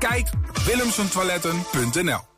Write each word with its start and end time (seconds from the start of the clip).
Kijk 0.00 0.28
op 0.48 0.58
willemsentoiletten.nl 0.58 2.28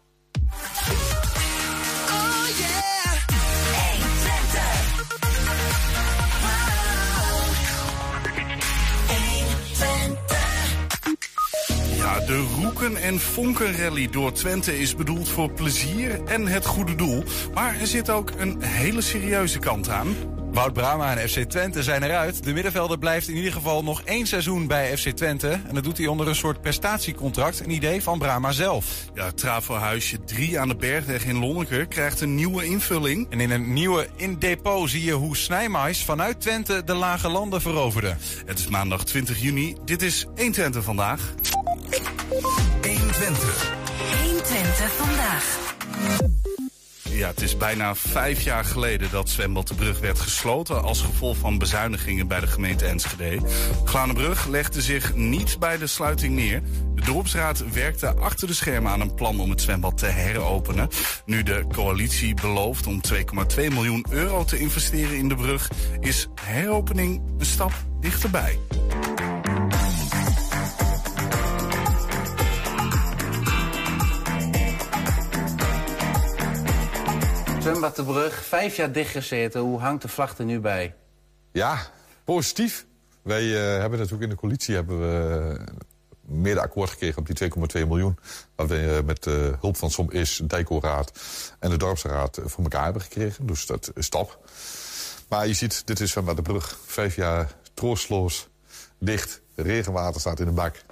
de 12.26 12.46
Roeken 12.60 12.96
en 12.96 13.20
Vonken 13.20 13.76
Rally 13.76 14.08
door 14.10 14.32
Twente 14.32 14.78
is 14.78 14.94
bedoeld 14.94 15.28
voor 15.28 15.52
plezier 15.52 16.24
en 16.24 16.46
het 16.46 16.66
goede 16.66 16.94
doel. 16.94 17.24
Maar 17.54 17.80
er 17.80 17.86
zit 17.86 18.10
ook 18.10 18.30
een 18.36 18.62
hele 18.62 19.00
serieuze 19.00 19.58
kant 19.58 19.88
aan. 19.88 20.14
Wout 20.52 20.72
Brama 20.72 21.16
en 21.16 21.28
FC 21.28 21.38
Twente 21.38 21.82
zijn 21.82 22.02
eruit. 22.02 22.44
De 22.44 22.52
middenvelder 22.52 22.98
blijft 22.98 23.28
in 23.28 23.36
ieder 23.36 23.52
geval 23.52 23.82
nog 23.82 24.02
één 24.02 24.26
seizoen 24.26 24.66
bij 24.66 24.96
FC 24.96 25.08
Twente. 25.08 25.48
En 25.48 25.74
dat 25.74 25.84
doet 25.84 25.98
hij 25.98 26.06
onder 26.06 26.28
een 26.28 26.34
soort 26.34 26.60
prestatiecontract. 26.60 27.60
Een 27.60 27.70
idee 27.70 28.02
van 28.02 28.18
Brama 28.18 28.52
zelf. 28.52 28.86
Ja, 29.14 29.30
Travelhuisje 29.30 30.24
3 30.24 30.60
aan 30.60 30.68
de 30.68 30.76
Bergweg 30.76 31.24
in 31.24 31.38
Lonneker 31.38 31.86
krijgt 31.86 32.20
een 32.20 32.34
nieuwe 32.34 32.64
invulling. 32.64 33.26
En 33.30 33.40
in 33.40 33.50
een 33.50 33.72
nieuwe 33.72 34.08
In 34.16 34.38
Depot 34.38 34.90
zie 34.90 35.04
je 35.04 35.12
hoe 35.12 35.36
Snijmais 35.36 36.04
vanuit 36.04 36.40
Twente 36.40 36.82
de 36.84 36.94
lage 36.94 37.28
landen 37.28 37.60
veroverde. 37.60 38.16
Het 38.46 38.58
is 38.58 38.68
maandag 38.68 39.04
20 39.04 39.40
juni. 39.40 39.76
Dit 39.84 40.02
is 40.02 40.26
1 40.34 40.52
Twente 40.52 40.82
vandaag. 40.82 41.34
1 42.80 43.10
Twente. 43.10 43.46
1 44.22 44.42
Twente 44.42 44.88
vandaag. 44.88 46.41
Ja, 47.22 47.28
het 47.28 47.42
is 47.42 47.56
bijna 47.56 47.94
vijf 47.94 48.40
jaar 48.40 48.64
geleden 48.64 49.10
dat 49.10 49.28
zwembad 49.28 49.68
de 49.68 49.74
Brug 49.74 49.98
werd 49.98 50.20
gesloten 50.20 50.82
als 50.82 51.02
gevolg 51.02 51.36
van 51.36 51.58
bezuinigingen 51.58 52.26
bij 52.26 52.40
de 52.40 52.46
gemeente 52.46 52.86
Enschede. 52.86 53.40
Glanenbrug 53.84 54.46
legde 54.46 54.82
zich 54.82 55.14
niet 55.14 55.58
bij 55.58 55.78
de 55.78 55.86
sluiting 55.86 56.34
neer. 56.34 56.62
De 56.94 57.02
dorpsraad 57.02 57.72
werkte 57.72 58.14
achter 58.14 58.46
de 58.46 58.54
schermen 58.54 58.92
aan 58.92 59.00
een 59.00 59.14
plan 59.14 59.40
om 59.40 59.50
het 59.50 59.60
zwembad 59.60 59.98
te 59.98 60.06
heropenen. 60.06 60.88
Nu 61.26 61.42
de 61.42 61.64
coalitie 61.72 62.34
belooft 62.34 62.86
om 62.86 63.00
2,2 63.14 63.56
miljoen 63.56 64.06
euro 64.10 64.44
te 64.44 64.58
investeren 64.58 65.16
in 65.16 65.28
de 65.28 65.36
brug, 65.36 65.70
is 66.00 66.28
heropening 66.40 67.22
een 67.38 67.46
stap 67.46 67.72
dichterbij. 68.00 68.58
Zwembad 77.62 77.96
de 77.96 78.04
Brug, 78.04 78.44
vijf 78.44 78.76
jaar 78.76 78.92
dichtgezeten. 78.92 79.60
Hoe 79.60 79.80
hangt 79.80 80.02
de 80.02 80.08
vlag 80.08 80.38
er 80.38 80.44
nu 80.44 80.60
bij? 80.60 80.94
Ja, 81.52 81.86
positief. 82.24 82.86
Wij 83.22 83.42
uh, 83.42 83.56
hebben 83.80 83.98
natuurlijk 83.98 84.22
in 84.22 84.28
de 84.28 84.34
coalitie 84.34 84.74
hebben 84.74 85.00
we 85.00 85.58
meer 86.20 86.60
akkoord 86.60 86.90
gekregen 86.90 87.18
op 87.18 87.26
die 87.26 87.80
2,2 87.82 87.86
miljoen. 87.86 88.18
Wat 88.54 88.68
we 88.68 88.98
uh, 89.00 89.06
met 89.06 89.24
hulp 89.60 89.76
van 89.76 89.90
Som 89.90 90.10
Is, 90.10 90.40
Dijkoraad 90.44 91.12
en 91.58 91.70
de 91.70 91.76
Dorpsraad 91.76 92.40
voor 92.44 92.62
elkaar 92.62 92.84
hebben 92.84 93.02
gekregen. 93.02 93.46
Dus 93.46 93.66
dat 93.66 93.90
is 93.94 94.08
top. 94.08 94.38
Maar 95.28 95.46
je 95.46 95.54
ziet, 95.54 95.86
dit 95.86 96.00
is 96.00 96.10
Zwembad 96.10 96.36
de 96.36 96.42
Brug. 96.42 96.78
Vijf 96.86 97.16
jaar 97.16 97.54
troostloos, 97.74 98.48
dicht, 98.98 99.40
regenwater 99.54 100.20
staat 100.20 100.40
in 100.40 100.46
de 100.46 100.52
bak. 100.52 100.82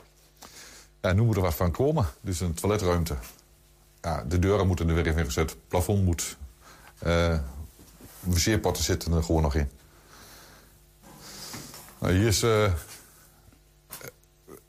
Ja, 1.00 1.12
nu 1.12 1.22
moet 1.22 1.36
er 1.36 1.42
wat 1.42 1.54
van 1.54 1.70
komen. 1.70 2.06
Dus 2.20 2.40
een 2.40 2.54
toiletruimte. 2.54 3.14
Ja, 4.00 4.24
de 4.28 4.38
deuren 4.38 4.66
moeten 4.66 4.88
er 4.88 4.94
weer 4.94 5.06
in 5.06 5.24
gezet. 5.24 5.50
Het 5.50 5.68
plafond 5.68 6.04
moet 6.04 6.38
uh, 7.06 7.38
wc-potten 8.20 8.84
zitten 8.84 9.12
er 9.12 9.22
gewoon 9.22 9.42
nog 9.42 9.54
in. 9.54 9.70
Nou, 11.98 12.14
hier 12.14 12.26
is 12.26 12.42
uh, 12.42 12.72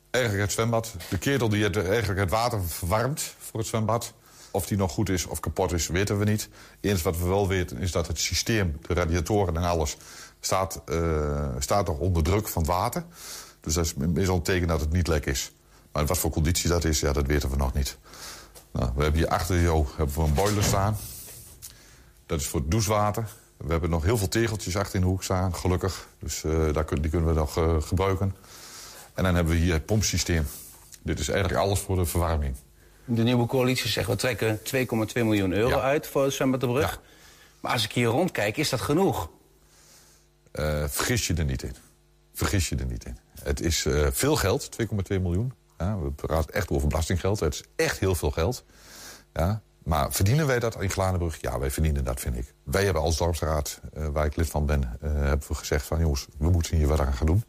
eigenlijk 0.09 0.43
het 0.43 0.51
zwembad. 0.51 0.93
De 1.09 1.17
ketel 1.17 1.49
die 1.49 1.63
het, 1.63 1.77
eigenlijk 1.77 2.19
het 2.19 2.29
water 2.29 2.63
verwarmt 2.63 3.21
voor 3.39 3.59
het 3.59 3.69
zwembad. 3.69 4.13
Of 4.51 4.67
die 4.67 4.77
nog 4.77 4.91
goed 4.91 5.09
is 5.09 5.25
of 5.25 5.39
kapot 5.39 5.71
is, 5.71 5.87
weten 5.87 6.19
we 6.19 6.25
niet. 6.25 6.49
Eens 6.81 7.01
wat 7.01 7.17
we 7.17 7.25
wel 7.25 7.47
weten 7.47 7.77
is 7.77 7.91
dat 7.91 8.07
het 8.07 8.19
systeem, 8.19 8.77
de 8.87 8.93
radiatoren 8.93 9.57
en 9.57 9.63
alles... 9.63 9.97
staat, 10.39 10.81
uh, 10.85 11.47
staat 11.59 11.87
nog 11.87 11.97
onder 11.97 12.23
druk 12.23 12.47
van 12.47 12.61
het 12.61 12.71
water. 12.71 13.05
Dus 13.61 13.73
dat 13.73 13.85
is 13.85 13.93
meestal 13.93 14.35
een 14.35 14.41
teken 14.41 14.67
dat 14.67 14.79
het 14.79 14.91
niet 14.91 15.07
lek 15.07 15.25
is. 15.25 15.51
Maar 15.91 16.05
wat 16.05 16.17
voor 16.17 16.31
conditie 16.31 16.69
dat 16.69 16.83
is, 16.83 16.99
ja, 16.99 17.13
dat 17.13 17.27
weten 17.27 17.49
we 17.49 17.55
nog 17.55 17.73
niet. 17.73 17.97
Nou, 18.71 18.91
we 18.95 19.03
hebben 19.03 19.21
hier 19.21 19.29
achter 19.29 19.61
jou 19.61 19.85
hebben 19.95 20.15
we 20.15 20.21
een 20.21 20.33
boiler 20.33 20.63
staan. 20.63 20.97
Dat 22.31 22.39
is 22.39 22.47
voor 22.47 22.59
het 22.59 22.71
douchewater. 22.71 23.27
We 23.57 23.71
hebben 23.71 23.89
nog 23.89 24.03
heel 24.03 24.17
veel 24.17 24.27
tegeltjes 24.27 24.77
achter 24.77 24.95
in 24.95 25.01
de 25.01 25.07
hoek 25.07 25.23
staan, 25.23 25.55
gelukkig. 25.55 26.07
Dus 26.19 26.43
uh, 26.43 26.73
daar 26.73 26.83
kun, 26.83 27.01
die 27.01 27.11
kunnen 27.11 27.27
we 27.27 27.33
nog 27.33 27.57
uh, 27.57 27.81
gebruiken. 27.81 28.35
En 29.13 29.23
dan 29.23 29.35
hebben 29.35 29.53
we 29.53 29.59
hier 29.59 29.73
het 29.73 29.85
pompsysteem. 29.85 30.47
Dit 31.03 31.19
is 31.19 31.29
eigenlijk 31.29 31.59
alles 31.59 31.79
voor 31.79 31.95
de 31.95 32.05
verwarming. 32.05 32.55
De 33.05 33.23
nieuwe 33.23 33.45
coalitie 33.45 33.89
zegt, 33.89 34.07
we 34.07 34.15
trekken 34.15 34.59
2,2 34.59 34.63
miljoen 35.13 35.51
euro 35.51 35.69
ja. 35.69 35.81
uit 35.81 36.07
voor 36.07 36.31
zwembad 36.31 36.59
de 36.59 36.67
Brug. 36.67 36.91
Ja. 36.91 36.99
Maar 37.59 37.71
als 37.71 37.83
ik 37.83 37.91
hier 37.91 38.07
rondkijk, 38.07 38.57
is 38.57 38.69
dat 38.69 38.81
genoeg? 38.81 39.29
Uh, 40.53 40.83
vergis 40.87 41.27
je 41.27 41.33
er 41.33 41.45
niet 41.45 41.63
in. 41.63 41.75
Vergis 42.33 42.69
je 42.69 42.75
er 42.75 42.85
niet 42.85 43.05
in. 43.05 43.17
Het 43.43 43.61
is 43.61 43.87
veel 44.11 44.35
geld, 44.35 44.69
2,2 44.81 44.87
miljoen. 45.07 45.53
Ja, 45.77 45.99
we 45.99 46.11
praten 46.11 46.53
echt 46.53 46.69
over 46.69 46.87
belastinggeld. 46.87 47.39
Het 47.39 47.53
is 47.53 47.63
echt 47.75 47.99
heel 47.99 48.15
veel 48.15 48.31
geld. 48.31 48.63
Ja, 49.33 49.61
maar 49.83 50.11
verdienen 50.11 50.47
wij 50.47 50.59
dat 50.59 50.81
in 50.81 50.89
Glanenbrug? 50.89 51.41
Ja, 51.41 51.59
wij 51.59 51.71
verdienen 51.71 52.03
dat, 52.03 52.19
vind 52.19 52.37
ik. 52.37 52.53
Wij 52.63 52.83
hebben 52.83 53.01
als 53.01 53.17
dorpsraad, 53.17 53.79
uh, 53.97 54.07
waar 54.07 54.25
ik 54.25 54.35
lid 54.35 54.49
van 54.49 54.65
ben, 54.65 54.81
uh, 54.81 55.11
hebben 55.11 55.47
we 55.47 55.55
gezegd 55.55 55.85
van... 55.85 55.99
jongens, 55.99 56.27
we 56.37 56.49
moeten 56.49 56.77
hier 56.77 56.87
wat 56.87 56.99
aan 56.99 57.13
gaan 57.13 57.25
doen. 57.25 57.43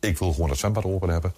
Ik 0.00 0.18
wil 0.18 0.32
gewoon 0.32 0.48
dat 0.48 0.58
zwembad 0.58 0.84
open 0.84 1.08
hebben. 1.08 1.34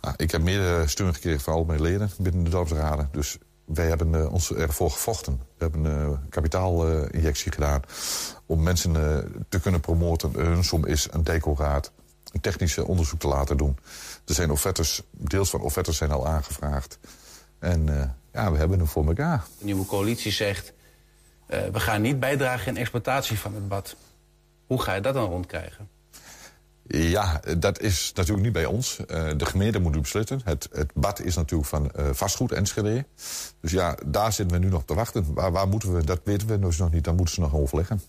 Nou, 0.00 0.14
ik 0.16 0.30
heb 0.30 0.42
meer 0.42 0.88
steun 0.88 1.14
gekregen 1.14 1.40
van 1.40 1.54
al 1.54 1.64
mijn 1.64 1.80
leden 1.80 2.10
binnen 2.18 2.44
de 2.44 2.50
dorpsraden. 2.50 3.08
Dus 3.12 3.38
wij 3.64 3.86
hebben 3.86 4.12
uh, 4.14 4.32
ons 4.32 4.52
ervoor 4.52 4.90
gevochten. 4.90 5.32
We 5.32 5.64
hebben 5.64 5.84
een 5.84 6.28
kapitaalinjectie 6.28 7.52
gedaan 7.52 7.82
om 8.46 8.62
mensen 8.62 8.92
te 9.48 9.60
kunnen 9.60 9.80
promoten. 9.80 10.32
Hun 10.32 10.64
som 10.64 10.86
is 10.86 11.08
een 11.10 11.24
decoraat, 11.24 11.92
een 12.32 12.40
technische 12.40 12.86
onderzoek 12.86 13.20
te 13.20 13.28
laten 13.28 13.56
doen. 13.56 13.78
Er 14.26 14.34
zijn 14.34 14.50
offertes, 14.50 15.02
deels 15.10 15.50
van 15.50 15.60
offertes 15.60 15.96
zijn 15.96 16.10
al 16.10 16.26
aangevraagd. 16.26 16.98
En 17.58 18.14
ja, 18.34 18.52
we 18.52 18.58
hebben 18.58 18.78
hem 18.78 18.86
voor 18.86 19.06
elkaar. 19.06 19.44
De 19.58 19.64
nieuwe 19.64 19.86
coalitie 19.86 20.32
zegt, 20.32 20.72
uh, 21.48 21.58
we 21.72 21.80
gaan 21.80 22.02
niet 22.02 22.20
bijdragen 22.20 22.66
in 22.66 22.76
exploitatie 22.76 23.38
van 23.38 23.54
het 23.54 23.68
bad. 23.68 23.96
Hoe 24.66 24.82
ga 24.82 24.94
je 24.94 25.00
dat 25.00 25.14
dan 25.14 25.30
rondkrijgen? 25.30 25.88
Ja, 26.86 27.40
dat 27.58 27.80
is 27.80 28.12
natuurlijk 28.14 28.44
niet 28.44 28.52
bij 28.52 28.64
ons. 28.66 28.98
Uh, 28.98 29.06
de 29.36 29.46
gemeente 29.46 29.78
moet 29.78 29.96
u 29.96 30.00
besluiten. 30.00 30.40
Het, 30.44 30.68
het 30.72 30.90
bad 30.94 31.20
is 31.20 31.34
natuurlijk 31.34 31.68
van 31.68 31.90
vastgoed 32.12 32.52
Enschede. 32.52 33.06
Dus 33.60 33.70
ja, 33.70 33.96
daar 34.06 34.32
zitten 34.32 34.58
we 34.58 34.64
nu 34.64 34.70
nog 34.70 34.84
te 34.84 34.94
wachten. 34.94 35.34
Waar, 35.34 35.52
waar 35.52 35.68
moeten 35.68 35.94
we, 35.94 36.04
dat 36.04 36.20
weten 36.24 36.48
we 36.48 36.58
dus 36.58 36.78
nog 36.78 36.92
niet. 36.92 37.04
Dan 37.04 37.16
moeten 37.16 37.34
ze 37.34 37.40
nog 37.40 37.54
overleggen. 37.54 38.00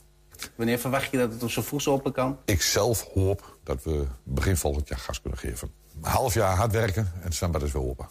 Wanneer 0.56 0.80
verwacht 0.80 1.12
je 1.12 1.18
dat 1.18 1.32
het 1.32 1.44
op 1.44 1.50
zo 1.50 1.62
vroeg 1.62 1.88
open 1.88 2.12
kan? 2.12 2.38
Ik 2.46 2.62
zelf 2.62 3.08
hoop 3.14 3.58
dat 3.64 3.84
we 3.84 4.06
begin 4.24 4.58
volgend 4.58 4.88
jaar 4.88 5.00
gas 5.00 5.22
kunnen 5.22 5.40
geven. 5.40 5.72
Een 6.02 6.10
half 6.10 6.34
jaar 6.34 6.56
hard 6.56 6.72
werken 6.72 7.12
en 7.16 7.24
het 7.24 7.34
zwembad 7.34 7.64
is 7.64 7.72
weer 7.72 7.84
open. 7.84 8.08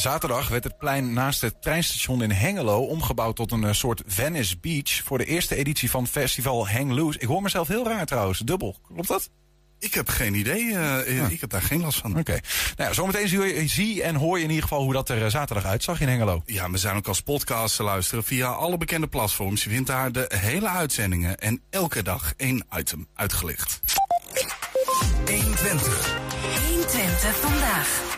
Zaterdag 0.00 0.48
werd 0.48 0.64
het 0.64 0.78
plein 0.78 1.12
naast 1.12 1.40
het 1.40 1.62
treinstation 1.62 2.22
in 2.22 2.30
Hengelo 2.30 2.84
omgebouwd 2.84 3.36
tot 3.36 3.52
een 3.52 3.74
soort 3.74 4.02
Venice 4.06 4.58
Beach 4.60 5.02
voor 5.04 5.18
de 5.18 5.24
eerste 5.24 5.54
editie 5.54 5.90
van 5.90 6.06
festival 6.06 6.68
Hang 6.68 6.90
Loose. 6.90 7.18
Ik 7.18 7.26
hoor 7.26 7.42
mezelf 7.42 7.68
heel 7.68 7.84
raar 7.84 8.06
trouwens, 8.06 8.38
dubbel. 8.38 8.76
Klopt 8.86 9.08
dat? 9.08 9.30
Ik 9.78 9.94
heb 9.94 10.08
geen 10.08 10.34
idee. 10.34 10.62
Uh, 10.62 11.16
ja. 11.16 11.26
Ik 11.28 11.40
heb 11.40 11.50
daar 11.50 11.62
geen 11.62 11.80
last 11.80 11.98
van. 11.98 12.10
Oké. 12.10 12.20
Okay. 12.20 12.42
Nou 12.76 12.88
ja, 12.88 12.94
zometeen 12.94 13.28
zie, 13.28 13.68
zie 13.68 14.02
en 14.02 14.14
hoor 14.14 14.36
je 14.38 14.44
in 14.44 14.50
ieder 14.50 14.68
geval 14.68 14.82
hoe 14.82 14.92
dat 14.92 15.08
er 15.08 15.30
zaterdag 15.30 15.64
uitzag 15.64 16.00
in 16.00 16.08
Hengelo. 16.08 16.42
Ja, 16.46 16.70
we 16.70 16.78
zijn 16.78 16.96
ook 16.96 17.08
als 17.08 17.20
podcast 17.20 17.76
te 17.76 17.82
luisteren 17.82 18.24
via 18.24 18.48
alle 18.48 18.76
bekende 18.76 19.06
platforms. 19.06 19.64
Je 19.64 19.70
vindt 19.70 19.86
daar 19.86 20.12
de 20.12 20.30
hele 20.34 20.68
uitzendingen 20.68 21.38
en 21.38 21.62
elke 21.70 22.02
dag 22.02 22.32
één 22.36 22.64
item 22.76 23.08
uitgelicht. 23.14 23.80
120. 25.26 26.16
120 26.66 27.36
vandaag. 27.36 28.16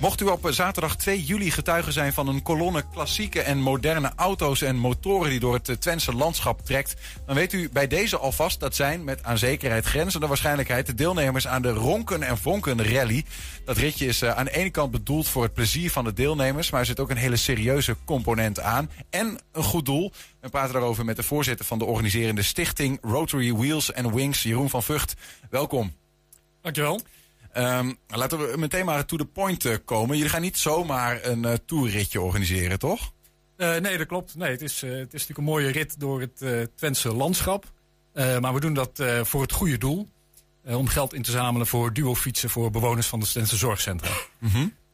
Mocht 0.00 0.20
u 0.20 0.24
op 0.24 0.48
zaterdag 0.50 0.96
2 0.96 1.24
juli 1.24 1.50
getuige 1.50 1.92
zijn 1.92 2.12
van 2.12 2.28
een 2.28 2.42
kolonne 2.42 2.84
klassieke 2.92 3.40
en 3.40 3.58
moderne 3.58 4.12
auto's 4.16 4.62
en 4.62 4.76
motoren 4.76 5.30
die 5.30 5.40
door 5.40 5.54
het 5.54 5.80
Twentse 5.80 6.14
landschap 6.14 6.64
trekt, 6.64 6.94
dan 7.26 7.34
weet 7.34 7.52
u 7.52 7.68
bij 7.72 7.86
deze 7.86 8.18
alvast 8.18 8.60
dat 8.60 8.74
zijn 8.74 9.04
met 9.04 9.22
aan 9.22 9.38
zekerheid 9.38 9.84
grenzende 9.84 10.26
waarschijnlijkheid 10.26 10.86
de 10.86 10.94
deelnemers 10.94 11.46
aan 11.46 11.62
de 11.62 11.72
Ronken 11.72 12.22
en 12.22 12.38
Vonken 12.38 12.84
Rally. 12.92 13.24
Dat 13.64 13.76
ritje 13.76 14.06
is 14.06 14.24
aan 14.24 14.44
de 14.44 14.56
ene 14.56 14.70
kant 14.70 14.90
bedoeld 14.90 15.28
voor 15.28 15.42
het 15.42 15.54
plezier 15.54 15.90
van 15.90 16.04
de 16.04 16.12
deelnemers, 16.12 16.70
maar 16.70 16.80
er 16.80 16.86
zit 16.86 17.00
ook 17.00 17.10
een 17.10 17.16
hele 17.16 17.36
serieuze 17.36 17.96
component 18.04 18.60
aan 18.60 18.90
en 19.10 19.38
een 19.52 19.62
goed 19.62 19.84
doel. 19.84 20.12
We 20.40 20.48
praten 20.48 20.72
daarover 20.72 21.04
met 21.04 21.16
de 21.16 21.22
voorzitter 21.22 21.66
van 21.66 21.78
de 21.78 21.84
organiserende 21.84 22.42
stichting 22.42 22.98
Rotary 23.02 23.54
Wheels 23.54 23.94
and 23.94 24.14
Wings, 24.14 24.42
Jeroen 24.42 24.70
van 24.70 24.82
Vught. 24.82 25.14
Welkom. 25.50 25.92
Dankjewel. 26.62 27.00
Um, 27.58 27.98
laten 28.06 28.38
we 28.38 28.56
meteen 28.58 28.84
maar 28.84 29.04
to 29.06 29.16
the 29.16 29.24
point 29.24 29.64
uh, 29.64 29.74
komen. 29.84 30.16
Jullie 30.16 30.30
gaan 30.32 30.40
niet 30.40 30.58
zomaar 30.58 31.24
een 31.24 31.42
uh, 31.42 31.52
toerritje 31.66 32.20
organiseren, 32.20 32.78
toch? 32.78 33.12
Uh, 33.56 33.76
nee, 33.76 33.98
dat 33.98 34.06
klopt. 34.06 34.34
Nee, 34.36 34.50
het, 34.50 34.62
is, 34.62 34.80
het 34.80 34.90
is 34.90 34.98
natuurlijk 35.12 35.38
een 35.38 35.44
mooie 35.44 35.68
rit 35.68 36.00
door 36.00 36.20
het 36.20 36.70
Twentse 36.76 37.12
landschap. 37.14 37.72
maar 38.14 38.54
we 38.54 38.60
doen 38.60 38.74
dat 38.74 39.02
voor 39.22 39.42
het 39.42 39.52
goede 39.52 39.78
doel. 39.78 40.08
eh, 40.64 40.76
om 40.78 40.88
geld 40.88 41.14
in 41.14 41.22
te 41.22 41.30
zamelen 41.30 41.66
voor 41.66 41.92
duofietsen 41.92 42.50
voor 42.50 42.70
bewoners 42.70 43.06
van 43.06 43.20
de 43.20 43.26
Stense 43.26 43.56
zorgcentra. 43.56 44.10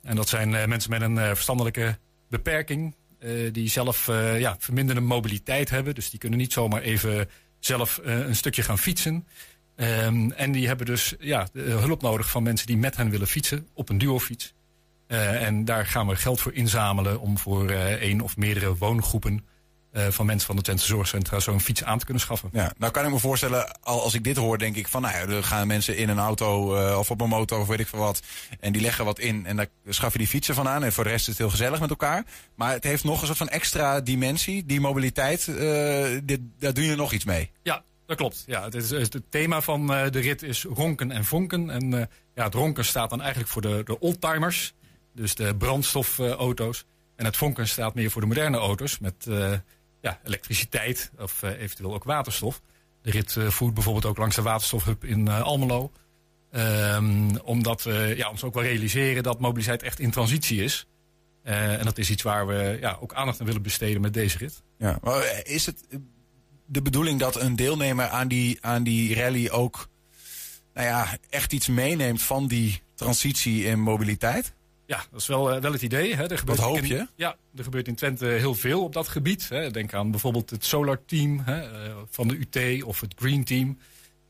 En 0.03 0.17
dat 0.17 0.29
zijn 0.29 0.55
eh, 0.55 0.67
mensen 0.67 0.91
met 0.91 1.01
een 1.03 1.19
eh, 1.19 1.27
verstandelijke 1.27 1.99
beperking. 2.29 2.95
eh, 3.19 3.31
die 3.53 3.69
zelf 3.69 4.09
eh, 4.09 4.41
ja, 4.41 4.57
verminderde 4.59 5.01
mobiliteit 5.01 5.71
hebben. 5.71 5.95
Dus 5.95 6.11
die 6.11 6.19
kunnen 6.19 6.39
niet 6.39 6.53
zomaar 6.53 6.81
even 6.83 7.29
zelf 7.61 7.99
eh, 7.99 8.19
een 8.19 8.37
stukje 8.37 8.63
gaan 8.63 8.79
fietsen. 8.79 9.27
Ehm, 9.77 10.31
en 10.31 10.53
die 10.53 10.67
hebben 10.67 10.87
dus 10.87 11.15
ja, 11.19 11.49
de 11.53 11.61
hulp 11.61 12.03
nodig 12.03 12.31
van 12.31 12.43
mensen 12.43 12.67
die 12.67 12.77
met 12.77 12.97
hen 12.97 13.11
willen 13.11 13.27
fietsen 13.27 13.69
op 13.75 13.89
een 13.89 13.99
duofiets. 13.99 14.55
Eh, 15.07 15.47
en 15.47 15.65
daar 15.65 15.87
gaan 15.87 16.07
we 16.07 16.17
geld 16.17 16.41
voor 16.41 16.53
inzamelen 16.53 17.21
om 17.21 17.39
voor 17.39 17.71
eh 17.71 17.93
één 17.93 18.21
of 18.21 18.37
meerdere 18.37 18.77
woongroepen 18.77 19.45
eh, 19.93 20.07
van 20.09 20.27
mensen 20.27 20.47
van 20.47 20.57
de 20.57 20.63
Twente 20.63 20.85
Zorgcentra 20.85 21.41
zo'n 21.41 21.61
fiets 21.61 21.85
aan 21.85 21.99
te 21.99 22.05
kunnen 22.05 22.23
schaffen. 22.23 22.49
Ja, 22.53 22.73
nou 22.79 22.93
kan 22.93 23.05
ik 23.05 23.11
me 23.11 23.19
voorstellen, 23.19 23.81
al 23.81 24.03
als 24.03 24.15
ik 24.15 24.25
dit 24.25 24.37
hoor, 24.37 24.59
denk 24.59 24.77
ik 24.77 24.89
van, 24.89 25.03
nou 25.03 25.15
ja, 25.15 25.35
er 25.35 25.45
gaan 25.45 25.67
mensen 25.67 25.97
in 25.97 26.09
een 26.09 26.19
auto 26.19 26.77
eh, 26.77 26.99
of 26.99 27.11
op 27.11 27.21
een 27.21 27.29
motor 27.29 27.61
of 27.61 27.67
weet 27.67 27.81
ik 27.81 27.89
veel 27.89 27.99
wat. 27.99 28.23
En 28.61 28.73
die 28.73 28.83
leggen 28.83 29.05
wat 29.05 29.19
in 29.19 29.47
en 29.47 29.57
daar 29.57 29.67
schaf 29.89 30.13
je 30.13 30.19
die 30.19 30.27
fietsen 30.27 30.55
van 30.55 30.69
aan. 30.69 30.85
En 30.85 30.93
voor 30.93 31.05
de 31.05 31.11
rest 31.11 31.23
is 31.23 31.29
het 31.29 31.39
heel 31.39 31.51
gezellig 31.51 31.81
met 31.81 31.91
elkaar. 31.91 32.25
Maar 32.55 32.73
het 32.73 32.85
heeft 32.85 33.05
nog 33.05 33.21
een 33.21 33.27
soort 33.27 33.39
van 33.39 33.49
extra 33.49 34.01
dimensie, 34.01 34.67
die 34.67 34.81
mobiliteit. 34.81 35.49
eh, 35.49 36.21
dit, 36.25 36.41
daar 36.59 36.75
doe 36.75 36.85
je 36.85 36.97
nog 36.97 37.13
iets 37.13 37.25
mee. 37.25 37.51
Ja, 37.63 37.83
dat 38.17 38.21
klopt. 38.21 38.45
Ja, 38.47 38.65
het, 38.65 38.75
is, 38.75 38.91
het 38.91 39.23
thema 39.29 39.61
van 39.61 39.95
eh, 39.95 40.11
de 40.11 40.21
rit 40.21 40.43
is 40.43 40.65
ronken 40.65 41.11
en 41.11 41.25
vonken. 41.25 41.71
En 41.71 41.95
eh, 41.95 42.07
ja, 42.35 42.45
het 42.45 42.55
ronken 42.55 42.85
staat 42.85 43.11
dan 43.11 43.21
eigenlijk 43.21 43.51
voor 43.51 43.63
de, 43.63 43.83
de 43.85 44.01
oldtimers. 44.01 44.75
Dus 45.15 45.35
de 45.35 45.57
brandstofauto's. 45.57 46.85
en 47.17 47.25
het 47.25 47.37
vonken 47.37 47.69
staat 47.69 47.95
meer 47.95 48.11
voor 48.11 48.21
de 48.21 48.27
moderne 48.27 48.57
auto's. 48.57 48.99
Met 48.99 49.27
eh, 49.29 49.53
ja, 50.01 50.21
elektriciteit 50.25 51.11
of 51.19 51.43
eventueel 51.43 51.95
ook 51.95 52.05
waterstof. 52.05 52.61
De 53.03 53.11
rit 53.11 53.37
voert 53.49 53.75
bijvoorbeeld 53.75 54.07
ook 54.07 54.17
langs 54.17 54.37
de 54.37 54.43
waterstofhub 54.43 55.05
in 55.05 55.29
Almelo. 55.29 55.93
Ehm, 56.51 57.37
omdat 57.37 57.83
we 57.83 58.15
ja, 58.17 58.31
ons 58.31 58.45
ook 58.45 58.55
wel 58.55 58.63
realiseren 58.63 59.23
dat 59.23 59.41
mobiliteit 59.41 59.83
echt 59.83 59.99
in 59.99 60.11
transitie 60.11 60.63
is. 60.63 60.87
En 61.43 61.85
dat 61.85 61.99
is 61.99 62.11
iets 62.11 62.23
waar 62.23 62.47
we 62.47 62.77
ja, 62.81 62.99
ook 63.01 63.15
aandacht 63.15 63.41
aan 63.41 63.47
willen 63.47 63.63
besteden 63.63 64.01
met 64.01 64.15
deze 64.15 64.39
rit. 64.39 64.63
Ja. 64.79 64.99
Maar 65.03 65.41
is 65.45 65.67
het 65.67 65.85
de 66.73 66.83
bedoeling 66.83 67.21
dat 67.21 67.41
een 67.41 67.57
deelnemer 67.57 68.09
aan 68.09 68.29
die, 68.29 68.59
aan 68.61 68.83
die 68.83 69.15
rally 69.15 69.49
ook 69.49 69.89
nou 70.75 70.87
ja, 70.87 71.19
echt 71.31 71.53
iets 71.53 71.69
meeneemt 71.69 72.23
van 72.23 72.47
die 72.47 72.83
transitie 72.95 73.65
in 73.65 73.81
mobiliteit? 73.81 74.53
Ja, 74.87 75.05
dat 75.11 75.21
is 75.21 75.27
wel, 75.27 75.53
eh, 75.53 75.61
wel 75.61 75.73
het 75.73 75.83
idee. 75.83 76.15
Hè. 76.17 76.31
Er 76.31 76.39
gebeurt 76.39 76.59
Wat 76.59 76.67
hoop 76.69 76.77
in- 76.79 76.87
je? 76.87 77.07
ja, 77.17 77.37
er 77.57 77.65
gebeurt 77.65 77.89
in 77.89 77.95
Twente 77.95 78.27
heel 78.27 78.55
veel 78.55 78.83
op 78.83 78.93
dat 78.93 79.09
gebied. 79.09 79.49
Hè. 79.49 79.71
Denk 79.71 79.95
aan 79.95 80.11
bijvoorbeeld 80.11 80.51
het 80.51 80.65
Solar 80.65 81.05
Team 81.07 81.41
hè, 81.45 81.61
eh, 81.85 81.95
van 82.11 82.29
de 82.29 82.39
UT 82.51 82.83
of 82.83 83.01
het 83.01 83.15
Green 83.19 83.45
Team. 83.45 83.79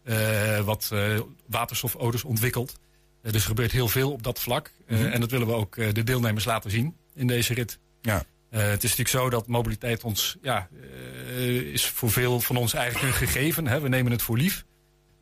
eh, 0.03 0.61
wat 0.61 0.89
eh, 0.93 1.21
waterstofauto's 1.47 2.25
ontwikkelt. 2.25 2.73
Dus 3.23 3.35
er 3.35 3.41
gebeurt 3.41 3.73
heel 3.73 3.89
veel 3.89 4.13
op 4.13 4.23
dat 4.23 4.41
vlak. 4.41 4.73
Mhm. 4.89 5.05
En 5.05 5.21
dat 5.21 5.31
willen 5.31 5.47
we 5.47 5.53
ook 5.53 5.75
de 5.75 6.03
deelnemers 6.05 6.45
laten 6.45 6.71
zien 6.71 6.97
in 7.15 7.27
deze 7.27 7.55
rit. 7.55 7.79
Ja. 8.01 8.25
Eh, 8.53 8.61
het 8.61 8.85
is 8.85 8.97
natuurlijk 8.97 9.09
zo 9.09 9.31
dat 9.31 9.47
mobiliteit 9.47 10.05
ons, 10.05 10.37
ja, 10.43 10.69
eh, 11.27 11.61
is 11.61 11.87
voor 11.87 12.11
veel 12.11 12.41
van 12.41 12.57
ons 12.57 12.75
eigenlijk 12.75 13.07
een 13.07 13.27
gegeven. 13.27 13.67
Hè. 13.67 13.81
We 13.81 13.89
nemen 13.89 14.13
het 14.13 14.23
voor 14.23 14.37
lief. 14.37 14.65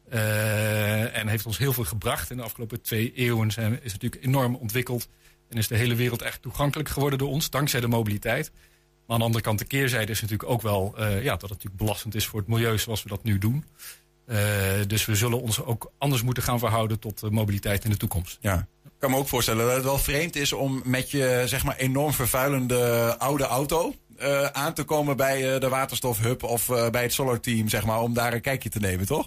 Eh, 0.09 1.17
en 1.17 1.29
heeft 1.29 1.47
ons 1.47 1.59
heel 1.59 1.73
veel 1.73 1.85
gebracht. 1.85 2.31
In 2.31 2.37
de 2.37 2.43
afgelopen 2.43 2.83
twee 2.83 3.13
eeuwen 3.13 3.51
zijn, 3.51 3.73
is 3.73 3.93
het 3.93 4.03
natuurlijk 4.03 4.25
enorm 4.25 4.55
ontwikkeld. 4.55 5.09
En 5.49 5.57
is 5.57 5.69
de 5.69 5.77
hele 5.77 5.95
wereld 5.95 6.23
echt 6.23 6.43
toegankelijk 6.43 6.89
geworden 6.89 7.19
door 7.19 7.29
ons, 7.29 7.51
dankzij 7.51 7.81
de 7.81 7.89
mobiliteit. 7.89 8.51
Maar 8.53 8.61
aan 9.07 9.19
de 9.19 9.25
andere 9.25 9.45
kant, 9.45 9.59
de 9.59 9.65
keerzijde 9.65 10.13
is 10.13 10.21
natuurlijk 10.21 10.51
ook 10.51 10.63
wel 10.63 10.95
ja, 10.99 11.31
dat 11.31 11.41
het 11.41 11.51
natuurlijk 11.51 11.77
belastend 11.77 12.15
is 12.15 12.27
voor 12.27 12.39
het 12.39 12.49
milieu 12.49 12.79
zoals 12.79 13.03
we 13.03 13.09
dat 13.09 13.23
nu 13.23 13.39
doen. 13.39 13.65
Dus 14.87 15.05
we 15.05 15.15
zullen 15.15 15.41
ons 15.41 15.63
ook 15.63 15.93
anders 15.99 16.23
moeten 16.23 16.43
gaan 16.43 16.59
verhouden 16.59 16.99
tot 16.99 17.31
mobiliteit 17.31 17.85
in 17.85 17.91
de 17.91 17.97
toekomst. 17.97 18.39
Ja. 18.41 18.67
Ik 19.01 19.07
kan 19.07 19.15
me 19.15 19.23
ook 19.23 19.31
voorstellen 19.31 19.67
dat 19.67 19.75
het 19.75 19.85
wel 19.85 19.99
vreemd 19.99 20.37
is 20.37 20.53
om 20.53 20.83
met 20.85 21.11
je 21.11 21.43
zeg 21.47 21.65
maar, 21.65 21.77
enorm 21.77 22.13
vervuilende 22.13 23.15
oude 23.19 23.45
auto 23.45 23.95
eh, 24.17 24.47
aan 24.47 24.75
te 24.75 24.85
komen 24.85 25.17
bij 25.17 25.55
eh, 25.55 25.61
de 25.61 25.69
waterstofhub 25.69 26.43
of 26.43 26.69
eh, 26.71 26.91
bij 26.91 27.03
het 27.03 27.13
Solar 27.13 27.41
Team, 27.41 27.69
zeg 27.69 27.85
maar, 27.85 28.01
om 28.01 28.15
daar 28.15 28.33
een 28.33 28.41
kijkje 28.41 28.69
te 28.69 28.79
nemen, 28.79 29.07
toch? 29.07 29.27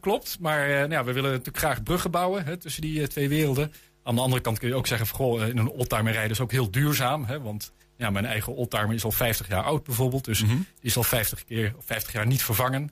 Klopt, 0.00 0.36
maar 0.40 0.68
nou 0.68 0.90
ja, 0.90 1.04
we 1.04 1.12
willen 1.12 1.30
natuurlijk 1.30 1.58
graag 1.58 1.82
bruggen 1.82 2.10
bouwen 2.10 2.44
hè, 2.44 2.56
tussen 2.56 2.82
die 2.82 3.08
twee 3.08 3.28
werelden. 3.28 3.72
Aan 4.02 4.14
de 4.14 4.20
andere 4.20 4.42
kant 4.42 4.58
kun 4.58 4.68
je 4.68 4.74
ook 4.74 4.86
zeggen, 4.86 5.06
van, 5.06 5.16
goh, 5.16 5.48
in 5.48 5.58
een 5.58 5.70
oldtimer 5.70 6.12
rijden 6.12 6.30
is 6.30 6.40
ook 6.40 6.52
heel 6.52 6.70
duurzaam. 6.70 7.24
Hè, 7.24 7.40
want 7.40 7.72
ja, 7.96 8.10
mijn 8.10 8.26
eigen 8.26 8.54
oldtimer 8.54 8.94
is 8.94 9.04
al 9.04 9.12
50 9.12 9.48
jaar 9.48 9.62
oud 9.62 9.84
bijvoorbeeld. 9.84 10.24
Dus 10.24 10.38
die 10.38 10.66
is 10.80 10.96
al 10.96 11.02
50, 11.02 11.44
keer, 11.44 11.74
of 11.78 11.84
50 11.84 12.12
jaar 12.12 12.26
niet 12.26 12.42
vervangen 12.42 12.90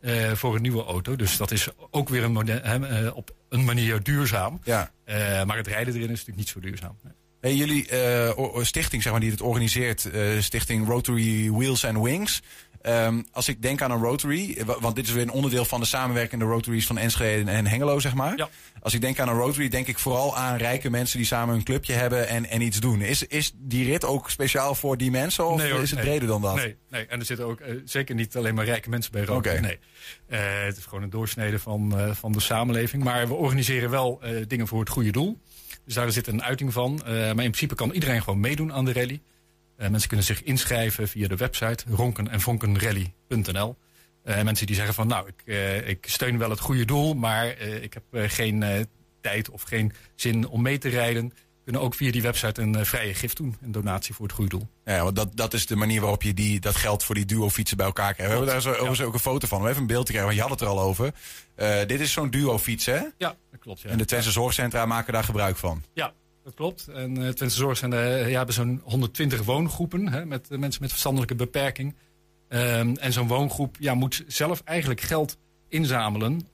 eh, 0.00 0.32
voor 0.32 0.54
een 0.54 0.62
nieuwe 0.62 0.84
auto. 0.84 1.16
Dus 1.16 1.36
dat 1.36 1.50
is 1.50 1.68
ook 1.90 2.08
weer 2.08 2.24
een 2.24 2.32
mode- 2.32 2.60
hè, 2.62 2.86
eh, 3.06 3.16
op 3.16 3.30
een 3.48 3.64
manier 3.64 4.02
duurzaam. 4.02 4.60
Ja. 4.64 4.92
Eh, 5.04 5.44
maar 5.44 5.56
het 5.56 5.66
rijden 5.66 5.94
erin 5.94 6.02
is 6.02 6.08
natuurlijk 6.10 6.36
niet 6.36 6.48
zo 6.48 6.60
duurzaam. 6.60 6.96
Hey, 7.40 7.54
jullie 7.54 7.88
stichting, 8.64 9.02
zeg 9.02 9.12
maar, 9.12 9.20
die 9.20 9.30
het 9.30 9.40
organiseert, 9.40 10.08
stichting 10.40 10.86
Rotary 10.86 11.50
Wheels 11.50 11.84
and 11.84 11.98
Wings. 12.02 12.42
Ehm, 12.82 13.22
als 13.32 13.48
ik 13.48 13.62
denk 13.62 13.82
aan 13.82 13.90
een 13.90 14.00
Rotary, 14.02 14.54
eh, 14.58 14.64
wa- 14.64 14.80
want 14.80 14.96
dit 14.96 15.06
is 15.06 15.12
weer 15.12 15.22
een 15.22 15.30
onderdeel 15.30 15.64
van 15.64 15.80
de 15.80 15.86
samenwerkende 15.86 16.44
Rotaries 16.44 16.86
van 16.86 16.98
Enschede 16.98 17.50
en 17.50 17.66
Hengelo, 17.66 17.98
zeg 17.98 18.14
maar. 18.14 18.36
Ja. 18.36 18.48
Als 18.82 18.94
ik 18.94 19.00
denk 19.00 19.18
aan 19.20 19.28
een 19.28 19.34
Rotary, 19.38 19.68
denk 19.68 19.86
ik 19.86 19.98
vooral 19.98 20.36
aan 20.36 20.56
rijke 20.56 20.90
mensen 20.90 21.18
die 21.18 21.26
samen 21.26 21.54
een 21.54 21.62
clubje 21.62 21.92
hebben 21.92 22.28
en, 22.28 22.46
en 22.48 22.60
iets 22.60 22.80
doen. 22.80 23.00
Is, 23.00 23.22
is 23.26 23.52
die 23.56 23.84
rit 23.84 24.04
ook 24.04 24.30
speciaal 24.30 24.74
voor 24.74 24.96
die 24.96 25.10
mensen 25.10 25.46
of 25.48 25.56
Nee, 25.60 25.70
hoor, 25.72 25.82
is 25.82 25.90
het 25.90 25.98
nee. 25.98 26.08
breder 26.08 26.28
dan 26.28 26.42
dat? 26.42 26.54
Nee, 26.54 26.76
nee. 26.90 27.06
en 27.06 27.18
er 27.18 27.24
zitten 27.24 27.46
ook 27.46 27.60
eh, 27.60 27.74
zeker 27.84 28.14
niet 28.14 28.36
alleen 28.36 28.54
maar 28.54 28.64
rijke 28.64 28.88
mensen 28.88 29.12
bij 29.12 29.24
Rotary. 29.24 29.58
Nee. 29.60 29.78
Eh, 30.28 30.38
het 30.64 30.76
is 30.76 30.84
gewoon 30.84 31.02
een 31.02 31.10
doorsnede 31.10 31.58
van, 31.58 31.94
van 32.12 32.32
de 32.32 32.40
samenleving. 32.40 33.04
Maar 33.04 33.28
we 33.28 33.34
organiseren 33.34 33.90
wel 33.90 34.20
dingen 34.46 34.66
voor 34.68 34.80
het 34.80 34.88
goede 34.88 35.10
doel. 35.12 35.38
Dus 35.84 35.94
daar 35.94 36.12
zit 36.12 36.26
een 36.26 36.42
uiting 36.42 36.72
van. 36.72 37.00
Maar 37.04 37.28
in 37.28 37.34
principe 37.34 37.74
kan 37.74 37.90
iedereen 37.90 38.22
gewoon 38.22 38.40
meedoen 38.40 38.72
aan 38.72 38.84
de 38.84 38.92
rally. 38.92 39.20
Eh, 39.78 39.88
mensen 39.88 40.08
kunnen 40.08 40.26
zich 40.26 40.42
inschrijven 40.42 41.08
via 41.08 41.28
de 41.28 41.36
website 41.36 41.84
ronken-en-vonkenrally.nl. 41.88 43.76
Eh, 44.24 44.42
mensen 44.42 44.66
die 44.66 44.76
zeggen 44.76 44.94
van 44.94 45.06
nou, 45.06 45.28
ik, 45.28 45.42
eh, 45.44 45.88
ik 45.88 46.06
steun 46.08 46.38
wel 46.38 46.50
het 46.50 46.60
goede 46.60 46.84
doel, 46.84 47.14
maar 47.14 47.58
ik 47.60 47.94
heb 47.94 48.30
geen 48.30 48.86
tijd 49.20 49.50
of 49.50 49.62
geen 49.62 49.92
zin 50.14 50.48
om 50.48 50.62
mee 50.62 50.78
te 50.78 50.88
rijden. 50.88 51.32
Kunnen 51.64 51.82
ook 51.82 51.94
via 51.94 52.10
die 52.10 52.22
website 52.22 52.62
een 52.62 52.86
vrije 52.86 53.14
gift 53.14 53.36
doen, 53.36 53.56
een 53.62 53.72
donatie 53.72 54.14
voor 54.14 54.26
het 54.26 54.34
goede 54.34 54.50
doel. 54.50 54.68
Ja, 54.84 55.02
want 55.02 55.16
dat, 55.16 55.36
dat 55.36 55.54
is 55.54 55.66
de 55.66 55.76
manier 55.76 56.00
waarop 56.00 56.22
je 56.22 56.34
die, 56.34 56.60
dat 56.60 56.76
geld 56.76 57.04
voor 57.04 57.14
die 57.14 57.24
duo-fietsen 57.24 57.76
bij 57.76 57.86
elkaar 57.86 58.14
krijgt. 58.14 58.32
We 58.32 58.38
hebben 58.38 58.54
daar 58.54 58.62
zo, 58.62 58.70
overigens 58.70 59.00
ook 59.00 59.14
een 59.14 59.18
foto 59.20 59.46
van. 59.46 59.58
We 59.58 59.64
hebben 59.64 59.82
een 59.82 59.88
beeld 59.88 60.06
gekregen, 60.06 60.26
want 60.26 60.36
je 60.36 60.42
had 60.42 60.50
het 60.50 60.60
er 60.60 60.66
al 60.66 60.80
over. 60.80 61.12
Dit 61.86 62.00
is 62.00 62.12
zo'n 62.12 62.30
duo-fiets, 62.30 62.86
hè? 62.86 63.00
Ja, 63.18 63.36
dat 63.50 63.60
klopt. 63.60 63.80
Ja. 63.80 63.90
En 63.90 63.98
de 63.98 64.04
Twentse 64.04 64.30
zorgcentra 64.30 64.86
maken 64.86 65.12
daar 65.12 65.24
gebruik 65.24 65.56
van. 65.56 65.84
Ja, 65.92 66.12
dat 66.48 66.56
klopt. 66.56 66.88
En 66.88 67.10
uh, 67.18 67.28
Twente 67.28 67.54
Zorg 67.54 67.78
zijn, 67.78 67.92
uh, 67.92 68.28
ja, 68.30 68.36
hebben 68.36 68.54
zo'n 68.54 68.80
120 68.84 69.42
woongroepen 69.42 70.08
hè, 70.08 70.26
met 70.26 70.48
uh, 70.50 70.58
mensen 70.58 70.82
met 70.82 70.90
verstandelijke 70.90 71.34
beperking. 71.34 71.94
Um, 72.48 72.96
en 72.96 73.12
zo'n 73.12 73.26
woongroep 73.26 73.76
ja, 73.80 73.94
moet 73.94 74.24
zelf 74.26 74.62
eigenlijk 74.64 75.00
geld 75.00 75.38
inzamelen 75.68 76.48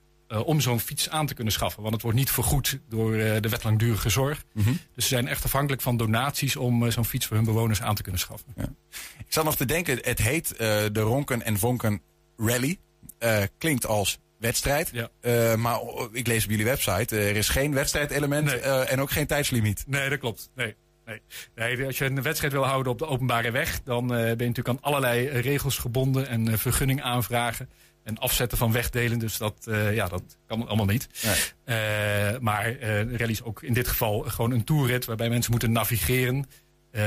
om 0.45 0.61
zo'n 0.61 0.79
fiets 0.79 1.09
aan 1.09 1.25
te 1.25 1.33
kunnen 1.33 1.53
schaffen. 1.53 1.81
Want 1.81 1.93
het 1.93 2.03
wordt 2.03 2.17
niet 2.17 2.31
vergoed 2.31 2.79
door 2.89 3.11
de 3.11 3.49
wet 3.49 3.63
langdurige 3.63 4.09
zorg. 4.09 4.43
Mm 4.53 4.63
-hmm. 4.63 4.79
Dus 4.93 5.03
ze 5.07 5.09
zijn 5.09 5.27
echt 5.27 5.43
afhankelijk 5.43 5.81
van 5.81 5.97
donaties 5.97 6.55
om 6.55 6.91
zo'n 6.91 7.05
fiets 7.05 7.25
voor 7.25 7.35
hun 7.35 7.45
bewoners 7.45 7.81
aan 7.81 7.95
te 7.95 8.01
kunnen 8.01 8.21
schaffen. 8.21 8.53
Ja. 8.55 8.69
Ik 9.17 9.25
zat 9.33 9.43
nog 9.43 9.55
te 9.55 9.65
denken, 9.65 9.99
het 10.01 10.19
heet 10.19 10.57
de 10.57 10.99
Ronken 10.99 11.43
en 11.43 11.59
Vonken 11.59 12.01
Rally. 12.37 12.79
Klinkt 13.57 13.85
als 13.85 14.19
wedstrijd. 14.39 14.89
Ja. 14.93 15.09
Uh, 15.21 15.55
maar 15.55 15.79
ik 16.11 16.27
lees 16.27 16.43
op 16.43 16.49
jullie 16.49 16.65
website, 16.65 17.17
er 17.17 17.35
is 17.35 17.49
geen 17.49 17.73
wedstrijdelement 17.73 18.45
Nee. 18.45 18.59
uh, 18.59 18.91
en 18.91 19.01
ook 19.01 19.11
geen 19.11 19.27
tijdslimiet. 19.27 19.83
Nee, 19.87 20.09
dat 20.09 20.19
klopt. 20.19 20.49
Nee. 20.55 20.75
Nee. 21.05 21.21
nee, 21.55 21.85
als 21.85 21.97
je 21.97 22.05
een 22.05 22.21
wedstrijd 22.21 22.53
wil 22.53 22.65
houden 22.65 22.91
op 22.91 22.99
de 22.99 23.07
openbare 23.07 23.51
weg, 23.51 23.83
dan 23.83 24.03
uh, 24.03 24.09
ben 24.09 24.25
je 24.25 24.35
natuurlijk 24.35 24.67
aan 24.67 24.81
allerlei 24.81 25.27
regels 25.27 25.77
gebonden 25.77 26.27
en 26.27 26.59
vergunning 26.59 27.01
aanvragen 27.01 27.69
en 28.03 28.17
afzetten 28.17 28.57
van 28.57 28.71
wegdelen. 28.71 29.19
Dus 29.19 29.37
dat, 29.37 29.65
uh, 29.69 29.95
ja, 29.95 30.07
dat 30.07 30.37
kan 30.47 30.67
allemaal 30.67 30.85
niet. 30.85 31.07
Nee. 31.65 32.39
maar 32.39 32.71
uh, 32.71 33.15
rally 33.15 33.31
is 33.31 33.43
ook 33.43 33.63
in 33.63 33.73
dit 33.73 33.87
geval 33.87 34.19
gewoon 34.21 34.51
een 34.51 34.63
toerrit 34.63 35.05
waarbij 35.05 35.29
mensen 35.29 35.51
moeten 35.51 35.71
navigeren 35.71 36.45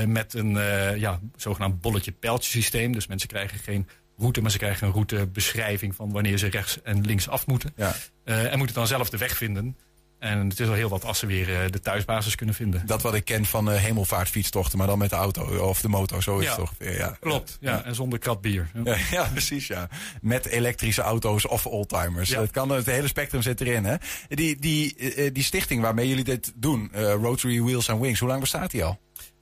met 0.06 0.34
een 0.34 0.52
ja, 0.98 1.20
zogenaamd 1.36 1.80
bolletje-pijltje 1.80 2.50
systeem. 2.50 2.92
Dus 2.92 3.06
mensen 3.06 3.28
krijgen 3.28 3.58
geen 3.58 3.88
route, 4.18 4.40
maar 4.40 4.50
ze 4.50 4.58
krijgen 4.58 4.86
een 4.86 4.92
routebeschrijving 4.92 5.94
van 5.94 6.12
wanneer 6.12 6.38
ze 6.38 6.46
rechts 6.46 6.82
en 6.82 7.06
links 7.06 7.28
af 7.28 7.46
moeten. 7.46 7.72
Ja. 7.76 7.94
en 8.24 8.58
moeten 8.58 8.76
dan 8.76 8.86
zelf 8.86 9.10
de 9.10 9.16
weg 9.16 9.36
vinden. 9.36 9.76
En 10.18 10.48
het 10.48 10.60
is 10.60 10.68
al 10.68 10.74
heel 10.74 10.88
wat 10.88 11.04
als 11.04 11.18
ze 11.18 11.26
weer 11.26 11.48
uh, 11.48 11.70
de 11.70 11.80
thuisbasis 11.80 12.34
kunnen 12.34 12.54
vinden. 12.54 12.86
Dat 12.86 13.02
wat 13.02 13.14
ik 13.14 13.24
ken 13.24 13.44
van 13.44 13.70
uh, 13.70 13.76
hemelvaartfietstochten, 13.76 14.78
maar 14.78 14.86
dan 14.86 14.98
met 14.98 15.10
de 15.10 15.16
auto 15.16 15.68
of 15.68 15.80
de 15.80 15.88
motor, 15.88 16.22
zo 16.22 16.38
is 16.38 16.44
ja, 16.44 16.50
het 16.50 16.60
ongeveer. 16.60 16.96
Ja. 16.96 17.16
Klopt, 17.20 17.56
ja. 17.60 17.72
ja. 17.72 17.84
En 17.84 17.94
zonder 17.94 18.18
krat 18.18 18.40
bier. 18.40 18.70
Ja. 18.84 18.96
ja, 19.10 19.28
precies, 19.32 19.66
ja. 19.66 19.88
Met 20.20 20.46
elektrische 20.46 21.02
auto's 21.02 21.46
of 21.46 21.66
oldtimers. 21.66 22.34
Het, 22.34 22.50
kan, 22.50 22.70
het 22.70 22.86
hele 22.86 23.08
spectrum 23.08 23.42
zit 23.42 23.60
erin, 23.60 23.84
hè. 23.84 23.96
Die, 24.28 24.56
die, 24.60 24.94
die 25.32 25.42
stichting 25.42 25.82
waarmee 25.82 26.08
jullie 26.08 26.24
dit 26.24 26.52
doen, 26.54 26.90
Rotary 26.94 27.62
Wheels 27.62 27.90
and 27.90 28.00
Wings, 28.00 28.20
hoe 28.20 28.28
lang 28.28 28.40
bestaat 28.40 28.70
die 28.70 28.84
al? 28.84 28.98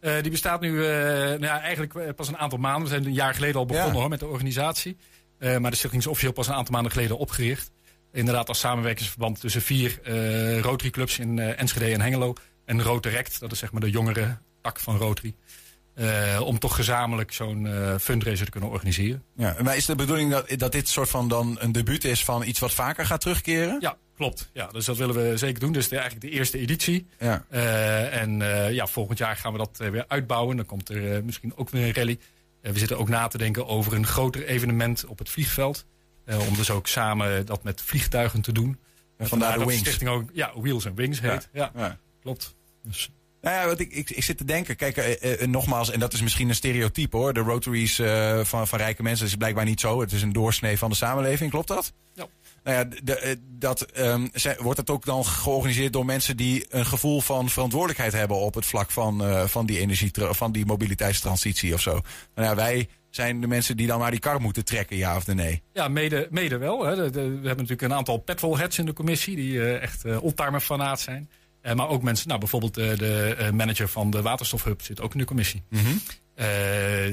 Uh, 0.06 0.22
die 0.22 0.30
bestaat 0.30 0.60
nu 0.60 0.70
uh, 0.70 0.86
nou 0.86 1.40
ja, 1.40 1.60
eigenlijk 1.60 2.14
pas 2.16 2.28
een 2.28 2.36
aantal 2.38 2.58
maanden. 2.58 2.82
We 2.82 2.88
zijn 2.88 3.04
een 3.04 3.12
jaar 3.12 3.34
geleden 3.34 3.56
al 3.56 3.66
begonnen 3.66 3.92
Ja. 3.92 3.98
hoor, 4.00 4.08
met 4.08 4.20
de 4.20 4.26
organisatie. 4.26 4.96
Uh, 5.38 5.56
maar 5.56 5.70
de 5.70 5.76
stichting 5.76 6.02
is 6.02 6.08
officieel 6.08 6.32
pas 6.32 6.46
een 6.46 6.54
aantal 6.54 6.74
maanden 6.74 6.92
geleden 6.92 7.18
opgericht. 7.18 7.70
inderdaad 8.12 8.48
als 8.48 8.58
samenwerkingsverband 8.58 9.40
tussen 9.40 9.62
vier 9.62 9.98
eh 10.02 10.60
Rotary 10.60 10.90
clubs 10.90 11.18
in 11.18 11.38
eh, 11.38 11.60
Enschede 11.60 11.92
en 11.92 12.00
Hengelo. 12.00 12.32
En 12.64 12.82
Roterect, 12.82 13.40
dat 13.40 13.52
is 13.52 13.58
zeg 13.58 13.72
maar 13.72 13.80
de 13.80 13.90
jongere 13.90 14.38
tak 14.62 14.80
van 14.80 14.96
Rotary. 14.96 15.34
Eh, 15.96 16.40
om 16.44 16.58
toch 16.58 16.74
gezamenlijk 16.74 17.32
zo'n 17.32 17.66
eh, 17.66 17.94
fundraiser 18.00 18.44
te 18.44 18.50
kunnen 18.50 18.70
organiseren. 18.70 19.22
Ja, 19.36 19.56
maar 19.62 19.76
is 19.76 19.86
de 19.86 19.94
bedoeling 19.94 20.30
dat, 20.30 20.48
dat 20.58 20.72
dit 20.72 20.88
soort 20.88 21.08
van 21.08 21.28
dan 21.28 21.56
een 21.60 21.72
debuut 21.72 22.04
is 22.04 22.24
van 22.24 22.42
iets 22.44 22.58
wat 22.58 22.72
vaker 22.72 23.06
gaat 23.06 23.20
terugkeren? 23.20 23.76
Ja, 23.80 23.96
klopt. 24.16 24.50
Ja, 24.52 24.66
dus 24.66 24.84
dat 24.84 24.96
willen 24.96 25.14
we 25.30 25.36
zeker 25.36 25.60
doen. 25.60 25.72
Dus 25.72 25.88
de, 25.88 25.96
eigenlijk 25.98 26.26
de 26.30 26.38
eerste 26.38 26.58
editie. 26.58 27.06
Ja. 27.18 27.44
Eh, 27.50 28.20
en 28.20 28.38
ja, 28.74 28.86
volgend 28.86 29.18
jaar 29.18 29.36
gaan 29.36 29.52
we 29.52 29.58
dat 29.58 29.76
weer 29.76 30.04
uitbouwen. 30.08 30.56
Dan 30.56 30.66
komt 30.66 30.88
er 30.88 31.24
misschien 31.24 31.56
ook 31.56 31.70
weer 31.70 31.86
een 31.86 31.94
rally. 31.94 32.18
We 32.60 32.78
zitten 32.78 32.98
ook 32.98 33.08
na 33.08 33.26
te 33.28 33.38
denken 33.38 33.66
over 33.66 33.92
een 33.92 34.06
groter 34.06 34.46
evenement 34.46 35.04
op 35.06 35.18
het 35.18 35.28
vliegveld. 35.28 35.86
Om 36.48 36.56
dus 36.56 36.70
ook 36.70 36.86
samen 36.86 37.46
dat 37.46 37.62
met 37.62 37.80
vliegtuigen 37.82 38.40
te 38.40 38.52
doen. 38.52 38.78
En 39.16 39.28
vandaar 39.28 39.58
de 39.58 39.64
Wings. 39.64 39.80
stichting 39.80 40.10
ook 40.10 40.30
ja, 40.32 40.52
Wheels 40.54 40.86
and 40.86 40.96
Wings 40.96 41.20
heet. 41.20 41.48
Ja, 41.52 41.70
Ja. 41.74 41.98
klopt. 42.20 42.54
Dus, 42.82 43.10
Nou 43.46 43.58
ja, 43.58 43.66
wat 43.66 43.80
ik, 43.80 43.92
ik, 43.92 44.10
ik 44.10 44.22
zit 44.22 44.36
te 44.36 44.44
denken. 44.44 44.76
Kijk, 44.76 44.96
eh, 44.96 45.42
eh, 45.42 45.48
nogmaals, 45.48 45.90
en 45.90 46.00
dat 46.00 46.12
is 46.12 46.22
misschien 46.22 46.48
een 46.48 46.54
stereotype 46.54 47.16
hoor. 47.16 47.32
De 47.32 47.40
Rotaries 47.40 47.98
eh, 47.98 48.40
van, 48.44 48.66
van 48.68 48.78
rijke 48.78 49.02
mensen 49.02 49.26
is 49.26 49.34
blijkbaar 49.34 49.64
niet 49.64 49.80
zo. 49.80 50.00
Het 50.00 50.12
is 50.12 50.22
een 50.22 50.32
doorsnee 50.32 50.78
van 50.78 50.90
de 50.90 50.96
samenleving, 50.96 51.50
klopt 51.50 51.68
dat? 51.68 51.92
Ja. 52.14 52.26
Nou 52.64 52.76
ja, 52.76 52.84
de, 53.02 53.18
eh, 53.18 53.36
dat, 53.42 53.80
ehm, 53.82 54.26
zij- 54.32 54.56
wordt 54.60 54.78
het 54.78 54.90
ook 54.90 55.04
dan 55.04 55.24
georganiseerd 55.24 55.92
door 55.92 56.04
mensen 56.04 56.36
die 56.36 56.66
een 56.68 56.86
gevoel 56.86 57.20
van 57.20 57.48
verantwoordelijkheid 57.48 58.12
hebben 58.12 58.36
op 58.36 58.54
het 58.54 58.66
vlak 58.66 58.90
van, 58.90 59.24
eh, 59.24 59.44
van 59.44 59.66
die 59.66 59.78
energie, 59.78 60.10
van 60.12 60.52
die 60.52 60.66
mobiliteitstransitie 60.66 61.74
of 61.74 61.80
zo. 61.80 62.00
Nou 62.34 62.48
ja, 62.48 62.54
wij 62.54 62.88
zijn 63.10 63.40
de 63.40 63.46
mensen 63.46 63.76
die 63.76 63.86
dan 63.86 63.98
maar 63.98 64.10
die 64.10 64.20
kar 64.20 64.40
moeten 64.40 64.64
trekken, 64.64 64.96
ja 64.96 65.16
of 65.16 65.26
nee. 65.26 65.62
ja, 65.72 65.88
mede, 65.88 66.26
mede 66.30 66.56
wel. 66.56 66.84
Hè. 66.84 66.96
We 67.10 67.20
hebben 67.20 67.42
natuurlijk 67.42 67.82
een 67.82 67.94
aantal 67.94 68.18
petrolheads 68.18 68.78
in 68.78 68.86
de 68.86 68.92
commissie. 68.92 69.36
Die 69.36 69.60
eh, 69.60 69.82
echt 69.82 70.04
eh 70.04 70.22
oldtimer 70.22 70.60
fanaat 70.60 71.00
zijn. 71.00 71.30
Eh, 71.66 71.74
maar 71.74 71.88
ook 71.88 72.02
mensen, 72.02 72.28
nou 72.28 72.40
bijvoorbeeld 72.40 72.76
eh, 72.76 72.98
de 72.98 73.34
eh, 73.38 73.50
manager 73.50 73.88
van 73.88 74.10
de 74.10 74.22
waterstofhub 74.22 74.82
zit 74.82 75.00
ook 75.00 75.12
in 75.12 75.18
de 75.18 75.24
commissie. 75.24 75.62
Eh, 76.34 76.46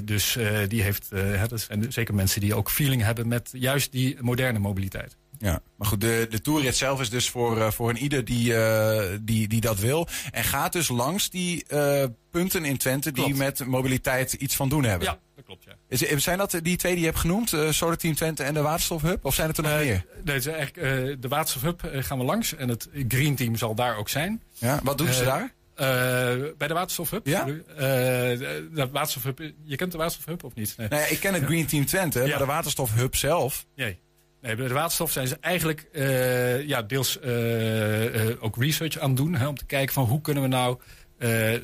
dus 0.04 0.38
die 0.68 0.82
heeft, 0.82 1.10
dat 1.50 1.62
zijn 1.62 1.92
zeker 1.92 2.14
mensen 2.14 2.42
die 2.42 2.56
ook 2.56 2.70
feeling 2.72 3.02
hebben 3.02 3.28
met 3.28 3.50
juist 3.54 3.92
die 3.92 4.18
moderne 4.22 4.60
mobiliteit. 4.60 5.18
Ja, 5.38 5.62
maar 5.78 5.88
goed, 5.88 6.02
de, 6.02 6.28
de 6.30 6.42
toerrit 6.42 6.76
zelf 6.76 7.02
is 7.02 7.10
dus 7.10 7.30
voor, 7.30 7.74
voor 7.74 7.90
een 7.90 7.98
ieder 7.98 8.26
die, 8.26 8.54
die, 9.22 9.48
die 9.48 9.62
dat 9.62 9.80
wil. 9.80 10.08
En 10.32 10.44
gaat 10.44 10.74
dus 10.74 10.88
langs 10.88 11.30
die 11.30 11.66
punten 12.32 12.66
in 12.66 12.78
Twente 12.78 13.12
die 13.12 13.24
Klopt. 13.24 13.40
met 13.40 13.66
mobiliteit 13.66 14.34
iets 14.34 14.56
van 14.56 14.70
doen 14.70 14.84
hebben. 14.84 15.08
Ja, 15.08 15.20
dat 15.48 15.58
klopt. 15.62 15.64
Ja. 15.64 15.98
Is, 16.16 16.24
zijn 16.24 16.38
dat 16.38 16.60
die 16.64 16.78
twee 16.78 16.92
die 16.92 17.00
je 17.02 17.08
hebt 17.08 17.20
genoemd? 17.20 17.54
eh 17.54 17.70
Solar 17.72 17.98
Team 17.98 18.16
Twente 18.16 18.44
en 18.44 18.54
de 18.54 18.62
Waterstofhub? 18.62 19.26
Of 19.26 19.36
zijn 19.36 19.48
het 19.48 19.58
er 19.58 19.64
nog 19.64 19.72
Eh, 19.72 19.78
meer? 19.78 20.06
nee, 20.24 20.36
het 20.36 20.46
is 20.46 20.54
eigenlijk, 20.54 20.78
eh, 20.78 21.16
de 21.20 21.28
waterstofhub 21.28 21.82
gaan 21.94 22.18
we 22.18 22.24
langs 22.24 22.56
en 22.56 22.70
het 22.70 22.90
Green 23.08 23.36
Team 23.36 23.56
zal 23.56 23.76
daar 23.76 23.98
ook 23.98 24.10
zijn. 24.10 24.42
Ja, 24.54 24.80
wat 24.84 24.98
doen 24.98 25.14
ze 25.14 25.24
daar? 25.24 25.54
Bij 26.58 26.68
de 26.68 26.74
waterstofhub? 26.74 27.28
Ja? 27.28 27.44
de, 27.46 28.70
de 28.74 28.88
waterstofhub, 28.92 29.40
je 29.64 29.76
kent 29.76 29.92
de 29.92 29.98
waterstofhub 29.98 30.44
of 30.44 30.54
niet? 30.56 30.76
Nee. 30.90 31.10
Ik 31.10 31.20
ken 31.20 31.34
het 31.34 31.44
Green 31.44 31.66
Team 31.66 31.86
Twente, 31.86 32.20
Ja. 32.22 32.28
maar 32.28 32.38
de 32.38 32.46
Waterstofhub 32.46 33.16
zelf. 33.16 33.66
Nee. 33.76 34.00
nee, 34.42 34.56
bij 34.56 34.68
de 34.68 34.74
waterstof 34.74 35.12
zijn 35.12 35.28
ze 35.28 35.38
eigenlijk 35.42 35.88
ja, 36.68 36.82
deels 36.82 37.20
ook 38.40 38.56
research 38.58 38.98
aan 39.00 39.08
het 39.10 39.18
doen. 39.18 39.36
Hè, 39.36 39.48
om 39.48 39.58
te 39.58 39.66
kijken 39.66 39.94
van 39.94 40.06
hoe 40.06 40.22
kunnen 40.22 40.44
we 40.44 40.50
nou 40.50 40.78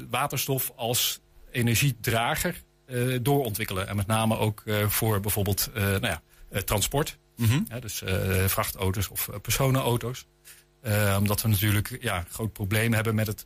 waterstof 0.09 0.71
als 0.75 1.19
energiedrager 1.51 2.63
doorontwikkelen. 3.21 3.87
En 3.87 3.95
met 3.95 4.07
name 4.07 4.37
ook 4.37 4.61
eh, 4.65 4.87
voor 4.87 5.19
bijvoorbeeld 5.19 5.69
eh, 5.73 5.83
nou 5.83 6.07
ja, 6.07 6.21
eh, 6.49 6.61
transport. 6.61 7.17
Ja, 7.67 7.79
dus 7.79 8.01
eh, 8.01 8.45
vrachtauto's 8.45 9.09
of 9.09 9.27
eh, 9.27 9.39
personenauto's. 9.39 10.25
Eh, 10.81 11.15
omdat 11.19 11.41
we 11.41 11.47
natuurlijk 11.47 11.97
ja, 12.01 12.17
een 12.17 12.25
groot 12.29 12.53
probleem 12.53 12.93
hebben 12.93 13.15
met 13.15 13.27
het, 13.27 13.45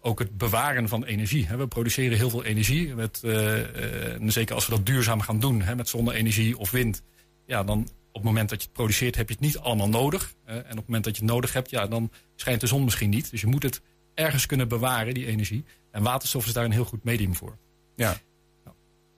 ook 0.00 0.18
het 0.18 0.38
bewaren 0.38 0.88
van 0.88 1.04
energie. 1.04 1.46
Hè. 1.46 1.56
We 1.56 1.66
produceren 1.66 2.16
heel 2.16 2.30
veel 2.30 2.44
energie. 2.44 2.94
Met, 2.94 3.20
eh, 3.24 4.14
eh, 4.14 4.22
zeker 4.26 4.54
als 4.54 4.66
we 4.66 4.74
dat 4.74 4.86
duurzaam 4.86 5.20
gaan 5.20 5.40
doen, 5.40 5.62
hè, 5.62 5.74
met 5.76 5.88
zonne-energie 5.88 6.58
of 6.58 6.70
wind. 6.70 7.02
Ja, 7.46 7.64
dan 7.64 7.80
op 8.08 8.14
het 8.14 8.24
moment 8.24 8.48
dat 8.48 8.60
je 8.60 8.66
het 8.66 8.76
produceert 8.76 9.16
heb 9.16 9.28
je 9.28 9.34
het 9.34 9.42
niet 9.42 9.58
allemaal 9.58 9.88
nodig. 9.88 10.34
Eh, 10.44 10.54
en 10.54 10.60
op 10.62 10.76
het 10.76 10.86
moment 10.86 11.04
dat 11.04 11.16
je 11.16 11.22
het 11.22 11.30
nodig 11.30 11.52
hebt, 11.52 11.70
ja, 11.70 11.86
dan 11.86 12.10
schijnt 12.36 12.60
de 12.60 12.66
zon 12.66 12.84
misschien 12.84 13.10
niet. 13.10 13.30
Dus 13.30 13.40
je 13.40 13.46
moet 13.46 13.62
het 13.62 13.80
ergens 14.14 14.46
kunnen 14.46 14.68
bewaren, 14.68 15.14
die 15.14 15.26
energie. 15.26 15.64
En 15.90 16.02
waterstof 16.02 16.46
is 16.46 16.52
daar 16.52 16.64
een 16.64 16.72
heel 16.72 16.84
goed 16.84 17.04
medium 17.04 17.34
voor. 17.36 17.56
Ja. 17.96 18.16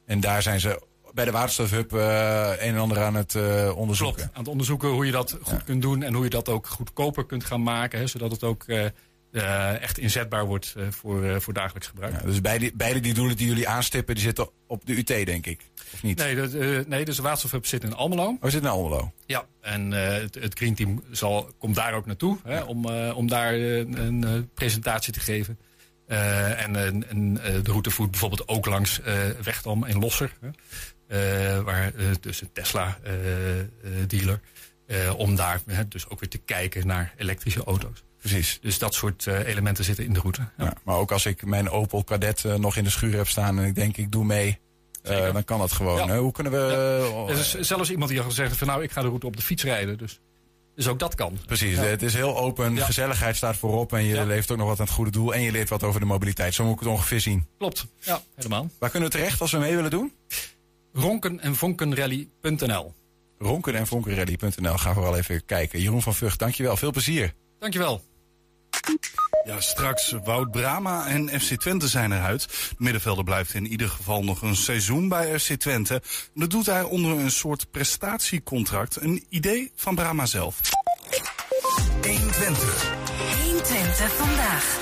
En 0.07 0.21
daar 0.21 0.43
zijn 0.43 0.61
ze 0.61 0.83
bij 1.15 1.25
de 1.25 1.31
Waterstofhub 1.31 1.93
eh 1.93 2.51
een 2.59 2.75
en 2.75 2.79
ander 2.79 3.03
aan 3.03 3.15
het 3.15 3.35
eh, 3.35 3.73
onderzoeken. 3.77 4.17
Klopt. 4.17 4.33
Aan 4.35 4.41
het 4.43 4.51
onderzoeken 4.51 4.89
hoe 4.89 5.07
je 5.07 5.13
dat 5.13 5.39
goed 5.43 5.65
kunt 5.65 5.83
doen 5.83 6.03
en 6.03 6.15
hoe 6.15 6.25
je 6.25 6.31
dat 6.31 6.49
ook 6.49 6.67
goedkoper 6.67 7.27
kunt 7.27 7.45
gaan 7.45 7.63
maken. 7.63 7.99
Hè, 7.99 8.07
zodat 8.07 8.31
het 8.31 8.45
ook 8.45 8.65
eh, 8.65 9.83
echt 9.83 9.99
inzetbaar 9.99 10.47
wordt 10.47 10.75
voor, 10.91 11.41
voor 11.41 11.53
dagelijks 11.53 11.87
gebruik. 11.87 12.13
Ja, 12.13 12.27
dus 12.27 12.41
beide, 12.41 12.71
beide 12.75 13.01
die 13.01 13.15
doelen 13.15 13.37
die 13.37 13.47
jullie 13.47 13.69
aanstippen, 13.69 14.15
die 14.15 14.25
zitten 14.25 14.49
op 14.67 14.87
de 14.87 14.97
UT, 14.97 15.07
denk 15.07 15.47
ik. 15.47 15.61
Of 15.93 16.03
niet? 16.03 16.19
Nee, 16.19 16.35
de, 16.35 16.85
nee, 16.89 17.05
dus 17.05 17.17
de 17.17 17.23
waterstofhub 17.23 17.67
zit 17.67 17.85
in 17.85 17.95
Almelo. 17.95 18.37
Oh, 18.41 18.51
zit 18.51 18.63
in 18.63 18.69
Almelo? 18.69 19.13
Ja. 19.27 19.47
En 19.61 19.91
het, 19.91 20.35
het 20.35 20.59
Green 20.59 20.75
Team 20.75 21.03
zal, 21.11 21.51
komt 21.59 21.75
daar 21.75 21.95
ook 21.95 22.07
naartoe 22.07 22.39
hè, 22.45 22.61
om, 22.63 22.87
om 23.11 23.29
daar 23.29 23.55
een, 23.55 24.51
presentatie 24.55 25.13
te 25.13 25.21
geven. 25.21 25.59
Eh, 26.13 26.63
en 26.65 26.77
en- 26.77 27.09
en, 27.09 27.39
eh, 27.43 27.53
de 27.63 27.71
route 27.71 27.91
voert 27.91 28.11
bijvoorbeeld 28.11 28.49
ook 28.49 28.67
langs 28.67 29.01
eh 29.01 29.15
Wegdam 29.43 29.85
in 29.85 29.99
Losser. 29.99 30.33
Eh, 31.09 31.19
waar 31.61 31.93
eh, 31.95 32.05
dus 32.21 32.41
een 32.43 32.53
Tesla-dealer. 32.53 34.41
om 35.17 35.37
daar 35.37 35.61
dus 35.89 36.09
ook 36.09 36.21
weer 36.21 36.29
te 36.29 36.39
kijken 36.39 36.87
naar 36.87 37.13
elektrische 37.17 37.65
auto's. 37.65 38.05
Precies. 38.19 38.59
Dus 38.61 38.79
dat 38.79 38.95
soort 38.95 39.27
eh, 39.27 39.47
elementen 39.47 39.85
zitten 39.85 40.05
in 40.05 40.13
de 40.13 40.21
route. 40.21 40.41
Ja. 40.57 40.65
Ja, 40.65 40.75
maar 40.85 40.97
ook 40.97 41.13
als 41.13 41.27
ik 41.27 41.45
mijn 41.45 41.71
Opel 41.71 42.05
Kadett 42.05 42.45
eh, 42.45 42.55
nog 42.55 42.77
in 42.77 42.85
de 42.85 42.91
schuur 42.91 43.17
heb 43.17 43.29
staan 43.29 43.59
en 43.59 43.65
ik 43.65 43.75
denk 43.75 43.97
ik 43.97 44.13
doe 44.13 44.25
mee, 44.25 44.59
eh, 45.03 45.13
Zeker. 45.15 45.33
dan 45.33 45.45
kan 45.45 45.59
dat 45.59 45.73
gewoon. 45.73 46.07
Ja. 46.09 46.19
Hoe 46.19 46.33
kunnen 46.33 46.53
we... 46.53 46.59
eh, 47.29 47.29
Er 47.35 47.39
is 47.39 47.55
zelfs 47.61 47.91
iemand 47.91 48.11
die 48.11 48.19
al 48.21 48.25
gezegd 48.27 48.47
heeft 48.49 48.59
van 48.59 48.69
nou, 48.69 48.83
ik 48.83 48.91
ga 48.93 49.01
de 49.03 49.07
route 49.09 49.27
op 49.27 49.37
de 49.37 49.43
fiets 49.43 49.63
rijden. 49.65 49.99
Dus, 49.99 50.21
dus 50.75 50.89
ook 50.89 50.99
dat 50.99 51.15
kan. 51.15 51.39
Precies, 51.47 51.77
Ja. 51.77 51.83
het 51.83 52.03
is 52.03 52.15
heel 52.15 52.37
open, 52.39 52.75
Ja. 52.75 52.85
gezelligheid 52.85 53.37
staat 53.37 53.57
voorop 53.57 53.93
en 53.93 54.05
je 54.05 54.15
Ja. 54.15 54.25
leeft 54.25 54.51
ook 54.51 54.59
nog 54.59 54.67
wat 54.69 54.79
aan 54.81 54.85
het 54.85 54.95
goede 54.95 55.11
doel 55.11 55.35
en 55.35 55.41
je 55.41 55.51
leert 55.53 55.69
wat 55.69 55.83
over 55.83 56.01
de 56.01 56.07
mobiliteit. 56.07 56.55
Zo 56.55 56.65
moet 56.65 56.73
ik 56.73 56.79
het 56.79 56.89
ongeveer 56.89 57.21
zien. 57.21 57.47
Klopt, 57.59 57.87
ja, 58.01 58.23
helemaal. 58.35 58.71
Waar 58.79 58.91
kunnen 58.91 59.09
we 59.11 59.17
terecht 59.17 59.41
als 59.41 59.53
we 59.53 59.59
mee 59.59 59.75
willen 59.75 59.91
doen? 59.91 60.13
Ronken 60.93 61.41
en 61.41 61.55
vonkenrally.nl. 61.57 62.95
Ronken 63.39 63.75
en 63.75 63.87
vonkenrally.nl 63.87 64.77
gaan 64.79 64.95
we 64.95 65.01
wel 65.01 65.17
even 65.17 65.45
kijken. 65.45 65.81
Jeroen 65.81 66.03
van 66.03 66.15
Vught, 66.15 66.39
dankjewel. 66.39 66.77
Veel 66.77 66.91
plezier. 66.91 67.35
Dankjewel. 67.59 68.03
Ja, 69.45 69.61
straks 69.61 70.15
Wout 70.25 70.51
Brama 70.51 71.07
en 71.07 71.41
FC 71.41 71.55
Twente 71.61 71.89
zijn 71.89 72.13
eruit. 72.13 72.43
De 72.43 72.75
middenvelder 72.79 73.25
blijft 73.25 73.55
in 73.55 73.67
ieder 73.67 73.89
geval 73.89 74.25
nog 74.25 74.43
een 74.43 74.57
seizoen 74.57 75.09
bij 75.09 75.39
FC 75.39 75.53
Twente. 75.53 76.03
Dat 76.35 76.51
doet 76.51 76.67
hij 76.67 76.83
onder 76.83 77.19
een 77.19 77.31
soort 77.31 77.71
prestatiecontract. 77.71 78.97
Een 79.01 79.25
idee 79.29 79.73
van 79.77 79.95
Brama 79.95 80.27
zelf. 80.27 80.61
120. 82.03 82.95
120 83.43 84.15
vandaag. 84.17 84.81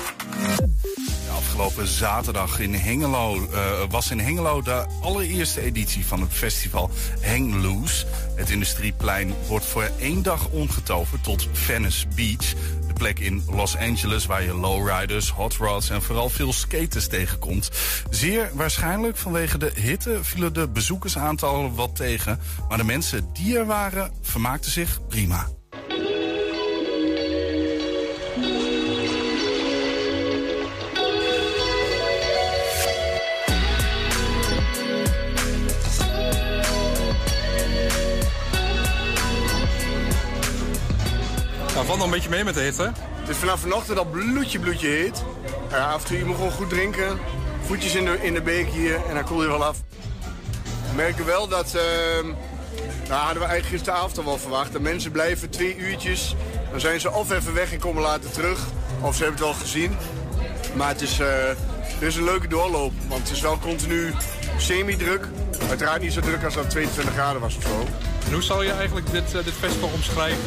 Ja, 1.25 1.33
afgelopen 1.33 1.87
zaterdag 1.87 2.59
in 2.59 2.73
Hengelo 2.73 3.47
eh, 3.51 3.83
was 3.89 4.11
in 4.11 4.19
Hengelo 4.19 4.61
de 4.61 4.85
allereerste 5.01 5.61
editie 5.61 6.05
van 6.05 6.21
het 6.21 6.33
festival 6.33 6.89
Hang 7.25 7.63
Loose. 7.63 8.05
Het 8.35 8.49
industrieplein 8.49 9.33
wordt 9.47 9.65
voor 9.65 9.89
één 9.99 10.23
dag 10.23 10.49
omgetoverd 10.49 11.23
tot 11.23 11.47
Venice 11.51 12.07
Beach. 12.15 12.53
Plek 13.01 13.19
in 13.19 13.43
Los 13.49 13.77
Angeles 13.77 14.25
waar 14.25 14.43
je 14.43 14.53
lowriders, 14.53 15.29
hot 15.29 15.55
rods 15.55 15.89
en 15.89 16.01
vooral 16.01 16.29
veel 16.29 16.53
skaters 16.53 17.07
tegenkomt. 17.07 17.69
Zeer 18.09 18.49
waarschijnlijk 18.53 19.17
vanwege 19.17 19.57
de 19.57 19.71
hitte 19.75 20.19
vielen 20.21 20.53
de 20.53 20.67
bezoekersaantallen 20.67 21.75
wat 21.75 21.95
tegen. 21.95 22.39
Maar 22.69 22.77
de 22.77 22.83
mensen 22.83 23.29
die 23.33 23.57
er 23.57 23.65
waren 23.65 24.11
vermaakten 24.21 24.71
zich 24.71 25.07
prima. 25.07 25.47
Nog 42.01 42.09
een 42.09 42.15
beetje 42.15 42.35
mee 42.35 42.43
met 42.43 42.53
de 42.53 42.61
hitte. 42.61 42.91
Het 43.19 43.29
is 43.29 43.37
vanaf 43.37 43.59
vanochtend 43.59 43.97
al 43.97 44.05
bloedje 44.05 44.59
bloedje 44.59 44.87
heet. 44.87 45.23
Af 45.71 46.01
en 46.01 46.07
toe, 46.07 46.17
je 46.17 46.25
moet 46.25 46.35
gewoon 46.35 46.51
goed 46.51 46.69
drinken. 46.69 47.19
Voetjes 47.65 47.95
in 47.95 48.05
de, 48.05 48.17
in 48.21 48.33
de 48.33 48.41
beek 48.41 48.67
hier 48.67 48.95
en 49.07 49.13
dan 49.13 49.23
koel 49.23 49.41
je 49.41 49.47
wel 49.47 49.63
af. 49.63 49.77
We 50.89 50.95
merken 50.95 51.25
wel 51.25 51.47
dat, 51.47 51.73
nou 53.07 53.21
hadden 53.21 53.41
we 53.41 53.49
eigenlijk 53.49 53.65
gisteravond 53.65 54.17
al 54.17 54.25
wel 54.25 54.37
verwacht, 54.37 54.79
mensen 54.79 55.11
blijven 55.11 55.49
twee 55.49 55.77
uurtjes. 55.77 56.35
Dan 56.71 56.79
zijn 56.79 56.99
ze 56.99 57.11
of 57.11 57.31
even 57.31 57.53
weg 57.53 57.71
en 57.73 57.79
komen 57.79 58.01
later 58.01 58.31
terug, 58.31 58.59
of 59.01 59.15
ze 59.15 59.23
hebben 59.23 59.41
het 59.41 59.49
al 59.49 59.59
gezien. 59.59 59.95
Maar 60.75 60.87
het 60.87 61.01
is, 61.01 61.19
er 61.19 61.57
is 61.99 62.15
een 62.15 62.23
leuke 62.23 62.47
doorloop, 62.47 62.93
want 63.07 63.21
het 63.21 63.31
is 63.31 63.41
wel 63.41 63.59
continu 63.59 64.13
semi-druk. 64.57 65.27
Uiteraard 65.69 66.01
niet 66.01 66.13
zo 66.13 66.21
druk 66.21 66.43
als 66.43 66.53
dat 66.53 66.69
22 66.69 67.13
graden 67.13 67.41
was 67.41 67.55
of 67.55 67.63
zo. 67.63 67.87
En 68.25 68.33
hoe 68.33 68.43
zou 68.43 68.65
je 68.65 68.71
eigenlijk 68.71 69.11
dit, 69.11 69.31
dit 69.31 69.53
festival 69.59 69.89
omschrijven? 69.93 70.43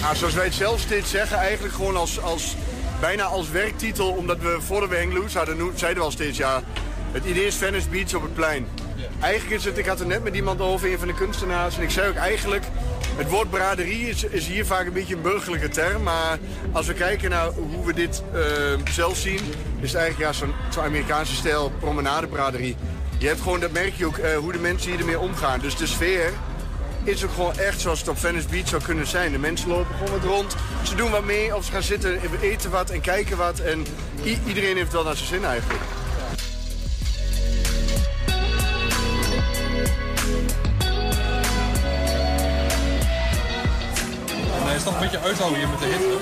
Nou, 0.00 0.16
zoals 0.16 0.34
wij 0.34 0.44
het 0.44 0.54
zelf 0.54 0.80
steeds 0.80 1.10
zeggen, 1.10 1.36
eigenlijk 1.36 1.74
gewoon 1.74 1.96
als, 1.96 2.20
als, 2.20 2.56
bijna 3.00 3.22
als 3.22 3.50
werktitel. 3.50 4.08
Omdat 4.08 4.38
we 4.38 4.58
voordat 4.60 4.88
we 4.88 4.96
Hang 4.96 5.12
Loose 5.12 5.38
hadden, 5.38 5.72
zeiden 5.74 5.98
we 5.98 6.04
al 6.04 6.10
steeds, 6.10 6.38
ja, 6.38 6.62
het 7.12 7.24
idee 7.24 7.46
is 7.46 7.54
Venice 7.56 7.88
Beach 7.88 8.14
op 8.14 8.22
het 8.22 8.34
plein. 8.34 8.66
Eigenlijk 9.20 9.60
is 9.60 9.64
het, 9.64 9.78
ik 9.78 9.86
had 9.86 9.98
het 9.98 10.08
net 10.08 10.22
met 10.22 10.34
iemand 10.34 10.60
over, 10.60 10.92
een 10.92 10.98
van 10.98 11.08
de 11.08 11.14
kunstenaars. 11.14 11.76
En 11.76 11.82
ik 11.82 11.90
zei 11.90 12.08
ook 12.08 12.14
eigenlijk, 12.14 12.64
het 13.16 13.28
woord 13.28 13.50
braderie 13.50 14.08
is, 14.08 14.24
is 14.24 14.46
hier 14.46 14.66
vaak 14.66 14.86
een 14.86 14.92
beetje 14.92 15.14
een 15.14 15.22
burgerlijke 15.22 15.68
term. 15.68 16.02
Maar 16.02 16.38
als 16.72 16.86
we 16.86 16.94
kijken 16.94 17.30
naar 17.30 17.46
hoe 17.46 17.86
we 17.86 17.94
dit 17.94 18.22
uh, 18.34 18.42
zelf 18.90 19.16
zien, 19.16 19.40
is 19.80 19.92
het 19.92 20.00
eigenlijk 20.00 20.18
ja, 20.18 20.32
zo'n 20.32 20.54
zo 20.72 20.80
Amerikaanse 20.80 21.34
stijl 21.34 21.72
promenadebraderie. 21.80 22.76
Je 23.18 23.26
hebt 23.26 23.40
gewoon, 23.40 23.60
dat 23.60 23.72
merk 23.72 23.94
je 23.94 24.06
ook, 24.06 24.16
uh, 24.16 24.36
hoe 24.36 24.52
de 24.52 24.58
mensen 24.58 24.90
hier 24.90 25.00
ermee 25.00 25.18
omgaan. 25.18 25.60
Dus 25.60 25.76
de 25.76 25.86
sfeer 25.86 26.32
is 27.04 27.24
ook 27.24 27.32
gewoon 27.32 27.58
echt 27.58 27.80
zoals 27.80 27.98
het 27.98 28.08
op 28.08 28.18
Venice 28.18 28.48
Beach 28.48 28.68
zou 28.68 28.82
kunnen 28.82 29.06
zijn. 29.06 29.32
De 29.32 29.38
mensen 29.38 29.68
lopen 29.68 29.94
gewoon 29.96 30.20
wat 30.20 30.30
rond, 30.30 30.56
ze 30.82 30.94
doen 30.94 31.10
wat 31.10 31.24
mee 31.24 31.56
of 31.56 31.64
ze 31.64 31.72
gaan 31.72 31.82
zitten, 31.82 32.20
eten 32.40 32.70
wat 32.70 32.90
en 32.90 33.00
kijken 33.00 33.36
wat. 33.36 33.58
En 33.58 33.86
iedereen 34.46 34.76
heeft 34.76 34.92
wel 34.92 35.04
naar 35.04 35.16
zijn 35.16 35.28
zin 35.28 35.44
eigenlijk. 35.44 35.80
Nee, 44.64 44.74
is 44.74 44.82
toch 44.82 44.94
een 44.94 45.00
beetje 45.00 45.20
uithouden 45.20 45.58
hier 45.58 45.68
met 45.68 45.78
de 45.78 45.84
hitte? 45.84 46.16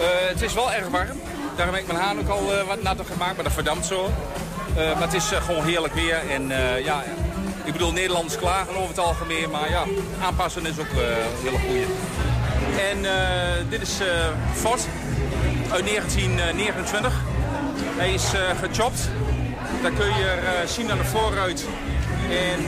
Uh, 0.00 0.28
het 0.28 0.42
is 0.42 0.54
wel 0.54 0.72
erg 0.72 0.88
warm. 0.88 1.20
Daarom 1.56 1.74
heb 1.74 1.84
ik 1.84 1.92
mijn 1.92 2.04
haan 2.04 2.18
ook 2.18 2.28
al 2.28 2.54
uh, 2.54 2.62
wat 2.62 2.82
natter 2.82 3.04
gemaakt, 3.04 3.34
maar 3.34 3.44
dat 3.44 3.52
verdampt 3.52 3.86
zo. 3.86 4.10
Uh, 4.76 4.92
maar 4.92 5.02
het 5.02 5.14
is 5.14 5.24
gewoon 5.24 5.64
heerlijk 5.64 5.94
weer. 5.94 6.30
En 6.30 6.48
ja, 6.82 7.04
ik 7.66 7.72
bedoel, 7.72 7.92
Nederlanders 7.92 8.36
klagen 8.36 8.76
over 8.76 8.88
het 8.88 8.98
algemeen, 8.98 9.50
maar 9.50 9.70
ja, 9.70 9.84
aanpassen 10.22 10.66
is 10.66 10.78
ook 10.78 10.90
een 10.90 11.42
hele 11.42 11.58
goede. 11.58 11.86
En 12.90 12.98
dit 13.68 13.82
is 13.82 13.98
Ford 14.54 14.86
uit 15.70 15.86
1929. 15.86 17.12
Hij 17.96 18.14
is 18.14 18.24
gechopt. 18.60 19.10
Daar 19.82 19.90
kun 19.90 20.06
je 20.06 20.62
zien 20.66 20.90
aan 20.90 20.98
de 20.98 21.04
voorruit. 21.04 21.66
En 22.30 22.60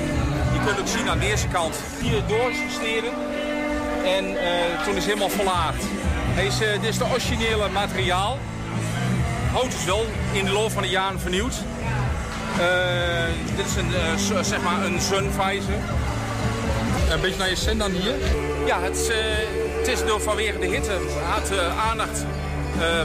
je 0.53 0.61
kunt 0.65 0.81
ook 0.81 0.89
zien 0.89 1.09
aan 1.09 1.19
deze 1.19 1.49
kant 1.49 1.77
hier 2.01 2.23
doorgesneden. 2.27 3.13
En 4.05 4.25
uh, 4.25 4.41
toen 4.85 4.97
is 4.97 5.05
hij 5.05 5.15
helemaal 5.15 5.29
verlaagd. 5.29 5.85
Hij 6.35 6.47
is, 6.47 6.61
uh, 6.61 6.73
dit 6.73 6.85
is 6.85 6.99
de 6.99 7.05
originele 7.05 7.69
materiaal. 7.69 8.39
Hout 9.53 9.73
is 9.75 9.85
wel 9.85 10.07
in 10.33 10.45
de 10.45 10.53
loop 10.53 10.71
van 10.71 10.83
de 10.83 10.89
jaren 10.89 11.21
vernieuwd. 11.21 11.55
Uh, 12.61 13.57
dit 13.57 13.67
is 13.67 13.77
een, 13.77 14.45
zeg 14.45 14.63
maar 14.63 14.85
een 14.85 15.01
sunvisor. 15.01 15.81
Een 17.11 17.21
beetje 17.21 17.39
naar 17.39 17.49
je 17.49 17.57
zin 17.57 17.79
dan 17.79 17.91
hier? 17.91 18.15
Ja, 18.67 18.81
het, 18.81 19.13
het 19.79 19.89
is 19.89 20.05
door 20.05 20.21
vanwege 20.21 20.59
de 20.59 20.67
hitte 20.67 20.93
had 21.29 21.47
de 21.47 21.69
aandacht 21.91 22.25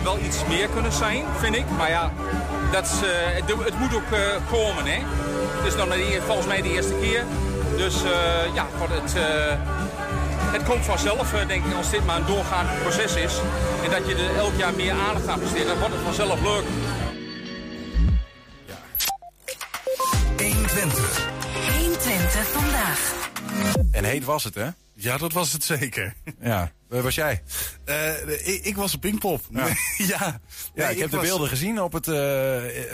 wel 0.03 0.17
iets 0.25 0.37
meer 0.47 0.67
kunnen 0.67 0.91
zijn, 0.91 1.23
vind 1.39 1.55
ik. 1.55 1.65
Maar 1.77 1.89
ja, 1.89 2.11
dat 2.71 2.85
is, 2.85 2.91
het, 3.01 3.65
het, 3.65 3.79
moet 3.79 3.95
ook 3.95 4.17
komen. 4.51 4.85
Hè? 4.85 4.99
Het 5.57 5.67
is 5.67 5.75
nog 5.75 5.87
volgens 6.25 6.47
mij 6.47 6.61
de 6.61 6.73
eerste 6.73 6.93
keer. 7.01 7.23
Dus 7.77 7.95
ja, 8.53 8.67
voor 8.77 8.89
het 8.89 9.13
het 10.57 10.63
komt 10.63 10.85
vanzelf, 10.85 11.33
eh, 11.33 11.47
denk 11.47 11.65
ik, 11.65 11.73
als 11.75 11.89
dit 11.89 12.05
maar 12.05 12.17
een 12.17 12.25
doorgaand 12.25 12.69
proces 12.81 13.15
is. 13.15 13.33
En 13.83 13.89
dat 13.91 14.07
je 14.07 14.15
er 14.15 14.35
elk 14.37 14.55
jaar 14.57 14.73
meer 14.73 14.95
aandacht 15.07 15.27
aan 15.27 15.39
besteedt, 15.39 15.67
dan 15.67 15.79
wordt 15.79 15.93
het 15.93 16.03
vanzelf 16.03 16.39
leuk. 16.41 16.65
120. 20.73 21.29
120 21.77 22.47
vandaag. 22.47 23.29
En 23.91 24.03
heet 24.03 24.23
was 24.23 24.43
het, 24.43 24.55
hè? 24.55 24.67
Ja, 24.93 25.17
dat 25.17 25.33
was 25.33 25.53
het 25.53 25.63
zeker. 25.63 26.13
Ja, 26.41 26.71
waar 26.87 27.01
was 27.01 27.15
jij? 27.15 27.43
Uh, 27.85 28.47
ik, 28.47 28.65
ik, 28.65 28.75
was 28.75 28.93
op 28.93 29.01
Pinkpop. 29.01 29.41
Ja, 29.49 29.67
ja. 30.17 30.39
ja 30.75 30.89
ik, 30.89 30.97
heb 30.97 31.11
de 31.11 31.17
beelden 31.17 31.47
gezien 31.47 31.81
op 31.81 31.93
het, 31.93 32.07
uh, 32.07 32.15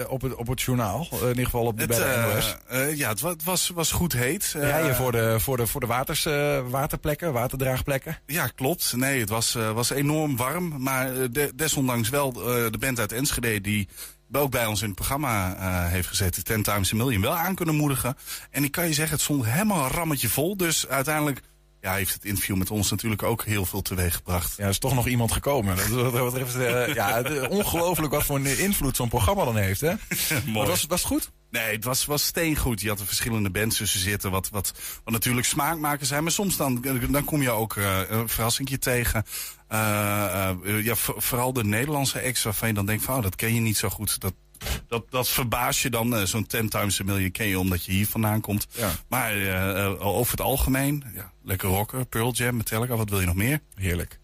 op, 0.08 0.22
het, 0.22 0.36
op 0.36 0.48
het 0.48 0.62
journaal. 0.62 1.08
In 1.22 1.28
ieder 1.28 1.46
geval 1.46 1.66
op 1.66 1.78
de, 1.78 1.82
het, 1.82 1.98
bij 1.98 2.00
de 2.00 2.34
NOS. 2.34 2.56
Uh, 2.72 2.96
ja, 2.96 3.10
het 3.10 3.44
was, 3.44 3.70
was 3.70 3.92
goed 3.92 4.14
heet. 4.14 4.54
Rijden 4.58 4.96
voor 4.96 5.12
de, 5.12 5.40
voor 5.40 5.58
de, 5.58 5.68
voor 5.68 5.82
de 5.82 5.88
waters, 5.88 6.24
waterplekken, 6.70 7.34
waterdraagplekken. 7.34 8.18
Ja, 8.26 8.48
klopt. 8.48 8.94
Nee, 8.96 9.20
het 9.20 9.30
was, 9.30 9.54
was 9.54 9.90
enorm 9.90 10.38
warm. 10.38 10.82
Maar 10.82 11.32
de, 11.32 11.52
desondanks 11.56 12.10
wel 12.10 12.32
de 12.32 12.78
band 12.80 13.00
uit 13.00 13.12
Enschede 13.12 13.62
die 13.62 13.88
ook 14.32 14.52
bij 14.52 14.66
ons 14.66 14.82
in 14.82 14.88
het 14.88 14.96
programma 14.96 15.56
uh, 15.56 15.92
heeft 15.92 16.08
gezet, 16.08 16.46
Ten 16.46 16.64
Times 16.64 16.94
a 16.94 16.96
Million, 16.96 17.22
wel 17.22 17.38
aan 17.38 17.56
kunnen 17.56 17.76
moedigen. 17.76 18.18
En 18.52 18.64
ik 18.64 18.72
kan 18.72 18.88
je 18.88 18.94
zeggen, 18.94 19.14
het 19.14 19.24
stond 19.24 19.46
helemaal 19.46 19.84
een 19.84 19.92
rammetje 19.92 20.30
vol. 20.30 20.58
Dus 20.58 20.88
uiteindelijk 20.88 21.42
ja, 21.82 21.94
heeft 21.94 22.14
het 22.14 22.26
interview 22.26 22.56
met 22.56 22.72
ons 22.72 22.90
natuurlijk 22.90 23.24
ook 23.24 23.46
heel 23.46 23.66
veel 23.66 23.82
teweeg 23.82 24.16
gebracht. 24.16 24.54
Ja, 24.58 24.64
er 24.64 24.70
is 24.70 24.80
toch 24.80 24.94
nog 24.94 25.08
iemand 25.08 25.32
gekomen. 25.32 25.76
Dat, 26.12 26.34
betreft, 26.34 26.56
uh, 26.56 26.94
ja, 26.94 27.22
ongelooflijk 27.50 28.14
wat 28.14 28.24
voor 28.24 28.36
een 28.36 28.60
invloed 28.60 28.96
zo'n 28.96 29.10
programma 29.10 29.46
dan 29.46 29.58
heeft, 29.58 29.82
hè? 29.82 29.94
Mooi. 30.46 30.68
Was, 30.68 30.86
was 30.86 31.00
het 31.00 31.10
goed? 31.10 31.32
Nee, 31.52 31.76
het 31.76 31.84
was, 31.84 32.06
was 32.06 32.26
steengoed. 32.26 32.82
Je 32.82 32.90
had 32.90 33.00
er 33.00 33.06
verschillende 33.06 33.50
bands 33.50 33.78
tussen 33.78 34.00
zitten, 34.00 34.32
wat, 34.32 34.50
wat, 34.50 34.74
wat 35.04 35.14
natuurlijk 35.14 35.48
smaakmakers 35.48 36.08
zijn. 36.08 36.24
Maar 36.24 36.32
soms 36.32 36.58
dan, 36.58 36.86
dan 37.10 37.24
kom 37.24 37.42
je 37.42 37.52
ook 37.52 37.76
uh, 37.76 38.00
een 38.08 38.30
verrassingje 38.30 38.80
tegen. 38.80 39.26
Uh, 39.72 40.52
uh, 40.64 40.84
ja, 40.84 40.96
vooral 40.96 41.54
de 41.54 41.64
Nederlandse 41.64 42.24
acts 42.24 42.44
waarvan 42.44 42.68
je 42.68 42.74
dan 42.74 42.86
denkt 42.86 43.04
van, 43.04 43.16
oh, 43.16 43.24
dat 43.24 43.36
ken 43.36 43.54
je 43.54 43.60
niet 43.62 43.78
zo 43.78 43.90
goed. 43.90 44.20
Dat, 44.20 44.34
dat, 44.88 45.12
dat 45.12 45.30
verbaas 45.30 45.82
je 45.82 45.90
dan. 45.90 46.28
Zo'n 46.28 46.48
Ten 46.48 46.70
Times 46.70 47.02
a 47.02 47.04
Million 47.04 47.32
ken 47.32 47.48
je 47.48 47.60
omdat 47.60 47.86
je 47.86 47.92
hier 47.92 48.08
vandaan 48.08 48.42
komt. 48.42 48.68
Ja. 48.72 48.92
Maar 49.08 49.36
over 49.98 50.32
het 50.32 50.42
algemeen, 50.42 51.04
ja, 51.16 51.32
lekker 51.44 51.70
rocken. 51.70 52.08
Pearl 52.08 52.32
Jam, 52.32 52.58
Metallica, 52.58 52.96
wat 52.96 53.10
wil 53.10 53.20
je 53.20 53.26
nog 53.26 53.36
meer? 53.36 53.62
Heerlijk. 53.76 54.20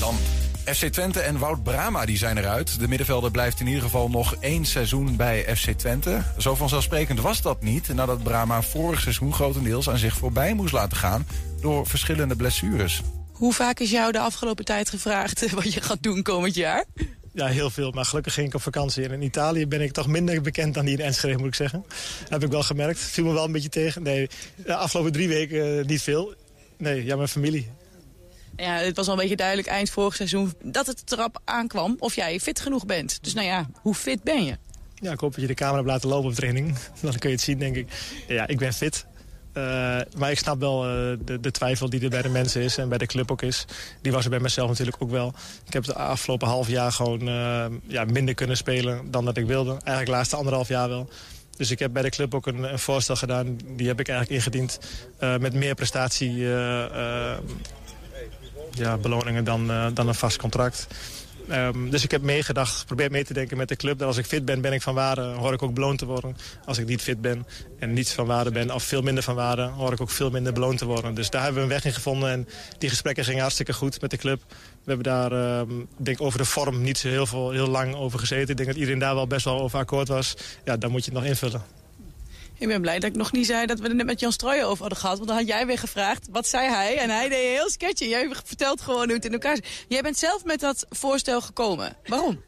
Dan 0.00 0.16
FC 0.64 0.86
Twente 0.86 1.20
en 1.20 1.38
Wout 1.38 1.62
Brama 1.62 2.06
die 2.06 2.18
zijn 2.18 2.38
eruit. 2.38 2.80
De 2.80 2.88
middenvelder 2.88 3.30
blijft 3.30 3.60
in 3.60 3.66
ieder 3.66 3.82
geval 3.82 4.10
nog 4.10 4.34
één 4.34 4.64
seizoen 4.64 5.16
bij 5.16 5.56
FC 5.56 5.70
Twente. 5.70 6.22
Zo 6.38 6.54
vanzelfsprekend 6.54 7.20
was 7.20 7.42
dat 7.42 7.62
niet 7.62 7.94
nadat 7.94 8.22
Brama 8.22 8.62
vorig 8.62 9.00
seizoen 9.00 9.32
grotendeels 9.32 9.88
aan 9.88 9.98
zich 9.98 10.16
voorbij 10.16 10.54
moest 10.54 10.72
laten 10.72 10.96
gaan 10.96 11.26
door 11.60 11.86
verschillende 11.86 12.36
blessures. 12.36 13.02
Hoe 13.32 13.52
vaak 13.52 13.80
is 13.80 13.90
jou 13.90 14.12
de 14.12 14.18
afgelopen 14.18 14.64
tijd 14.64 14.90
gevraagd 14.90 15.50
wat 15.60 15.72
je 15.72 15.80
gaat 15.80 16.02
doen 16.02 16.22
komend 16.22 16.54
jaar? 16.54 16.84
Ja, 17.32 17.46
heel 17.46 17.70
veel. 17.70 17.90
Maar 17.90 18.04
gelukkig 18.04 18.34
ging 18.34 18.46
ik 18.46 18.54
op 18.54 18.62
vakantie. 18.62 19.04
En 19.04 19.10
in 19.10 19.22
Italië 19.22 19.66
ben 19.66 19.80
ik 19.80 19.92
toch 19.92 20.06
minder 20.06 20.40
bekend 20.40 20.74
dan 20.74 20.86
hier 20.86 20.98
in 20.98 21.04
Enschede, 21.04 21.38
moet 21.38 21.46
ik 21.46 21.54
zeggen. 21.54 21.84
Dat 22.20 22.28
heb 22.28 22.42
ik 22.42 22.50
wel 22.50 22.62
gemerkt. 22.62 22.98
Viel 22.98 23.24
me 23.24 23.32
wel 23.32 23.44
een 23.44 23.52
beetje 23.52 23.68
tegen. 23.68 24.02
Nee, 24.02 24.28
de 24.56 24.74
afgelopen 24.74 25.12
drie 25.12 25.28
weken 25.28 25.78
uh, 25.78 25.84
niet 25.84 26.02
veel. 26.02 26.34
Nee, 26.76 27.04
ja, 27.04 27.16
mijn 27.16 27.28
familie. 27.28 27.70
Ja, 28.60 28.74
het 28.74 28.96
was 28.96 29.06
al 29.06 29.12
een 29.12 29.18
beetje 29.18 29.36
duidelijk 29.36 29.68
eind 29.68 29.90
vorig 29.90 30.14
seizoen 30.14 30.54
dat 30.62 30.86
het 30.86 31.06
trap 31.06 31.40
aankwam 31.44 31.96
of 31.98 32.14
jij 32.14 32.40
fit 32.40 32.60
genoeg 32.60 32.86
bent. 32.86 33.18
Dus 33.22 33.34
nou 33.34 33.46
ja, 33.46 33.66
hoe 33.74 33.94
fit 33.94 34.22
ben 34.22 34.44
je? 34.44 34.56
Ja, 34.94 35.12
ik 35.12 35.20
hoop 35.20 35.32
dat 35.32 35.40
je 35.40 35.46
de 35.46 35.54
camera 35.54 35.76
hebt 35.76 35.88
laten 35.88 36.08
lopen 36.08 36.30
op 36.30 36.34
training. 36.34 36.76
Dan 37.00 37.18
kun 37.18 37.28
je 37.28 37.34
het 37.34 37.44
zien, 37.44 37.58
denk 37.58 37.76
ik. 37.76 37.88
Ja, 38.28 38.46
ik 38.46 38.58
ben 38.58 38.72
fit. 38.72 39.06
Uh, 39.54 39.64
maar 40.16 40.30
ik 40.30 40.38
snap 40.38 40.60
wel 40.60 40.86
uh, 40.86 41.16
de, 41.24 41.40
de, 41.40 41.50
twijfel 41.50 41.90
die 41.90 42.00
er 42.00 42.10
bij 42.10 42.22
de 42.22 42.28
mensen 42.28 42.62
is 42.62 42.76
en 42.76 42.88
bij 42.88 42.98
de 42.98 43.06
club 43.06 43.30
ook 43.30 43.42
is. 43.42 43.64
Die 44.02 44.12
was 44.12 44.24
er 44.24 44.30
bij 44.30 44.40
mezelf 44.40 44.68
natuurlijk 44.68 45.02
ook 45.02 45.10
wel. 45.10 45.34
Ik 45.66 45.72
heb 45.72 45.86
het 45.86 45.94
afgelopen 45.94 46.48
half 46.48 46.68
jaar 46.68 46.92
gewoon 46.92 47.28
uh, 47.28 47.64
ja, 47.86 48.04
minder 48.04 48.34
kunnen 48.34 48.56
spelen 48.56 49.10
dan 49.10 49.24
dat 49.24 49.36
ik 49.36 49.46
wilde. 49.46 49.70
Eigenlijk 49.70 50.06
de 50.06 50.12
laatste 50.12 50.36
anderhalf 50.36 50.68
jaar 50.68 50.88
wel. 50.88 51.08
Dus 51.56 51.70
ik 51.70 51.78
heb 51.78 51.92
bij 51.92 52.02
de 52.02 52.10
club 52.10 52.34
ook 52.34 52.46
een, 52.46 52.62
een 52.62 52.78
voorstel 52.78 53.16
gedaan. 53.16 53.58
Die 53.76 53.86
heb 53.86 54.00
ik 54.00 54.08
eigenlijk 54.08 54.38
ingediend 54.38 54.78
met 55.18 55.54
meer 55.54 55.74
prestatie 55.74 56.46
ja, 58.70 58.96
beloningen 58.96 59.44
dan, 59.44 59.66
dan 59.94 60.08
een 60.08 60.14
vast 60.14 60.36
contract. 60.36 60.86
Um, 61.50 61.90
dus 61.90 62.04
ik 62.04 62.10
heb 62.10 62.22
meegedacht, 62.22 62.76
geprobeerd 62.76 63.10
mee 63.10 63.24
te 63.24 63.32
denken 63.32 63.56
met 63.56 63.68
de 63.68 63.76
club. 63.76 63.98
Dat 63.98 64.06
als 64.06 64.16
ik 64.16 64.26
fit 64.26 64.44
ben, 64.44 64.60
ben 64.60 64.72
ik 64.72 64.82
van 64.82 64.94
waarde, 64.94 65.22
hoor 65.22 65.52
ik 65.52 65.62
ook 65.62 65.74
beloond 65.74 65.98
te 65.98 66.06
worden. 66.06 66.36
Als 66.64 66.78
ik 66.78 66.86
niet 66.86 67.02
fit 67.02 67.20
ben 67.20 67.46
en 67.78 67.92
niets 67.92 68.12
van 68.12 68.26
waarde 68.26 68.50
ben, 68.50 68.74
of 68.74 68.82
veel 68.82 69.02
minder 69.02 69.22
van 69.22 69.34
waarde... 69.34 69.62
hoor 69.62 69.92
ik 69.92 70.00
ook 70.00 70.10
veel 70.10 70.30
minder 70.30 70.52
beloond 70.52 70.78
te 70.78 70.84
worden. 70.84 71.14
Dus 71.14 71.30
daar 71.30 71.42
hebben 71.42 71.60
we 71.60 71.68
een 71.68 71.74
weg 71.74 71.84
in 71.84 71.92
gevonden. 71.92 72.30
En 72.30 72.48
die 72.78 72.88
gesprekken 72.88 73.24
gingen 73.24 73.40
hartstikke 73.40 73.72
goed 73.72 74.00
met 74.00 74.10
de 74.10 74.16
club. 74.16 74.42
We 74.84 74.92
hebben 74.92 75.04
daar, 75.04 75.58
um, 75.60 75.88
denk 75.96 76.20
over 76.20 76.38
de 76.38 76.44
vorm, 76.44 76.82
niet 76.82 76.98
zo 76.98 77.08
heel, 77.08 77.26
veel, 77.26 77.50
heel 77.50 77.68
lang 77.68 77.94
over 77.94 78.18
gezeten. 78.18 78.48
Ik 78.48 78.56
denk 78.56 78.68
dat 78.68 78.78
iedereen 78.78 78.98
daar 78.98 79.14
wel 79.14 79.26
best 79.26 79.44
wel 79.44 79.60
over 79.60 79.78
akkoord 79.78 80.08
was. 80.08 80.36
Ja, 80.64 80.76
dan 80.76 80.90
moet 80.90 81.04
je 81.04 81.10
het 81.10 81.20
nog 81.20 81.28
invullen. 81.28 81.79
Ik 82.60 82.68
ben 82.68 82.80
blij 82.80 82.98
dat 82.98 83.10
ik 83.10 83.16
nog 83.16 83.32
niet 83.32 83.46
zei 83.46 83.66
dat 83.66 83.80
we 83.80 83.88
er 83.88 83.94
net 83.94 84.06
met 84.06 84.20
Jan 84.20 84.32
Strooijen 84.32 84.66
over 84.66 84.80
hadden 84.80 84.98
gehad. 84.98 85.16
Want 85.16 85.28
dan 85.28 85.38
had 85.38 85.46
jij 85.46 85.66
weer 85.66 85.78
gevraagd, 85.78 86.28
wat 86.30 86.46
zei 86.46 86.68
hij? 86.68 86.98
En 86.98 87.10
hij 87.10 87.28
deed 87.28 87.56
heel 87.56 87.70
sketchy. 87.70 88.04
Jij 88.04 88.30
vertelt 88.44 88.80
gewoon 88.80 89.04
hoe 89.04 89.14
het 89.14 89.24
in 89.24 89.32
elkaar 89.32 89.56
zit. 89.56 89.66
Jij 89.88 90.02
bent 90.02 90.18
zelf 90.18 90.44
met 90.44 90.60
dat 90.60 90.86
voorstel 90.90 91.40
gekomen. 91.40 91.96
Waarom? 92.06 92.42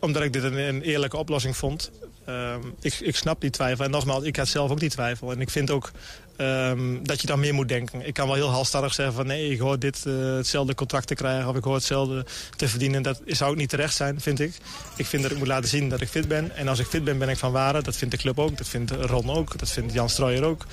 Omdat 0.00 0.22
ik 0.22 0.32
dit 0.32 0.42
een, 0.42 0.56
een 0.56 0.82
eerlijke 0.82 1.16
oplossing 1.16 1.56
vond. 1.56 1.90
Uh, 2.28 2.54
ik, 2.80 2.94
ik, 2.94 3.16
snap 3.16 3.40
die 3.40 3.50
twijfel. 3.50 3.84
En 3.84 3.90
nogmaals, 3.90 4.24
ik 4.24 4.36
had 4.36 4.48
zelf 4.48 4.70
ook 4.70 4.80
die 4.80 4.90
twijfel. 4.90 5.30
En 5.30 5.40
ik 5.40 5.50
vind 5.50 5.70
ook 5.70 5.90
ehm, 6.38 7.02
dat 7.02 7.20
je 7.20 7.26
dan 7.26 7.40
meer 7.40 7.54
moet 7.54 7.68
denken. 7.68 8.06
Ik 8.06 8.14
kan 8.14 8.26
wel 8.26 8.36
heel 8.36 8.50
halstarrig 8.50 8.94
zeggen 8.94 9.14
van 9.14 9.26
nee, 9.26 9.50
ik 9.50 9.58
hoor 9.58 9.78
dit, 9.78 10.04
uh, 10.06 10.36
hetzelfde 10.36 10.74
contract 10.74 11.06
te 11.06 11.14
krijgen... 11.14 11.48
of 11.48 11.56
ik 11.56 11.64
hoor 11.64 11.74
hetzelfde 11.74 12.24
te 12.56 12.68
verdienen. 12.68 13.02
Dat 13.02 13.20
zou 13.26 13.50
ook 13.50 13.56
niet 13.56 13.68
terecht 13.68 13.94
zijn, 13.94 14.20
vind 14.20 14.40
ik. 14.40 14.52
Ik 14.96 15.06
vind 15.06 15.22
dat 15.22 15.32
ik 15.32 15.38
moet 15.38 15.46
laten 15.46 15.68
zien 15.68 15.88
dat 15.88 16.00
ik 16.00 16.08
fit 16.08 16.28
ben. 16.28 16.56
En 16.56 16.68
als 16.68 16.78
ik 16.78 16.86
fit 16.86 17.04
ben, 17.04 17.18
ben 17.18 17.28
ik 17.28 17.36
van 17.36 17.52
waarde. 17.52 17.82
Dat 17.82 17.96
vindt 17.96 18.14
de 18.14 18.20
club 18.20 18.38
ook, 18.38 18.56
dat 18.56 18.68
vindt 18.68 18.90
Ron 18.90 19.30
ook, 19.30 19.58
dat 19.58 19.70
vindt 19.70 19.92
Jan 19.92 20.08
Strooijer 20.08 20.44
ook. 20.44 20.66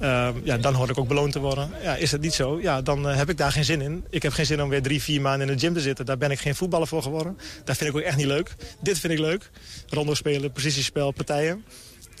Ehm, 0.00 0.34
ja, 0.42 0.58
dan 0.58 0.74
hoor 0.74 0.90
ik 0.90 0.98
ook 0.98 1.08
beloond 1.08 1.32
te 1.32 1.38
worden. 1.38 1.70
Ja, 1.82 1.96
is 1.96 2.10
dat 2.10 2.20
niet 2.20 2.34
zo? 2.34 2.60
Ja, 2.60 2.82
dan 2.82 3.04
heb 3.04 3.28
ik 3.28 3.36
daar 3.36 3.52
geen 3.52 3.64
zin 3.64 3.80
in. 3.80 4.04
Ik 4.10 4.22
heb 4.22 4.32
geen 4.32 4.46
zin 4.46 4.62
om 4.62 4.68
weer 4.68 4.82
drie, 4.82 5.02
vier 5.02 5.20
maanden 5.20 5.48
in 5.48 5.54
de 5.54 5.60
gym 5.60 5.74
te 5.74 5.80
zitten. 5.80 6.06
Daar 6.06 6.18
ben 6.18 6.30
ik 6.30 6.38
geen 6.38 6.54
voetballer 6.54 6.86
voor 6.86 7.02
geworden. 7.02 7.38
Dat 7.64 7.76
vind 7.76 7.90
ik 7.90 7.96
ook 7.96 8.02
echt 8.02 8.16
niet 8.16 8.26
leuk. 8.26 8.54
Dit 8.80 8.98
vind 8.98 9.12
ik 9.12 9.18
leuk. 9.18 9.50
Rondo 9.88 10.14
spelen, 10.14 10.52
positiespel, 10.52 11.10
partijen 11.10 11.64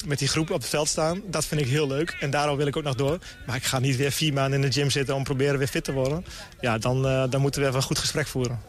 met 0.06 0.18
die 0.18 0.28
groep 0.28 0.50
op 0.50 0.60
het 0.60 0.68
veld 0.68 0.88
staan. 0.88 1.22
Dat 1.26 1.44
vind 1.44 1.60
ik 1.60 1.66
heel 1.66 1.86
leuk. 1.86 2.16
En 2.20 2.30
daarom 2.30 2.56
wil 2.56 2.66
ik 2.66 2.76
ook 2.76 2.82
nog 2.82 2.94
door. 2.94 3.18
Maar 3.46 3.56
ik 3.56 3.64
ga 3.64 3.78
niet 3.78 3.96
weer 3.96 4.12
vier 4.12 4.32
maanden 4.32 4.62
in 4.62 4.68
de 4.68 4.80
gym 4.80 4.90
zitten 4.90 5.14
om 5.14 5.24
proberen 5.24 5.58
weer 5.58 5.66
fit 5.66 5.84
te 5.84 5.92
worden. 5.92 6.24
Ja, 6.60 6.78
dan, 6.78 7.06
uh, 7.06 7.24
dan 7.30 7.40
moeten 7.40 7.60
we 7.60 7.66
even 7.66 7.78
een 7.78 7.86
goed 7.86 7.98
gesprek 7.98 8.26
voeren. 8.26 8.60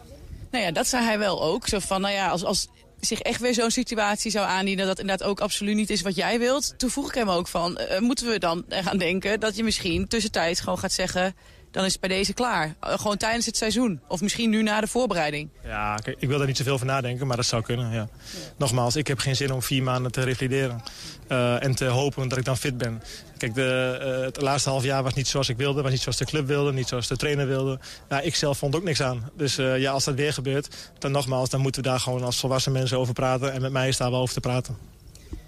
Nou 0.51 0.63
ja, 0.63 0.71
dat 0.71 0.87
zei 0.87 1.03
hij 1.03 1.19
wel 1.19 1.43
ook. 1.43 1.67
Zo 1.67 1.79
van, 1.79 2.01
nou 2.01 2.13
ja, 2.13 2.29
als, 2.29 2.43
als 2.43 2.67
zich 2.99 3.19
echt 3.19 3.41
weer 3.41 3.53
zo'n 3.53 3.71
situatie 3.71 4.31
zou 4.31 4.47
aandienen... 4.47 4.87
dat 4.87 4.99
inderdaad 4.99 5.27
ook 5.27 5.39
absoluut 5.39 5.75
niet 5.75 5.89
is 5.89 6.01
wat 6.01 6.15
jij 6.15 6.39
wilt. 6.39 6.73
Toen 6.77 6.89
vroeg 6.89 7.07
ik 7.07 7.15
hem 7.15 7.29
ook 7.29 7.47
van, 7.47 7.79
uh, 7.91 7.99
moeten 7.99 8.27
we 8.27 8.39
dan 8.39 8.65
gaan 8.69 8.97
denken... 8.97 9.39
dat 9.39 9.55
je 9.55 9.63
misschien 9.63 10.07
tussentijds 10.07 10.59
gewoon 10.59 10.79
gaat 10.79 10.93
zeggen 10.93 11.35
dan 11.71 11.85
is 11.85 11.91
het 11.91 12.01
bij 12.01 12.09
deze 12.09 12.33
klaar. 12.33 12.75
Uh, 12.83 12.99
gewoon 12.99 13.17
tijdens 13.17 13.45
het 13.45 13.57
seizoen. 13.57 14.01
Of 14.07 14.21
misschien 14.21 14.49
nu 14.49 14.63
na 14.63 14.81
de 14.81 14.87
voorbereiding. 14.87 15.49
Ja, 15.63 15.95
kijk, 15.95 16.17
ik 16.19 16.27
wil 16.27 16.37
daar 16.37 16.47
niet 16.47 16.57
zoveel 16.57 16.77
van 16.77 16.87
nadenken, 16.87 17.27
maar 17.27 17.35
dat 17.37 17.45
zou 17.45 17.61
kunnen. 17.61 17.91
Ja. 17.91 17.95
Ja. 17.95 18.09
Nogmaals, 18.57 18.95
ik 18.95 19.07
heb 19.07 19.19
geen 19.19 19.35
zin 19.35 19.53
om 19.53 19.61
vier 19.61 19.83
maanden 19.83 20.11
te 20.11 20.21
revalideren. 20.21 20.83
Uh, 21.31 21.63
en 21.63 21.75
te 21.75 21.85
hopen 21.85 22.27
dat 22.29 22.37
ik 22.37 22.45
dan 22.45 22.57
fit 22.57 22.77
ben. 22.77 23.03
Kijk, 23.37 23.53
de, 23.53 23.99
uh, 24.01 24.25
het 24.25 24.41
laatste 24.41 24.69
half 24.69 24.83
jaar 24.83 25.03
was 25.03 25.13
niet 25.13 25.27
zoals 25.27 25.49
ik 25.49 25.57
wilde. 25.57 25.81
Was 25.81 25.91
niet 25.91 26.01
zoals 26.01 26.17
de 26.17 26.25
club 26.25 26.47
wilde, 26.47 26.73
niet 26.73 26.87
zoals 26.87 27.07
de 27.07 27.17
trainer 27.17 27.47
wilde. 27.47 27.79
Ja, 28.09 28.19
ik 28.19 28.35
zelf 28.35 28.57
vond 28.57 28.75
ook 28.75 28.83
niks 28.83 29.01
aan. 29.01 29.29
Dus 29.35 29.55
ja, 29.55 29.91
als 29.91 30.03
dat 30.03 30.15
weer 30.15 30.33
gebeurt, 30.33 30.75
dan 30.99 31.11
nogmaals, 31.11 31.49
dan 31.49 31.61
moeten 31.61 31.83
we 31.83 31.89
daar 31.89 31.99
gewoon 31.99 32.23
als 32.23 32.39
volwassen 32.39 32.71
mensen 32.71 32.97
over 32.97 33.13
praten. 33.13 33.53
En 33.53 33.61
met 33.61 33.71
mij 33.71 33.87
is 33.87 33.97
daar 33.97 34.11
wel 34.11 34.21
over 34.21 34.33
te 34.33 34.39
praten. 34.39 34.77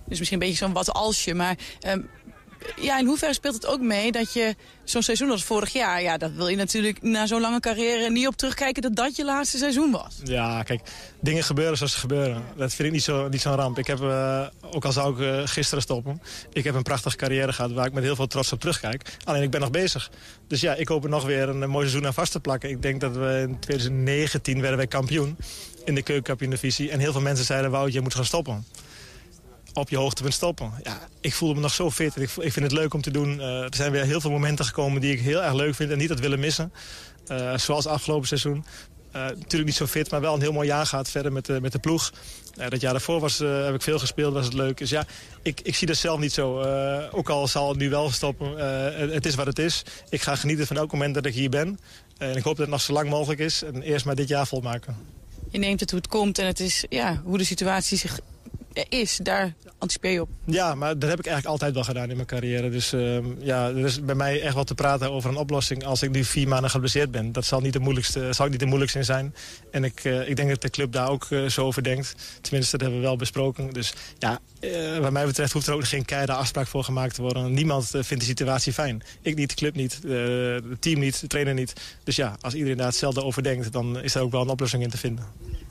Dus 0.06 0.20
misschien 0.20 0.42
een 0.42 0.48
beetje 0.48 0.66
zo'n 0.66 0.74
wat 0.74 0.94
alsje, 0.94 1.34
maar... 1.34 1.58
Um, 1.88 2.10
ja, 2.76 3.00
in 3.00 3.06
hoeverre 3.06 3.34
speelt 3.34 3.54
het 3.54 3.66
ook 3.66 3.82
mee 3.82 4.12
dat 4.12 4.34
je 4.34 4.56
zo'n 4.84 5.02
seizoen 5.02 5.32
als 5.32 5.44
vorig 5.44 5.74
jaar... 5.74 6.02
ja, 6.02 6.18
dat 6.18 6.32
wil 6.32 6.48
je 6.48 6.56
natuurlijk 6.56 7.02
na 7.02 7.26
zo'n 7.26 7.42
lange 7.42 7.60
carrière 7.60 8.10
niet 8.10 8.28
op 8.28 8.36
terugkijken... 8.36 8.82
dat 8.82 8.96
dat 8.96 9.16
je 9.16 9.26
laatste 9.26 9.58
seizoen 9.58 9.92
was. 9.92 10.20
Ja, 10.24 10.64
kijk, 10.64 10.82
dingen 11.20 11.44
gebeuren 11.44 11.78
zoals 11.78 11.94
ze 11.94 12.00
gebeuren. 12.00 12.44
Dat 12.56 12.74
vind 12.74 12.88
ik 12.88 12.94
niet 13.30 13.42
zo'n 13.42 13.56
ramp. 13.56 13.78
Ik 13.78 13.88
heb, 13.88 14.00
uh, 14.00 14.48
ook 14.62 14.86
al 14.86 14.92
zou 14.92 15.14
ik 15.14 15.20
uh, 15.20 15.48
gisteren 15.48 15.84
stoppen... 15.84 16.22
ik 16.54 16.64
heb 16.64 16.76
een 16.76 16.84
prachtige 16.84 17.16
carrière 17.16 17.54
gehad 17.54 17.72
waar 17.72 17.86
ik 17.86 17.94
met 17.94 18.04
heel 18.04 18.16
veel 18.16 18.28
trots 18.28 18.52
op 18.52 18.60
terugkijk. 18.60 19.18
Alleen 19.24 19.44
ik 19.44 19.52
ben 19.52 19.60
nog 19.60 19.72
bezig. 19.72 20.12
Dus 20.48 20.62
ja, 20.62 20.74
ik 20.74 20.88
hoop 20.88 21.04
er 21.04 21.10
nog 21.10 21.26
weer 21.26 21.50
een, 21.50 21.62
een 21.62 21.70
mooi 21.70 21.88
seizoen 21.88 22.08
aan 22.08 22.14
vast 22.14 22.32
te 22.32 22.40
plakken. 22.40 22.70
Ik 22.70 22.82
denk 22.82 23.02
dat 23.02 23.16
we 23.16 23.46
in 23.48 23.60
2019 23.60 24.60
werden 24.60 24.78
wij 24.78 24.88
kampioen 24.88 25.38
in 25.86 25.96
de 25.96 26.02
keukenkampioen-divisie. 26.02 26.92
En 26.92 27.00
heel 27.00 27.12
veel 27.12 27.22
mensen 27.22 27.46
zeiden, 27.46 27.72
Wout, 27.72 27.94
je 27.94 28.02
moet 28.02 28.16
gaan 28.16 28.26
stoppen 28.26 28.66
op 29.74 29.90
je 29.90 29.98
hoogtepunt 29.98 30.34
stoppen. 30.34 30.72
Ja, 30.84 31.00
ik 31.22 31.34
voelde 31.34 31.56
me 31.56 31.62
nog 31.62 31.74
zo 31.74 31.92
fit. 31.92 32.16
Ik, 32.16 32.30
ik 32.30 32.54
vind 32.54 32.66
het 32.66 32.72
leuk 32.72 32.94
om 32.94 33.02
te 33.02 33.12
doen. 33.12 33.38
Uh, 33.38 33.64
er 33.64 33.76
zijn 33.76 33.92
weer 33.92 34.04
heel 34.04 34.22
veel 34.22 34.32
momenten 34.32 34.66
gekomen 34.66 35.02
die 35.02 35.12
ik 35.12 35.20
heel 35.20 35.44
erg 35.44 35.54
leuk 35.54 35.76
vind 35.76 35.92
en 35.92 35.98
niet 35.98 36.10
dat 36.10 36.20
willen 36.20 36.40
missen. 36.40 36.74
Uh, 37.28 37.58
zoals 37.58 37.88
afgelopen 37.88 38.28
seizoen. 38.28 38.66
Uh, 39.16 39.22
natuurlijk 39.22 39.66
niet 39.66 39.76
zo 39.76 39.88
fit, 39.88 40.12
maar 40.12 40.22
wel 40.22 40.34
een 40.34 40.42
heel 40.42 40.52
mooi 40.52 40.68
jaar 40.68 40.86
gaat 40.86 41.10
verder 41.10 41.32
met 41.32 41.46
de, 41.46 41.62
met 41.62 41.72
de 41.72 41.80
ploeg. 41.80 42.12
dat 42.70 42.82
jaar 42.82 42.92
daarvoor 42.92 43.20
was, 43.20 43.38
heb 43.38 43.74
ik 43.74 43.82
veel 43.82 44.00
gespeeld, 44.00 44.34
was 44.34 44.46
het 44.46 44.54
leuk. 44.54 44.78
Dus 44.78 44.90
ja, 44.90 45.06
ik, 45.42 45.62
ik 45.62 45.76
zie 45.76 45.88
dat 45.88 45.96
zelf 45.96 46.20
niet 46.20 46.34
zo. 46.34 46.62
ook 47.12 47.30
al 47.30 47.48
zal 47.48 47.70
het 47.70 47.78
nu 47.78 47.90
wel 47.90 48.12
stoppen, 48.12 48.58
het 49.14 49.26
is 49.26 49.36
wat 49.36 49.46
het 49.46 49.60
is. 49.60 49.84
Ik 50.10 50.22
ga 50.22 50.36
genieten 50.36 50.68
van 50.68 50.78
elk 50.78 50.92
moment 50.92 51.14
dat 51.14 51.26
ik 51.26 51.34
hier 51.34 51.50
ben. 51.50 51.80
en 52.18 52.36
ik 52.36 52.44
hoop 52.44 52.56
dat 52.56 52.66
het 52.66 52.70
nog 52.70 52.82
zo 52.82 52.94
lang 52.94 53.10
mogelijk 53.10 53.40
is. 53.40 53.64
En 53.64 53.82
eerst 53.82 54.06
maar 54.06 54.16
dit 54.16 54.28
jaar 54.28 54.48
volmaken. 54.48 54.96
Je 55.50 55.58
neemt 55.58 55.80
het 55.80 55.92
hoe 55.92 56.00
het 56.00 56.10
komt 56.10 56.40
en 56.40 56.46
het 56.46 56.60
is 56.60 56.86
ja, 56.90 57.22
hoe 57.24 57.38
de 57.38 57.44
situatie 57.44 57.98
zich 57.98 58.20
is, 58.90 59.20
daar 59.24 59.54
anticipeer 59.78 60.12
je 60.12 60.22
op. 60.22 60.30
Ja, 60.46 60.76
maar 60.76 61.00
dat 61.00 61.10
heb 61.10 61.20
ik 61.20 61.26
eigenlijk 61.26 61.54
altijd 61.54 61.74
wel 61.74 61.84
gedaan 61.84 62.10
in 62.10 62.16
mijn 62.16 62.28
carrière. 62.28 62.70
Dus 62.70 62.94
uh, 62.94 63.18
ja, 63.40 63.68
er 63.68 63.86
is 63.86 64.04
bij 64.04 64.16
mij 64.16 64.42
echt 64.42 64.56
wat 64.56 64.68
te 64.68 64.76
praten 64.76 65.12
over 65.12 65.30
een 65.30 65.36
oplossing 65.36 65.86
als 65.86 66.02
ik 66.02 66.10
nu 66.12 66.24
vier 66.24 66.48
maanden 66.48 66.70
geblesseerd 66.70 67.12
ben. 67.12 67.32
Dat 67.32 67.46
zal 67.46 67.60
niet 67.60 67.74
de 67.74 67.80
moeilijkste, 67.80 68.34
zal 68.34 68.48
niet 68.48 68.60
de 68.60 68.66
moeilijkste 68.66 69.00
in 69.00 69.06
zijn. 69.06 69.36
En 69.72 69.84
ik, 69.84 70.04
uh, 70.04 70.30
ik 70.30 70.36
denk 70.36 70.50
dat 70.50 70.62
de 70.62 70.70
club 70.70 70.92
daar 70.92 71.10
ook 71.10 71.30
uh, 71.30 71.50
zo 71.50 71.66
over 71.66 71.84
denkt. 71.84 72.16
Tenminste, 72.42 72.72
dat 72.72 72.82
hebben 72.82 73.00
we 73.00 73.06
wel 73.06 73.16
besproken. 73.16 73.74
Dus 73.74 73.94
ja, 74.18 74.40
uh, 74.60 74.98
wat 74.98 75.12
mij 75.12 75.26
betreft 75.26 75.54
hoeft 75.54 75.68
er 75.68 75.74
ook 75.74 75.88
geen 75.88 76.06
keiharde 76.06 76.34
afspraak 76.34 76.68
voor 76.68 76.84
gemaakt 76.84 77.16
te 77.16 77.22
worden. 77.22 77.54
Niemand 77.54 77.88
vindt 77.90 78.20
de 78.20 78.24
situatie 78.24 78.74
fijn. 78.74 79.04
Ik 79.22 79.36
niet, 79.36 79.50
de 79.50 79.56
club 79.56 79.76
niet, 79.76 80.00
het 80.04 80.82
team 80.82 81.00
niet, 81.00 81.22
de 81.22 81.28
trainer 81.28 81.54
niet. 81.54 81.74
Dus 82.04 82.16
ja, 82.16 82.36
als 82.42 82.54
iedereen 82.54 82.78
daar 82.78 82.88
hetzelfde 82.88 83.24
over 83.24 83.44
denkt, 83.44 83.72
dan 83.72 84.02
is 84.02 84.16
er 84.16 84.22
ook 84.22 84.32
wel 84.32 84.42
een 84.42 84.50
oplossing 84.50 84.84
in 84.84 84.90
te 84.90 84.98
vinden. 84.98 85.26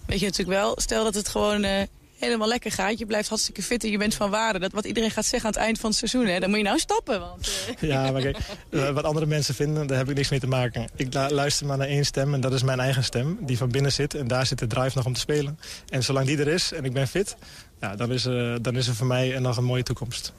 Weet 0.07 0.21
je 0.21 0.27
natuurlijk 0.27 0.59
wel, 0.59 0.81
stel 0.81 1.05
dat 1.05 1.15
het 1.15 1.29
gewoon 1.29 1.89
helemaal 2.21 2.49
lekker 2.49 2.73
gaat. 2.73 2.99
Je 2.99 3.07
blijft 3.07 3.29
hartstikke 3.29 3.63
fit 3.63 3.85
en 3.85 3.91
je 3.91 3.99
bent 3.99 4.15
van 4.15 4.31
waarde. 4.31 4.59
Dat 4.59 4.73
wat 4.73 4.85
iedereen 4.85 5.11
gaat 5.11 5.25
zeggen 5.25 5.49
aan 5.49 5.55
het 5.55 5.65
eind 5.65 5.79
van 5.79 5.91
het 5.91 5.99
seizoen. 5.99 6.27
Hè? 6.27 6.41
Dan 6.41 6.49
moet 6.49 6.59
je 6.59 6.65
nou 6.65 6.79
stoppen. 6.79 7.21
Want, 7.21 7.51
uh... 7.81 7.89
Ja, 7.91 8.11
maar 8.11 8.23
kijk, 8.23 8.39
uh, 8.71 8.91
wat 8.91 9.05
andere 9.05 9.27
mensen 9.27 9.55
vinden, 9.55 9.87
daar 9.87 9.99
heb 9.99 10.09
ik 10.09 10.17
niks 10.17 10.29
mee 10.29 10.41
te 10.41 10.47
maken. 10.47 10.89
Ik 10.97 11.15
luister 11.15 11.67
maar 11.67 11.79
naar 11.79 11.87
één 11.87 12.05
stem 12.05 12.35
en 12.35 12.41
dat 12.41 12.53
is 12.53 12.63
mijn 12.63 12.81
eigen 12.81 13.05
stem. 13.05 13.39
Die 13.41 13.57
van 13.57 13.71
binnen 13.71 13.93
zit 13.93 14.15
en 14.15 14.29
daar 14.29 14.47
zit 14.47 14.59
de 14.59 14.67
drive 14.67 14.97
nog 14.97 15.07
om 15.07 15.13
te 15.13 15.21
spelen. 15.21 15.59
En 15.89 16.03
zolang 16.03 16.27
die 16.27 16.39
er 16.39 16.49
is 16.49 16.73
en 16.73 16.85
ik 16.85 16.93
ben 16.93 17.09
fit, 17.09 17.37
ja, 17.81 17.97
dan, 17.97 18.13
is, 18.13 18.27
uh, 18.27 18.57
dan 18.63 18.77
is 18.77 18.87
er 18.87 18.95
voor 18.95 19.07
mij 19.07 19.39
nog 19.39 19.57
een 19.57 19.65
mooie 19.65 19.83
toekomst. 19.83 20.33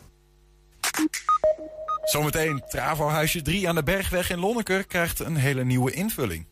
Zometeen, 2.04 2.64
Travo-huisje 2.70 3.42
3 3.42 3.70
aan 3.70 3.76
de 3.76 3.84
Bergweg 3.84 4.30
in 4.30 4.40
Lonneker 4.40 4.86
krijgt 4.86 5.20
een 5.20 5.36
hele 5.36 5.64
nieuwe 5.64 5.92
invulling. 5.92 6.46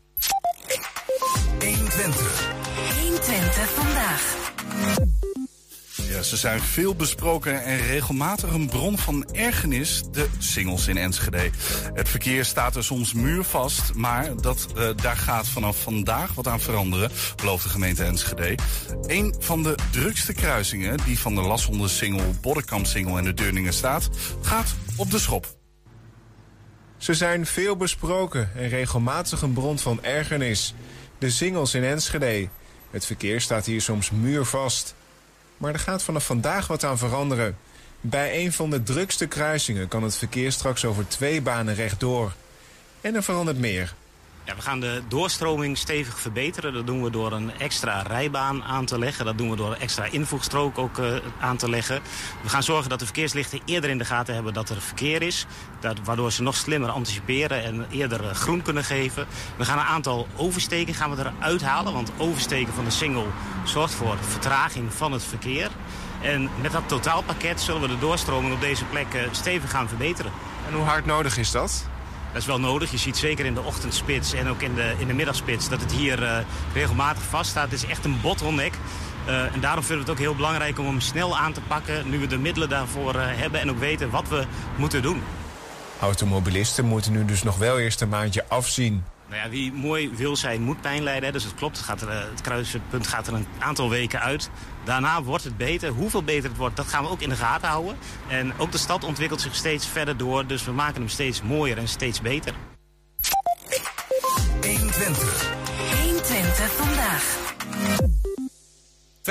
120. 1.58 2.48
120 3.00 3.70
vandaag. 3.70 5.09
Ze 6.22 6.36
zijn 6.36 6.60
veel 6.60 6.94
besproken 6.94 7.64
en 7.64 7.76
regelmatig 7.76 8.52
een 8.52 8.68
bron 8.68 8.98
van 8.98 9.24
ergernis, 9.32 10.02
de 10.10 10.28
singles 10.38 10.88
in 10.88 10.96
Enschede. 10.96 11.50
Het 11.94 12.08
verkeer 12.08 12.44
staat 12.44 12.76
er 12.76 12.84
soms 12.84 13.12
muurvast, 13.12 13.94
maar 13.94 14.36
dat, 14.36 14.66
uh, 14.76 14.88
daar 14.96 15.16
gaat 15.16 15.48
vanaf 15.48 15.82
vandaag 15.82 16.34
wat 16.34 16.46
aan 16.46 16.60
veranderen, 16.60 17.10
belooft 17.36 17.62
de 17.62 17.68
gemeente 17.68 18.04
Enschede. 18.04 18.54
Een 19.06 19.34
van 19.38 19.62
de 19.62 19.74
drukste 19.90 20.32
kruisingen, 20.32 20.98
die 21.04 21.18
van 21.18 21.34
de 21.34 21.40
Lashonde-singel, 21.40 22.34
Boddenkamp-singel 22.40 23.18
en 23.18 23.24
de 23.24 23.34
Deurningen 23.34 23.72
staat, 23.72 24.08
gaat 24.40 24.74
op 24.96 25.10
de 25.10 25.18
schop. 25.18 25.58
Ze 26.96 27.14
zijn 27.14 27.46
veel 27.46 27.76
besproken 27.76 28.50
en 28.54 28.68
regelmatig 28.68 29.42
een 29.42 29.52
bron 29.52 29.78
van 29.78 30.02
ergernis. 30.02 30.74
De 31.18 31.30
singles 31.30 31.74
in 31.74 31.84
Enschede. 31.84 32.48
Het 32.90 33.06
verkeer 33.06 33.40
staat 33.40 33.66
hier 33.66 33.80
soms 33.80 34.10
muurvast. 34.10 34.94
Maar 35.60 35.72
er 35.72 35.78
gaat 35.78 36.02
vanaf 36.02 36.26
vandaag 36.26 36.66
wat 36.66 36.84
aan 36.84 36.98
veranderen. 36.98 37.56
Bij 38.00 38.44
een 38.44 38.52
van 38.52 38.70
de 38.70 38.82
drukste 38.82 39.26
kruisingen 39.26 39.88
kan 39.88 40.02
het 40.02 40.16
verkeer 40.16 40.52
straks 40.52 40.84
over 40.84 41.08
twee 41.08 41.42
banen 41.42 41.74
rechtdoor. 41.74 42.32
En 43.00 43.14
er 43.14 43.22
verandert 43.22 43.58
meer. 43.58 43.94
We 44.56 44.62
gaan 44.62 44.80
de 44.80 45.02
doorstroming 45.08 45.78
stevig 45.78 46.20
verbeteren. 46.20 46.72
Dat 46.72 46.86
doen 46.86 47.02
we 47.02 47.10
door 47.10 47.32
een 47.32 47.58
extra 47.58 48.02
rijbaan 48.02 48.64
aan 48.64 48.84
te 48.84 48.98
leggen. 48.98 49.24
Dat 49.24 49.38
doen 49.38 49.50
we 49.50 49.56
door 49.56 49.70
een 49.70 49.80
extra 49.80 50.04
invoegstrook 50.04 50.78
ook 50.78 50.98
uh, 50.98 51.16
aan 51.40 51.56
te 51.56 51.70
leggen. 51.70 52.00
We 52.42 52.48
gaan 52.48 52.62
zorgen 52.62 52.90
dat 52.90 52.98
de 52.98 53.04
verkeerslichten 53.04 53.60
eerder 53.64 53.90
in 53.90 53.98
de 53.98 54.04
gaten 54.04 54.34
hebben 54.34 54.52
dat 54.52 54.68
er 54.68 54.80
verkeer 54.80 55.22
is. 55.22 55.46
Dat, 55.80 55.98
waardoor 56.04 56.32
ze 56.32 56.42
nog 56.42 56.56
slimmer 56.56 56.90
anticiperen 56.90 57.64
en 57.64 57.86
eerder 57.90 58.24
uh, 58.24 58.30
groen 58.30 58.62
kunnen 58.62 58.84
geven. 58.84 59.26
We 59.56 59.64
gaan 59.64 59.78
een 59.78 59.84
aantal 59.84 60.26
oversteken 60.36 60.94
gaan 60.94 61.14
we 61.14 61.22
eruit 61.22 61.62
halen. 61.62 61.92
Want 61.92 62.12
oversteken 62.16 62.72
van 62.72 62.84
de 62.84 62.90
single 62.90 63.26
zorgt 63.64 63.94
voor 63.94 64.16
vertraging 64.20 64.94
van 64.94 65.12
het 65.12 65.24
verkeer. 65.24 65.70
En 66.22 66.50
met 66.60 66.72
dat 66.72 66.88
totaalpakket 66.88 67.60
zullen 67.60 67.80
we 67.80 67.88
de 67.88 67.98
doorstroming 67.98 68.54
op 68.54 68.60
deze 68.60 68.84
plek 68.84 69.14
uh, 69.14 69.22
stevig 69.30 69.70
gaan 69.70 69.88
verbeteren. 69.88 70.32
En 70.68 70.74
hoe 70.74 70.84
hard 70.84 71.06
nodig 71.06 71.38
is 71.38 71.50
dat? 71.50 71.89
Dat 72.32 72.40
is 72.40 72.46
wel 72.46 72.60
nodig. 72.60 72.90
Je 72.90 72.96
ziet 72.96 73.16
zeker 73.16 73.44
in 73.44 73.54
de 73.54 73.62
ochtendspits 73.62 74.32
en 74.32 74.48
ook 74.48 74.62
in 74.62 74.74
de, 74.74 74.94
in 74.98 75.06
de 75.06 75.12
middagspits 75.12 75.68
dat 75.68 75.80
het 75.80 75.92
hier 75.92 76.22
uh, 76.22 76.38
regelmatig 76.74 77.22
vaststaat. 77.22 77.70
Het 77.70 77.82
is 77.82 77.88
echt 77.88 78.04
een 78.04 78.20
bottleneck. 78.20 78.72
Uh, 79.28 79.54
en 79.54 79.60
daarom 79.60 79.84
vinden 79.84 80.04
we 80.04 80.10
het 80.10 80.20
ook 80.20 80.26
heel 80.26 80.36
belangrijk 80.36 80.78
om 80.78 80.86
hem 80.86 81.00
snel 81.00 81.38
aan 81.38 81.52
te 81.52 81.60
pakken... 81.60 82.10
nu 82.10 82.18
we 82.18 82.26
de 82.26 82.38
middelen 82.38 82.68
daarvoor 82.68 83.14
uh, 83.14 83.22
hebben 83.24 83.60
en 83.60 83.70
ook 83.70 83.78
weten 83.78 84.10
wat 84.10 84.28
we 84.28 84.44
moeten 84.76 85.02
doen. 85.02 85.22
Automobilisten 86.00 86.84
moeten 86.84 87.12
nu 87.12 87.24
dus 87.24 87.42
nog 87.42 87.56
wel 87.56 87.78
eerst 87.78 88.00
een 88.00 88.08
maandje 88.08 88.44
afzien. 88.48 89.04
Nou 89.30 89.42
ja, 89.42 89.48
wie 89.48 89.72
mooi 89.72 90.10
wil 90.14 90.36
zijn, 90.36 90.62
moet 90.62 90.80
pijn 90.80 91.02
lijden. 91.02 91.24
Hè? 91.24 91.32
Dus 91.32 91.44
het 91.44 91.54
klopt, 91.54 91.76
het, 91.76 91.86
gaat 91.86 92.00
er, 92.00 92.10
het 92.10 92.40
kruispunt 92.40 93.06
gaat 93.06 93.26
er 93.26 93.34
een 93.34 93.46
aantal 93.58 93.90
weken 93.90 94.20
uit. 94.20 94.50
Daarna 94.84 95.22
wordt 95.22 95.44
het 95.44 95.56
beter. 95.56 95.90
Hoeveel 95.90 96.22
beter 96.22 96.48
het 96.48 96.58
wordt, 96.58 96.76
dat 96.76 96.86
gaan 96.86 97.04
we 97.04 97.10
ook 97.10 97.20
in 97.20 97.28
de 97.28 97.36
gaten 97.36 97.68
houden. 97.68 97.96
En 98.28 98.52
ook 98.58 98.72
de 98.72 98.78
stad 98.78 99.04
ontwikkelt 99.04 99.40
zich 99.40 99.54
steeds 99.54 99.86
verder 99.86 100.16
door. 100.16 100.46
Dus 100.46 100.64
we 100.64 100.72
maken 100.72 101.00
hem 101.00 101.08
steeds 101.08 101.42
mooier 101.42 101.78
en 101.78 101.88
steeds 101.88 102.20
beter. 102.20 102.54
120. 104.60 105.50
120 106.00 106.72
vandaag. 106.72 108.19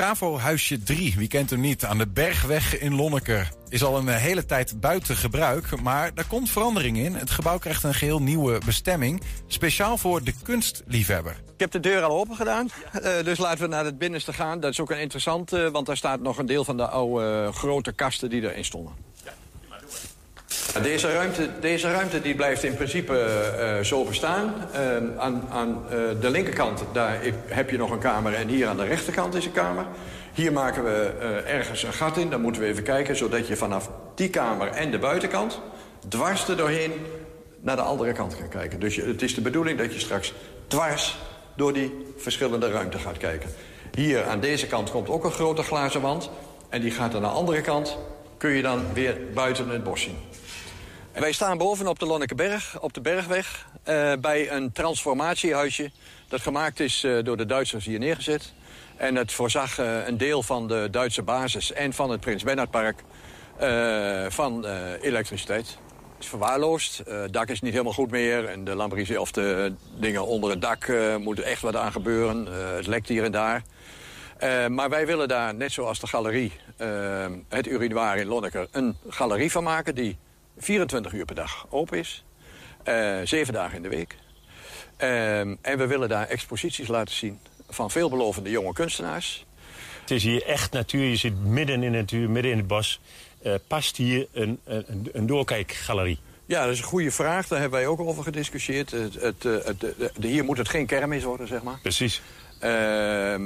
Travo 0.00 0.38
Huisje 0.38 0.82
3, 0.82 1.14
wie 1.16 1.28
kent 1.28 1.50
hem 1.50 1.60
niet, 1.60 1.84
aan 1.84 1.98
de 1.98 2.08
Bergweg 2.08 2.78
in 2.78 2.94
Lonneker. 2.94 3.52
Is 3.68 3.82
al 3.82 3.98
een 3.98 4.08
eh, 4.08 4.16
hele 4.16 4.46
tijd 4.46 4.80
buiten 4.80 5.16
gebruik, 5.16 5.80
maar 5.80 6.14
daar 6.14 6.26
komt 6.26 6.50
verandering 6.50 6.96
in. 6.98 7.14
Het 7.14 7.30
gebouw 7.30 7.58
krijgt 7.58 7.82
een 7.82 7.94
geheel 7.94 8.22
nieuwe 8.22 8.60
bestemming, 8.64 9.22
speciaal 9.46 9.98
voor 9.98 10.24
de 10.24 10.32
kunstliefhebber. 10.42 11.36
Ik 11.60 11.60
heb 11.72 11.82
de 11.82 11.90
deur 11.90 12.02
al 12.02 12.18
open 12.18 12.36
gedaan, 12.36 12.68
Eh, 12.92 13.24
dus 13.24 13.38
laten 13.38 13.60
we 13.60 13.68
naar 13.68 13.84
het 13.84 13.98
binnenste 13.98 14.32
gaan. 14.32 14.60
Dat 14.60 14.70
is 14.70 14.80
ook 14.80 14.90
een 14.90 15.00
interessant, 15.00 15.52
eh, 15.52 15.68
want 15.68 15.86
daar 15.86 15.96
staat 15.96 16.20
nog 16.20 16.38
een 16.38 16.46
deel 16.46 16.64
van 16.64 16.76
de 16.76 16.88
oude 16.88 17.44
eh, 17.46 17.54
grote 17.54 17.92
kasten 17.92 18.30
die 18.30 18.42
erin 18.42 18.64
stonden. 18.64 18.92
Deze 20.82 21.12
ruimte, 21.12 21.48
deze 21.60 21.90
ruimte 21.90 22.20
die 22.20 22.34
blijft 22.34 22.62
in 22.64 22.74
principe 22.74 23.18
eh, 23.18 23.84
zo 23.84 24.04
bestaan. 24.04 24.54
Eh, 24.72 24.80
aan 25.16 25.48
aan 25.50 25.82
eh, 25.90 25.98
de 26.20 26.30
linkerkant 26.30 26.82
daar 26.92 27.18
heb 27.46 27.70
je 27.70 27.76
nog 27.76 27.90
een 27.90 27.98
kamer 27.98 28.34
en 28.34 28.48
hier 28.48 28.66
aan 28.66 28.76
de 28.76 28.84
rechterkant 28.84 29.34
is 29.34 29.44
een 29.44 29.52
kamer. 29.52 29.86
Hier 30.34 30.52
maken 30.52 30.84
we 30.84 31.12
eh, 31.20 31.54
ergens 31.54 31.82
een 31.82 31.92
gat 31.92 32.16
in, 32.16 32.30
dan 32.30 32.40
moeten 32.40 32.62
we 32.62 32.68
even 32.68 32.82
kijken... 32.82 33.16
zodat 33.16 33.46
je 33.46 33.56
vanaf 33.56 33.90
die 34.14 34.30
kamer 34.30 34.68
en 34.68 34.90
de 34.90 34.98
buitenkant 34.98 35.60
dwars 36.08 36.48
er 36.48 36.56
doorheen 36.56 36.92
naar 37.60 37.76
de 37.76 37.82
andere 37.82 38.12
kant 38.12 38.36
kan 38.36 38.48
kijken. 38.48 38.80
Dus 38.80 38.96
het 38.96 39.22
is 39.22 39.34
de 39.34 39.40
bedoeling 39.40 39.78
dat 39.78 39.92
je 39.92 40.00
straks 40.00 40.34
dwars 40.66 41.18
door 41.56 41.72
die 41.72 42.12
verschillende 42.16 42.70
ruimte 42.70 42.98
gaat 42.98 43.18
kijken. 43.18 43.50
Hier 43.94 44.24
aan 44.24 44.40
deze 44.40 44.66
kant 44.66 44.90
komt 44.90 45.08
ook 45.08 45.24
een 45.24 45.30
grote 45.30 45.62
glazen 45.62 46.00
wand. 46.00 46.30
En 46.68 46.80
die 46.80 46.90
gaat 46.90 47.14
aan 47.14 47.22
de 47.22 47.28
andere 47.28 47.60
kant, 47.60 47.98
kun 48.36 48.50
je 48.50 48.62
dan 48.62 48.84
weer 48.92 49.16
buiten 49.34 49.68
het 49.68 49.84
bos 49.84 50.02
zien. 50.02 50.16
Wij 51.20 51.32
staan 51.32 51.58
boven 51.58 51.86
op 51.86 51.98
de 51.98 52.06
Lonnekeberg, 52.06 52.80
op 52.80 52.92
de 52.92 53.00
Bergweg... 53.00 53.66
eh, 53.82 54.12
bij 54.20 54.50
een 54.50 54.72
transformatiehuisje 54.72 55.90
dat 56.28 56.40
gemaakt 56.40 56.80
is 56.80 57.04
eh, 57.04 57.18
door 57.24 57.36
de 57.36 57.46
Duitsers 57.46 57.84
hier 57.84 57.98
neergezet. 57.98 58.52
En 58.96 59.14
het 59.14 59.32
voorzag 59.32 59.78
eh, 59.78 60.06
een 60.06 60.16
deel 60.16 60.42
van 60.42 60.68
de 60.68 60.88
Duitse 60.90 61.22
basis 61.22 61.72
en 61.72 61.92
van 61.92 62.10
het 62.10 62.20
Prins 62.20 62.42
Bernhardpark 62.42 63.02
van 64.28 64.66
elektriciteit. 65.00 65.66
Het 65.66 66.18
is 66.18 66.26
verwaarloosd, 66.26 67.02
het 67.04 67.32
dak 67.32 67.48
is 67.48 67.60
niet 67.60 67.72
helemaal 67.72 67.92
goed 67.92 68.10
meer... 68.10 68.48
en 68.48 68.64
de 68.64 68.74
lambrise 68.74 69.20
of 69.20 69.30
de 69.32 69.74
dingen 69.98 70.26
onder 70.26 70.50
het 70.50 70.60
dak 70.60 70.92
moeten 71.18 71.44
echt 71.44 71.62
wat 71.62 71.76
aan 71.76 71.92
gebeuren. 71.92 72.46
Het 72.76 72.86
lekt 72.86 73.08
hier 73.08 73.24
en 73.24 73.32
daar. 73.32 73.62
Maar 74.68 74.88
wij 74.88 75.06
willen 75.06 75.28
daar, 75.28 75.54
net 75.54 75.72
zoals 75.72 76.00
de 76.00 76.06
galerie, 76.06 76.52
het 77.48 77.66
urinoir 77.66 78.16
in 78.16 78.26
Lonneker... 78.26 78.68
een 78.70 78.96
galerie 79.08 79.50
van 79.50 79.62
maken 79.62 79.94
die 79.94 80.18
24 80.60 81.12
uur 81.12 81.24
per 81.24 81.34
dag 81.34 81.66
open 81.70 81.98
is. 81.98 82.24
Eh, 82.82 83.16
zeven 83.24 83.52
dagen 83.54 83.76
in 83.76 83.82
de 83.82 83.88
week. 83.88 84.16
Ehm, 84.96 85.54
en 85.62 85.78
we 85.78 85.86
willen 85.86 86.08
daar 86.08 86.26
exposities 86.26 86.88
laten 86.88 87.14
zien 87.14 87.38
van 87.68 87.90
veelbelovende 87.90 88.50
jonge 88.50 88.72
kunstenaars. 88.72 89.46
Het 90.00 90.10
is 90.10 90.22
hier 90.22 90.42
echt 90.46 90.72
natuur. 90.72 91.04
Je 91.08 91.16
zit 91.16 91.44
midden 91.44 91.74
in 91.82 91.92
de 91.92 91.98
natuur, 91.98 92.30
midden 92.30 92.52
in 92.52 92.58
het 92.58 92.66
bos. 92.66 93.00
Eh, 93.42 93.54
past 93.66 93.96
hier 93.96 94.26
een, 94.32 94.60
een, 94.64 95.08
een 95.12 95.26
doorkijkgalerie? 95.26 96.18
Ja, 96.46 96.64
dat 96.64 96.72
is 96.72 96.78
een 96.78 96.84
goede 96.84 97.10
vraag. 97.10 97.48
Daar 97.48 97.60
hebben 97.60 97.78
wij 97.78 97.88
ook 97.88 98.00
over 98.00 98.22
gediscussieerd. 98.22 98.90
Het, 98.90 99.14
het, 99.14 99.44
eh, 99.44 99.52
het, 99.64 99.80
de- 99.80 100.10
de- 100.18 100.26
hier 100.28 100.44
moet 100.44 100.58
het 100.58 100.68
geen 100.68 100.86
kermis 100.86 101.24
worden, 101.24 101.46
zeg 101.48 101.62
maar. 101.62 101.78
Precies. 101.82 102.22
Ehm, 102.60 103.42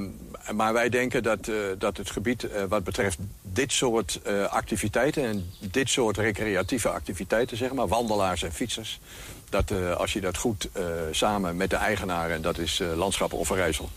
maar 0.52 0.72
wij 0.72 0.88
denken 0.88 1.22
dat, 1.22 1.48
eh, 1.48 1.54
dat 1.78 1.96
het 1.96 2.10
gebied 2.10 2.44
eh, 2.44 2.62
wat 2.68 2.84
betreft 2.84 3.18
dit 3.42 3.72
soort 3.72 4.20
eh, 4.22 4.44
activiteiten... 4.44 5.24
en 5.24 5.50
dit 5.58 5.90
soort 5.90 6.16
recreatieve 6.16 6.88
activiteiten, 6.88 7.56
zeg 7.56 7.72
maar, 7.72 7.88
wandelaars 7.88 8.42
en 8.42 8.52
fietsers... 8.52 9.00
dat 9.50 9.72
als 9.96 10.12
je 10.12 10.20
dat 10.20 10.36
goed 10.36 10.68
samen 11.10 11.56
met 11.56 11.70
de 11.70 11.76
eigenaar, 11.76 12.30
en 12.30 12.42
dat 12.42 12.58
is 12.58 12.82
Landschappen 12.94 13.38
Overijssel... 13.38 13.88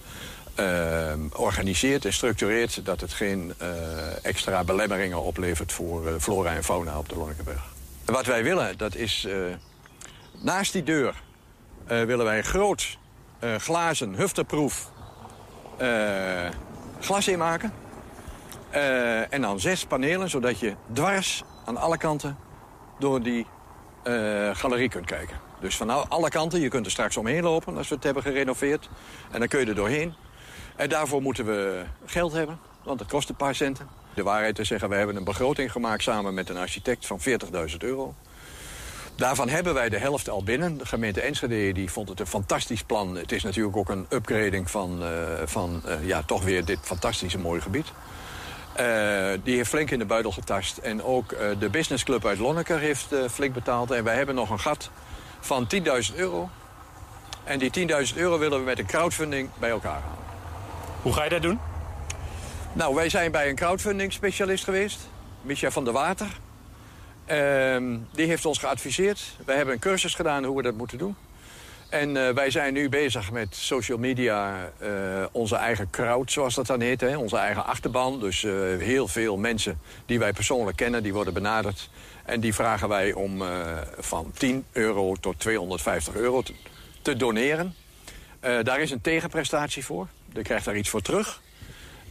ehm, 0.55 1.19
organiseert 1.33 2.05
en 2.05 2.13
structureert... 2.13 2.85
dat 2.85 3.01
het 3.01 3.13
geen 3.13 3.53
extra 4.21 4.63
belemmeringen 4.63 5.21
oplevert 5.21 5.71
voor 5.71 6.19
flora 6.19 6.55
en 6.55 6.63
fauna 6.63 6.97
op 6.97 7.09
de 7.09 7.15
Lonnekenberg. 7.15 7.63
Wat 8.05 8.25
wij 8.25 8.43
willen, 8.43 8.77
dat 8.77 8.95
is 8.95 9.27
naast 10.41 10.73
die 10.73 10.83
deur... 10.83 11.21
willen 11.87 12.25
wij 12.25 12.37
een 12.37 12.43
groot 12.43 12.97
glazen 13.57 14.13
hufterproef 14.13 14.89
eh, 15.77 16.49
glas 16.99 17.27
inmaken. 17.27 17.73
Eh, 18.69 19.33
en 19.33 19.41
dan 19.41 19.59
zes 19.59 19.85
panelen, 19.85 20.29
zodat 20.29 20.59
je 20.59 20.73
dwars 20.93 21.43
aan 21.65 21.77
alle 21.77 21.97
kanten 21.97 22.37
door 22.99 23.21
die 23.21 23.45
eh, 24.03 24.49
galerie 24.53 24.89
kunt 24.89 25.05
kijken. 25.05 25.39
Dus 25.59 25.77
van 25.77 26.09
alle 26.09 26.29
kanten, 26.29 26.59
je 26.59 26.69
kunt 26.69 26.85
er 26.85 26.91
straks 26.91 27.17
omheen 27.17 27.43
lopen 27.43 27.77
als 27.77 27.87
we 27.87 27.95
het 27.95 28.03
hebben 28.03 28.23
gerenoveerd. 28.23 28.89
En 29.31 29.39
dan 29.39 29.47
kun 29.47 29.59
je 29.59 29.65
er 29.65 29.75
doorheen. 29.75 30.13
En 30.75 30.89
daarvoor 30.89 31.21
moeten 31.21 31.45
we 31.45 31.83
geld 32.05 32.33
hebben, 32.33 32.59
want 32.83 32.99
het 32.99 33.09
kost 33.09 33.29
een 33.29 33.35
paar 33.35 33.55
centen. 33.55 33.87
De 34.13 34.23
waarheid 34.23 34.55
te 34.55 34.63
zeggen, 34.63 34.89
we 34.89 34.95
hebben 34.95 35.15
een 35.15 35.23
begroting 35.23 35.71
gemaakt 35.71 36.03
samen 36.03 36.33
met 36.33 36.49
een 36.49 36.57
architect 36.57 37.05
van 37.05 37.19
40.000 37.19 37.77
euro. 37.77 38.15
Daarvan 39.17 39.49
hebben 39.49 39.73
wij 39.73 39.89
de 39.89 39.97
helft 39.97 40.29
al 40.29 40.43
binnen. 40.43 40.77
De 40.77 40.85
gemeente 40.85 41.21
Enschede 41.21 41.71
die 41.71 41.91
vond 41.91 42.09
het 42.09 42.19
een 42.19 42.27
fantastisch 42.27 42.83
plan. 42.83 43.15
Het 43.15 43.31
is 43.31 43.43
natuurlijk 43.43 43.77
ook 43.77 43.89
een 43.89 44.05
upgrading 44.09 44.69
van, 44.69 45.03
eh, 45.03 45.09
van 45.45 45.81
eh, 45.85 46.07
ja, 46.07 46.23
toch 46.23 46.43
weer 46.43 46.65
dit 46.65 46.79
fantastische 46.81 47.37
mooie 47.37 47.61
gebied. 47.61 47.87
Eh, 48.73 48.85
die 49.43 49.55
heeft 49.55 49.69
flink 49.69 49.91
in 49.91 49.99
de 49.99 50.05
buidel 50.05 50.31
getast. 50.31 50.77
En 50.77 51.03
ook 51.03 51.35
de 51.59 51.69
businessclub 51.69 52.25
uit 52.25 52.39
Lonneker 52.39 52.79
heeft 52.79 53.07
flink 53.31 53.53
betaald. 53.53 53.91
En 53.91 54.03
wij 54.03 54.15
hebben 54.15 54.35
nog 54.35 54.49
een 54.49 54.59
gat 54.59 54.89
van 55.39 55.67
10.000 55.67 56.15
euro. 56.15 56.49
En 57.43 57.59
die 57.59 57.71
10.000 57.71 58.17
euro 58.17 58.37
willen 58.37 58.59
we 58.59 58.65
met 58.65 58.79
een 58.79 58.85
crowdfunding 58.85 59.49
bij 59.59 59.69
elkaar 59.69 60.01
halen. 60.01 60.25
Hoe 61.01 61.13
ga 61.13 61.23
je 61.23 61.29
dat 61.29 61.41
doen? 61.41 61.59
Nou, 62.73 62.95
wij 62.95 63.09
zijn 63.09 63.31
bij 63.31 63.49
een 63.49 63.55
crowdfunding 63.55 64.13
specialist 64.13 64.63
geweest. 64.63 64.99
Micha 65.41 65.71
van 65.71 65.83
der 65.83 65.93
Water. 65.93 66.27
Ehm, 67.27 67.97
die 68.11 68.27
heeft 68.27 68.45
ons 68.45 68.57
geadviseerd. 68.57 69.35
Wij 69.45 69.55
hebben 69.55 69.73
een 69.73 69.79
cursus 69.79 70.15
gedaan 70.15 70.43
hoe 70.43 70.55
we 70.55 70.61
dat 70.61 70.77
moeten 70.77 70.97
doen. 70.97 71.15
En 71.89 72.27
eh, 72.27 72.33
wij 72.33 72.51
zijn 72.51 72.73
nu 72.73 72.89
bezig 72.89 73.31
met 73.31 73.55
social 73.55 73.97
media, 73.97 74.71
eh, 74.77 74.89
onze 75.31 75.55
eigen 75.55 75.89
crowd, 75.89 76.31
zoals 76.31 76.55
dat 76.55 76.67
dan 76.67 76.81
heet. 76.81 77.01
Hè? 77.01 77.17
Onze 77.17 77.37
eigen 77.37 77.65
achterban. 77.65 78.19
Dus 78.19 78.43
eh, 78.43 78.53
heel 78.77 79.07
veel 79.07 79.37
mensen 79.37 79.79
die 80.05 80.19
wij 80.19 80.33
persoonlijk 80.33 80.77
kennen, 80.77 81.03
die 81.03 81.13
worden 81.13 81.33
benaderd. 81.33 81.89
En 82.25 82.39
die 82.39 82.53
vragen 82.53 82.89
wij 82.89 83.13
om 83.13 83.43
van 83.97 84.31
10 84.37 84.65
euro 84.71 85.15
tot 85.15 85.39
250 85.39 86.15
euro 86.15 86.41
te, 86.41 86.53
te 87.01 87.15
doneren. 87.15 87.75
Daar 88.39 88.79
is 88.79 88.91
een 88.91 89.01
tegenprestatie 89.01 89.85
voor. 89.85 90.07
Je 90.33 90.41
krijgt 90.41 90.65
daar 90.65 90.77
iets 90.77 90.89
voor 90.89 91.01
terug. 91.01 91.41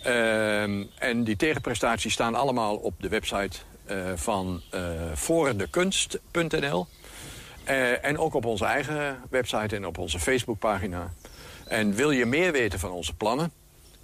Ehm, 0.03 0.85
en 0.99 1.25
die 1.25 1.37
tegenprestaties 1.37 2.13
staan 2.13 2.35
allemaal 2.35 2.77
op 2.77 2.95
de 2.99 3.09
website 3.09 3.59
van 4.15 4.63
eh 4.71 4.81
vorendekunst.nl. 5.15 6.87
Eh, 7.67 8.05
en 8.05 8.19
ook 8.19 8.35
op 8.35 8.45
onze 8.45 8.65
eigen 8.65 9.19
website 9.31 9.77
en 9.77 9.87
op 9.87 9.99
onze 9.99 10.19
Facebookpagina. 10.19 11.13
En 11.67 11.95
wil 11.95 12.11
je 12.11 12.27
meer 12.27 12.53
weten 12.53 12.79
van 12.79 12.91
onze 12.91 13.15
plannen? 13.15 13.53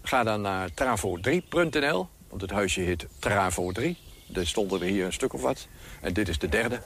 Ga 0.03 0.23
dan 0.23 0.40
naar 0.40 0.68
travo3.nl. 0.71 2.09
Want 2.29 2.40
het 2.40 2.51
huisje 2.51 2.81
heet 2.81 3.07
Travo 3.18 3.73
3. 3.73 3.97
Er 4.35 4.47
stonden 4.47 4.81
er 4.81 4.87
hier 4.87 5.05
een 5.05 5.12
stuk 5.12 5.33
of 5.33 5.40
wat. 5.40 5.68
En 6.01 6.12
dit 6.12 6.29
is 6.29 6.38
de 6.38 6.49
derde. 6.49 6.81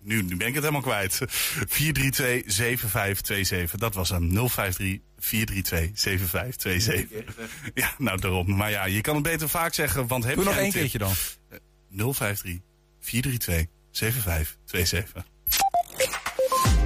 Nu, 0.01 0.21
nu 0.21 0.35
ben 0.35 0.47
ik 0.47 0.53
het 0.53 0.63
helemaal 0.63 0.81
kwijt. 0.81 1.17
432 1.67 2.53
7527. 2.53 3.79
Dat 3.79 3.93
was 3.93 4.09
hem. 4.09 4.47
053 4.47 4.99
432 5.19 5.99
7527. 5.99 7.35
Ja, 7.73 7.91
nou 7.97 8.19
daarom. 8.19 8.55
Maar 8.55 8.71
ja, 8.71 8.85
je 8.85 9.01
kan 9.01 9.13
het 9.13 9.23
beter 9.23 9.49
vaak 9.49 9.73
zeggen, 9.73 10.07
want 10.07 10.23
heb 10.23 10.35
Doe 10.35 10.43
jij 10.43 10.53
nog 10.53 10.61
een 10.61 10.65
één 10.65 10.71
tip? 10.73 10.81
keertje 10.81 10.97
dan. 10.97 11.13
Eh, 11.49 12.13
053 12.13 12.59
432 12.99 13.65
7527. 13.91 15.25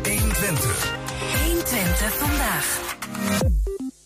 120. 0.04 0.92
120 1.46 2.18
vandaag. 2.18 2.80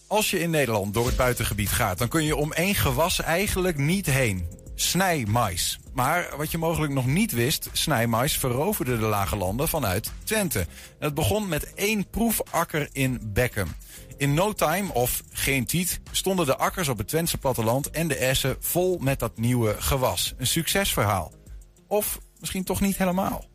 Als 0.07 0.29
je 0.29 0.39
in 0.39 0.49
Nederland 0.49 0.93
door 0.93 1.05
het 1.07 1.15
buitengebied 1.15 1.69
gaat, 1.69 1.97
dan 1.97 2.07
kun 2.07 2.23
je 2.23 2.35
om 2.35 2.53
één 2.53 2.75
gewas 2.75 3.21
eigenlijk 3.21 3.77
niet 3.77 4.05
heen. 4.05 4.47
snijmais. 4.77 5.79
Maar 5.93 6.27
wat 6.37 6.51
je 6.51 6.57
mogelijk 6.57 6.93
nog 6.93 7.05
niet 7.05 7.31
wist, 7.31 7.69
snijmais 7.71 8.37
veroverde 8.37 8.97
de 8.97 9.05
lage 9.05 9.35
landen 9.35 9.67
vanuit 9.67 10.11
Twente. 10.23 10.65
Het 10.99 11.13
begon 11.13 11.47
met 11.47 11.73
één 11.73 12.09
proefakker 12.09 12.89
in 12.91 13.19
Beckum. 13.23 13.67
In 14.17 14.33
no 14.33 14.53
time, 14.53 14.93
of 14.93 15.23
geen 15.31 15.65
tiet, 15.65 15.99
stonden 16.11 16.45
de 16.45 16.57
akkers 16.57 16.87
op 16.87 16.97
het 16.97 17.07
Twentse 17.07 17.37
platteland 17.37 17.89
en 17.89 18.07
de 18.07 18.15
essen 18.15 18.55
vol 18.59 18.97
met 18.97 19.19
dat 19.19 19.37
nieuwe 19.37 19.75
gewas. 19.79 20.33
Een 20.37 20.47
succesverhaal. 20.47 21.33
Of 21.87 22.19
misschien 22.39 22.63
toch 22.63 22.81
niet 22.81 22.97
helemaal. 22.97 23.45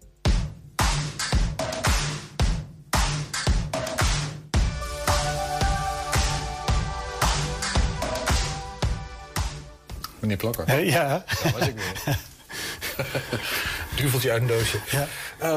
Meneer 10.21 10.37
Plakker. 10.37 10.85
Ja. 10.85 11.25
Daar 11.43 11.53
was 11.53 11.69
ik 11.69 11.75
weer. 11.75 12.19
Duveltje 14.01 14.31
uit 14.31 14.43
een 14.43 14.49
doosje. 14.49 14.79
Ja. 14.91 15.07
Eh, 15.39 15.57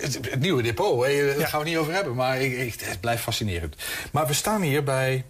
het, 0.00 0.14
het 0.30 0.40
nieuwe 0.40 0.62
depot, 0.62 1.04
hè, 1.06 1.36
daar 1.36 1.48
gaan 1.48 1.60
we 1.62 1.68
niet 1.68 1.76
over 1.76 1.92
hebben. 1.92 2.14
Maar 2.14 2.40
ik, 2.40 2.58
ik- 2.58 2.80
het 2.80 3.00
blijft 3.00 3.22
fascinerend. 3.22 3.76
Maar 4.12 4.26
we 4.26 4.32
staan 4.32 4.62
hier 4.62 4.82
bij 4.84 5.24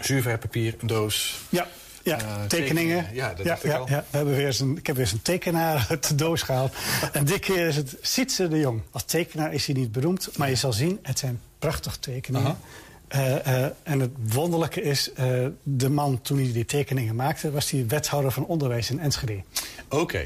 zuurverpapier, 0.00 0.74
een 0.80 0.86
doos. 0.86 1.40
Ja, 1.48 1.68
ja 2.02 2.18
Eh, 2.18 2.44
tekeningen. 2.44 3.06
Ja, 3.12 3.28
dat 3.28 3.38
ja, 3.38 3.44
dacht 3.44 3.64
ik 3.64 3.70
ja, 3.70 3.76
al. 3.78 3.88
ja. 3.88 4.04
We 4.10 4.16
hebben 4.16 4.34
weer 4.36 4.46
eens 4.46 4.60
een, 4.60 4.76
ik 4.76 4.86
heb 4.86 4.96
weer 4.96 5.04
eens 5.04 5.14
een 5.14 5.22
tekenaar 5.22 5.86
uit 5.90 6.08
de 6.08 6.14
doos 6.14 6.42
gehaald. 6.42 6.74
en 7.12 7.24
dit 7.24 7.38
keer 7.40 7.66
is 7.66 7.76
het 7.76 7.96
Sietse 8.00 8.48
de 8.48 8.58
Jong. 8.58 8.82
Als 8.90 9.04
tekenaar 9.04 9.52
is 9.54 9.66
hij 9.66 9.74
niet 9.74 9.92
beroemd, 9.92 10.28
maar 10.38 10.48
je 10.48 10.54
zal 10.54 10.72
zien, 10.72 10.98
het 11.02 11.18
zijn 11.18 11.40
prachtige 11.58 11.98
tekeningen. 11.98 12.58
Eh, 13.08 13.46
eh, 13.64 13.70
en 13.82 14.00
het 14.00 14.10
wonderlijke 14.28 14.82
is, 14.82 15.12
eh, 15.12 15.46
de 15.62 15.88
man 15.90 16.20
toen 16.22 16.38
hij 16.38 16.52
die 16.52 16.64
tekeningen 16.64 17.14
maakte... 17.16 17.50
was 17.50 17.70
hij 17.70 17.84
wethouder 17.88 18.30
van 18.32 18.46
onderwijs 18.46 18.90
in 18.90 19.00
Enschede. 19.00 19.42
Oké. 19.88 20.18
Eh, 20.18 20.24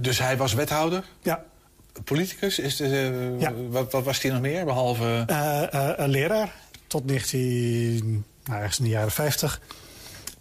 dus 0.00 0.18
hij 0.18 0.36
was 0.36 0.52
wethouder? 0.54 1.04
Ja. 1.22 1.44
Politicus? 2.04 2.58
Is 2.58 2.76
de, 2.76 2.84
eh, 2.84 3.40
Ja. 3.40 3.52
wat, 3.68 3.92
wat 3.92 4.04
was 4.04 4.22
hij 4.22 4.30
nog 4.30 4.40
meer, 4.40 4.64
behalve... 4.64 5.24
Eh, 5.26 5.74
eh, 5.74 5.92
een 5.96 6.08
leraar 6.10 6.54
tot 6.86 7.04
19, 7.06 8.24
nou, 8.44 8.58
ergens 8.58 8.78
in 8.78 8.84
de 8.84 8.90
jaren 8.90 9.10
50. 9.10 9.60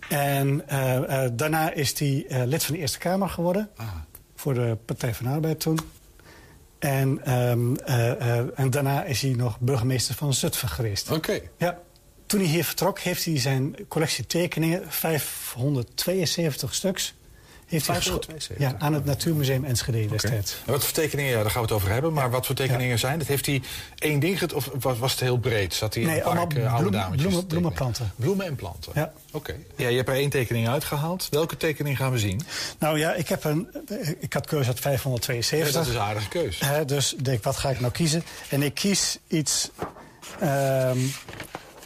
En 0.10 0.68
eh, 0.68 1.24
eh, 1.26 1.32
daarna 1.34 1.74
is 1.74 2.00
hij 2.00 2.26
eh, 2.30 2.44
lid 2.46 2.64
van 2.64 2.76
de 2.76 2.82
Eerste 2.82 2.98
Kamer 2.98 3.30
geworden. 3.30 3.70
Voor 4.36 4.54
de 4.54 4.78
Partij 4.86 5.14
van 5.14 5.26
de 5.26 5.32
Arbeid 5.32 5.60
toen. 5.60 5.80
En, 6.80 7.20
ehm, 7.26 7.76
eh, 7.76 8.12
eh, 8.38 8.46
en 8.56 8.70
daarna 8.70 9.04
is 9.04 9.22
hij 9.22 9.32
nog 9.32 9.60
burgemeester 9.60 10.16
van 10.16 10.34
Zutphen 10.34 10.70
geweest. 10.70 11.12
Oké. 11.12 11.40
Ja. 11.58 11.80
Toen 12.26 12.40
hij 12.40 12.50
hier 12.50 12.64
vertrok, 12.64 13.00
heeft 13.00 13.26
hij 13.26 13.40
zijn 13.40 13.76
collectie 13.88 14.26
tekeningen, 14.26 14.84
572 14.88 16.74
stuks... 16.76 17.14
Heeft 17.70 17.88
hij 17.88 17.96
gescho- 17.96 18.12
572? 18.20 18.58
ja, 18.80 18.86
aan 18.86 18.94
het 18.94 19.06
Natuurmuseum 19.06 19.64
Enschede 19.66 20.08
destijds. 20.08 20.56
En 20.66 20.72
wat 20.72 20.84
voor 20.84 20.94
tekeningen, 20.94 21.32
ja, 21.32 21.42
daar 21.42 21.52
gaan 21.52 21.62
we 21.62 21.68
het 21.68 21.76
over 21.76 21.90
hebben. 21.92 22.14
Maar 22.14 22.30
wat 22.32 22.46
voor 22.46 22.56
tekeningen 22.56 23.00
zijn? 23.00 23.20
Dat 23.20 23.28
heeft 23.28 23.46
hij 23.46 23.62
één 23.98 24.20
ding 24.20 24.40
get- 24.40 24.54
of 24.54 24.70
was, 24.80 24.98
was 24.98 25.12
het 25.12 25.20
heel 25.20 25.38
breed? 25.38 25.74
Zat 25.74 25.94
hij 25.94 26.04
in 26.04 26.10
Nee, 26.10 26.18
een 26.18 26.24
park 26.24 26.38
allemaal 26.38 26.64
eh, 26.64 26.74
oude 26.74 26.90
bloem- 26.90 27.02
dametjes 27.02 27.22
bloemen- 27.22 27.48
te 27.48 27.56
tekenen? 27.56 27.74
bloemenplanten. 27.74 28.12
Bloemen 28.16 28.46
en 28.46 28.56
planten? 28.56 28.92
Ja. 28.96 29.14
Oké. 29.32 29.56
Ja, 29.76 29.88
je 29.88 29.96
hebt 29.98 30.10
er 30.10 30.16
één 30.16 30.30
tekening 30.30 30.68
uitgehaald. 30.70 31.28
Welke 31.32 31.58
tekening 31.58 31.98
gaan 31.98 32.12
we 32.12 32.20
zien? 32.20 32.42
Nou 32.80 33.00
ja, 33.00 33.14
ik, 33.14 33.28
heb 33.30 33.44
een, 33.44 33.68
ik 34.20 34.34
had 34.34 34.46
keuze 34.48 34.68
uit 34.70 34.80
572. 34.80 35.68
Ja, 35.74 35.80
dat 35.80 35.88
is 35.88 35.94
een 35.94 36.02
aardige 36.02 36.28
keus. 36.30 36.60
Hè, 36.60 36.86
dus 36.86 37.14
ik 37.14 37.26
denk, 37.26 37.44
wat 37.44 37.58
ga 37.58 37.70
ik 37.70 37.80
nou 37.80 37.92
kiezen? 37.92 38.24
En 38.50 38.62
ik 38.64 38.74
kies 38.74 39.18
iets 39.28 39.70
ehm, 40.40 40.98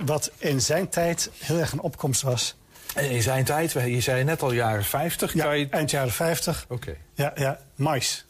wat 0.06 0.32
in 0.38 0.62
zijn 0.62 0.89
tijd 0.89 1.30
heel 1.39 1.58
erg 1.58 1.72
een 1.72 1.82
opkomst 1.82 2.22
was. 2.22 2.56
En 2.95 3.10
in 3.10 3.21
zijn 3.21 3.43
tijd, 3.43 3.71
je 3.71 4.01
zei 4.01 4.23
net 4.23 4.41
al 4.41 4.51
jaren 4.51 4.84
50. 4.86 5.34
Ja, 5.34 5.51
je... 5.51 5.67
eind 5.69 5.91
jaren 5.91 6.12
50. 6.12 6.65
Oké. 6.69 6.95
Ja, 7.13 7.32
ja, 7.36 7.60
mais. 7.75 8.25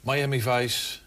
Miami 0.00 0.42
Vice 0.42 0.98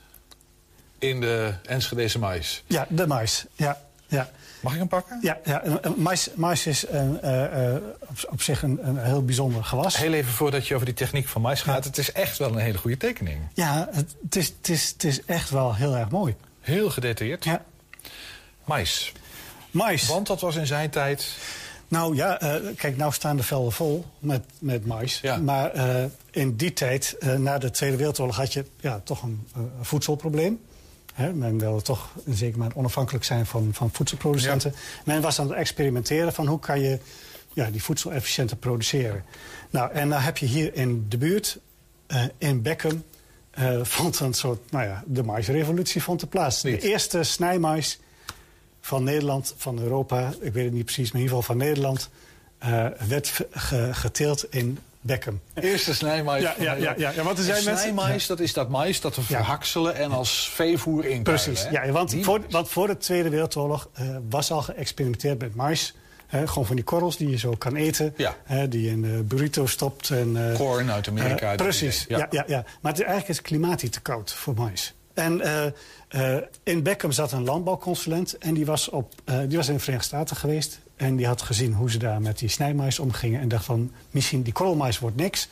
in 0.99 1.21
de 1.21 1.53
Enschedese 1.65 2.19
mais. 2.19 2.63
Ja, 2.67 2.85
de 2.89 3.07
mais. 3.07 3.45
Ja, 3.55 3.81
ja. 4.07 4.29
Mag 4.59 4.73
ik 4.73 4.79
hem 4.79 4.87
pakken? 4.87 5.19
Ja, 5.21 5.39
ja 5.43 5.63
mais, 5.95 6.29
mais 6.35 6.67
is 6.67 6.87
een, 6.87 7.21
eh, 7.21 7.75
eh, 7.75 7.81
op, 7.99 8.17
op 8.29 8.41
zich 8.41 8.61
een, 8.63 8.87
een 8.87 8.97
heel 8.97 9.25
bijzonder 9.25 9.63
gewas. 9.63 9.97
Heel 9.97 10.13
even 10.13 10.31
voordat 10.31 10.67
je 10.67 10.73
over 10.73 10.85
die 10.85 10.95
techniek 10.95 11.27
van 11.27 11.41
mais 11.41 11.61
gaat. 11.61 11.83
Het 11.83 11.97
is 11.97 12.11
echt 12.11 12.37
wel 12.37 12.51
een 12.51 12.57
hele 12.57 12.77
goede 12.77 12.97
tekening. 12.97 13.41
Ja, 13.53 13.89
het, 13.91 14.15
het 14.23 14.35
is, 14.35 14.47
het, 14.57 14.69
is, 14.69 14.89
het 14.89 15.03
is 15.03 15.25
echt 15.25 15.49
wel 15.49 15.75
heel 15.75 15.95
erg 15.95 16.09
mooi. 16.09 16.35
Heel 16.59 16.89
gedetailleerd. 16.89 17.43
Ja. 17.43 17.63
Mais. 18.63 19.11
Mais. 19.71 20.07
Want 20.07 20.27
dat 20.27 20.41
was 20.41 20.55
in 20.55 20.67
zijn 20.67 20.89
tijd... 20.89 21.37
Nou 21.93 22.15
ja, 22.15 22.39
eh, 22.39 22.55
kijk, 22.75 22.97
nou 22.97 23.13
staan 23.13 23.37
de 23.37 23.43
velden 23.43 23.71
vol 23.71 24.05
met, 24.19 24.43
met 24.59 24.85
mais. 24.85 25.21
Maar 25.41 25.71
eh, 25.71 26.05
in 26.31 26.55
die 26.55 26.73
tijd, 26.73 27.15
eh, 27.19 27.35
na 27.35 27.57
de 27.57 27.71
Tweede 27.71 27.97
Wereldoorlog, 27.97 28.35
had 28.35 28.53
je 28.53 28.65
ja, 28.79 29.01
toch 29.03 29.23
een, 29.23 29.47
voedselprobleem. 29.81 30.59
Hè, 31.13 31.33
men 31.33 31.57
wilde 31.57 31.81
toch 31.81 32.09
in 32.25 32.35
zekere 32.35 32.57
mate 32.57 32.75
onafhankelijk 32.75 33.23
zijn 33.23 33.45
van, 33.45 33.69
van 33.73 33.89
voedselproducenten. 33.91 34.73
Men 35.05 35.21
was 35.21 35.39
aan 35.39 35.47
het 35.47 35.57
experimenteren 35.57 36.33
van 36.33 36.47
hoe 36.47 36.59
kan 36.59 36.79
je 36.79 36.99
ja, 37.53 37.69
die 37.69 37.83
voedsel 37.83 38.11
efficiënter 38.11 38.57
produceren. 38.57 39.23
Nou, 39.69 39.91
en 39.91 40.09
dan 40.09 40.21
heb 40.21 40.37
je 40.37 40.45
hier 40.45 40.75
in 40.75 41.05
de 41.09 41.17
buurt, 41.17 41.59
in 42.37 42.61
Beckum, 42.61 43.03
eh, 43.51 43.83
vond 43.97 44.19
een 44.19 44.33
soort, 44.33 44.71
nou 44.71 44.85
ja, 44.85 45.03
de 45.05 45.23
maisrevolutie 45.23 46.03
vond 46.03 46.21
er 46.21 46.27
plaats. 46.27 46.61
De 46.61 46.79
eerste 46.79 47.23
snijmais 47.23 47.99
van 48.85 49.03
Nederland, 49.03 49.53
van 49.57 49.79
Europa, 49.79 50.33
ik 50.41 50.53
weet 50.53 50.63
het 50.65 50.73
niet 50.73 50.85
precies, 50.85 51.11
maar 51.11 51.21
in 51.21 51.27
ieder 51.27 51.37
geval 51.37 51.55
van 51.55 51.65
Nederland, 51.65 52.09
eh, 52.57 52.85
werd 53.07 53.27
ge- 53.27 53.47
ge- 53.51 53.89
geteeld 53.93 54.45
in 54.53 54.77
Beckum. 55.01 55.41
Eerste 55.53 55.93
snijmais. 55.93 56.41
Ja, 56.41 56.55
ja, 56.59 56.73
ja, 56.73 56.93
ja, 56.97 57.11
ja, 57.11 57.23
want 57.23 57.37
er 57.37 57.43
zijn 57.43 57.63
mensen- 57.63 57.77
snijmais, 57.81 58.27
dat 58.27 58.39
is 58.39 58.53
dat 58.53 58.69
mais 58.69 59.01
dat 59.01 59.15
we 59.15 59.21
verhakselen 59.21 59.95
en 59.95 60.11
als 60.11 60.49
veevoer 60.49 61.05
in 61.05 61.23
Precies, 61.23 61.67
ja, 61.71 61.91
want, 61.91 62.15
voor, 62.21 62.41
want 62.49 62.69
voor 62.69 62.87
de 62.87 62.97
Tweede 62.97 63.29
Wereldoorlog 63.29 63.89
eh, 63.93 64.07
was 64.29 64.51
al 64.51 64.61
geëxperimenteerd 64.61 65.39
met 65.39 65.55
mais. 65.55 65.93
Hè, 66.27 66.47
gewoon 66.47 66.65
van 66.65 66.75
die 66.75 66.85
korrels 66.85 67.17
die 67.17 67.29
je 67.29 67.37
zo 67.37 67.55
kan 67.55 67.75
eten. 67.75 68.15
Die 68.69 68.81
je 68.81 68.89
in 68.89 69.03
een 69.03 69.27
burrito 69.27 69.65
stopt. 69.65 70.09
En, 70.09 70.49
eh, 70.51 70.55
Corn 70.57 70.91
uit 70.91 71.07
Amerika, 71.07 71.51
eh, 71.51 71.57
precies, 71.57 72.05
ja. 72.07 72.17
ja. 72.17 72.27
Ja, 72.31 72.43
ja, 72.47 72.63
Maar 72.81 72.91
het, 72.91 73.01
is 73.01 73.07
eigenlijk 73.07 73.29
is 73.29 73.37
het 73.37 73.45
klimaat 73.45 73.81
hier 73.81 73.91
te 73.91 74.01
koud 74.01 74.33
voor 74.33 74.53
mais. 74.53 74.93
En 75.13 75.41
eh, 75.41 75.65
eh, 76.07 76.43
in 76.63 76.83
Beckham 76.83 77.11
zat 77.11 77.31
een 77.31 77.43
landbouwconsulent. 77.43 78.37
En 78.37 78.53
die 78.53 78.65
was, 78.65 78.89
op, 78.89 79.13
eh, 79.25 79.39
die 79.47 79.57
was 79.57 79.67
in 79.67 79.73
de 79.73 79.79
Verenigde 79.79 80.07
Staten 80.07 80.35
geweest. 80.35 80.79
En 80.95 81.15
die 81.15 81.27
had 81.27 81.41
gezien 81.41 81.73
hoe 81.73 81.91
ze 81.91 81.97
daar 81.97 82.21
met 82.21 82.39
die 82.39 82.49
snijmais 82.49 82.99
omgingen. 82.99 83.41
En 83.41 83.47
dacht 83.47 83.65
van, 83.65 83.91
misschien 84.11 84.41
die 84.41 84.53
korrelmais 84.53 84.99
wordt 84.99 85.15
niks. 85.15 85.47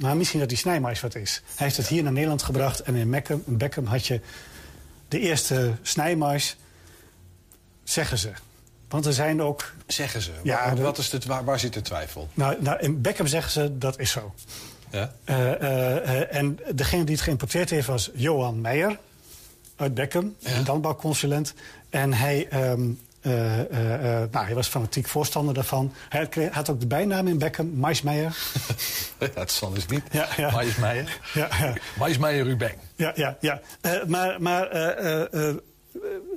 maar 0.00 0.16
misschien 0.16 0.40
dat 0.40 0.48
die 0.48 0.58
snijmais 0.58 1.00
wat 1.00 1.14
is. 1.14 1.42
Hij 1.44 1.66
heeft 1.66 1.76
het 1.76 1.86
hier 1.86 2.02
naar 2.02 2.12
Nederland 2.12 2.42
gebracht. 2.42 2.80
En 2.80 2.94
in 2.94 3.10
Beckham, 3.10 3.42
in 3.46 3.56
Beckham 3.56 3.86
had 3.86 4.06
je 4.06 4.20
de 5.08 5.20
eerste 5.20 5.72
snijmais, 5.82 6.56
zeggen 7.84 8.18
ze. 8.18 8.30
Want 8.88 9.06
er 9.06 9.12
zijn 9.12 9.42
ook... 9.42 9.72
Zeggen 9.86 10.22
ze. 10.22 10.30
Ja, 10.42 10.74
wat 10.76 10.98
is 10.98 11.10
de, 11.10 11.20
waar, 11.26 11.44
waar 11.44 11.58
zit 11.58 11.72
de 11.72 11.82
twijfel? 11.82 12.28
Nou, 12.34 12.62
nou, 12.62 12.78
in 12.80 13.00
Beckham 13.00 13.26
zeggen 13.26 13.52
ze 13.52 13.78
dat 13.78 13.98
is 13.98 14.10
zo. 14.10 14.34
Ja? 14.90 15.12
Eh, 15.24 15.52
eh, 15.52 15.96
eh, 16.20 16.36
en 16.36 16.58
degene 16.74 17.04
die 17.04 17.14
het 17.14 17.24
geïmporteerd 17.24 17.70
heeft 17.70 17.86
was 17.86 18.10
Johan 18.14 18.60
Meijer 18.60 18.98
uit 19.76 19.94
Beckham, 19.94 20.34
een 20.42 20.64
landbouwconsulent. 20.66 21.54
En 21.90 22.12
hij, 22.12 22.46
ehm, 22.50 22.90
eh, 23.20 23.60
eh, 23.60 23.94
eh, 24.22 24.30
nou, 24.30 24.44
hij 24.46 24.54
was 24.54 24.68
fanatiek 24.68 25.06
voorstander 25.08 25.54
daarvan. 25.54 25.92
Hij 26.08 26.26
kreeg- 26.28 26.52
had 26.52 26.70
ook 26.70 26.80
de 26.80 26.86
bijnaam 26.86 27.26
in 27.26 27.38
Beckham, 27.38 27.68
Maismeijer. 27.74 28.36
Ja, 29.18 29.28
het 29.34 29.50
zal 29.52 29.70
dus 29.70 29.86
niet. 29.86 30.02
Ja, 30.10 30.28
ja. 30.36 30.50
Maismeijer. 30.50 31.18
Ja, 31.34 31.48
ja. 31.60 31.72
Maismeijer 31.98 32.44
Rubeng. 32.44 32.74
Ja, 32.96 33.12
ja, 33.14 33.36
ja. 33.40 33.60
Maar 34.06 34.42
maar 34.42 34.68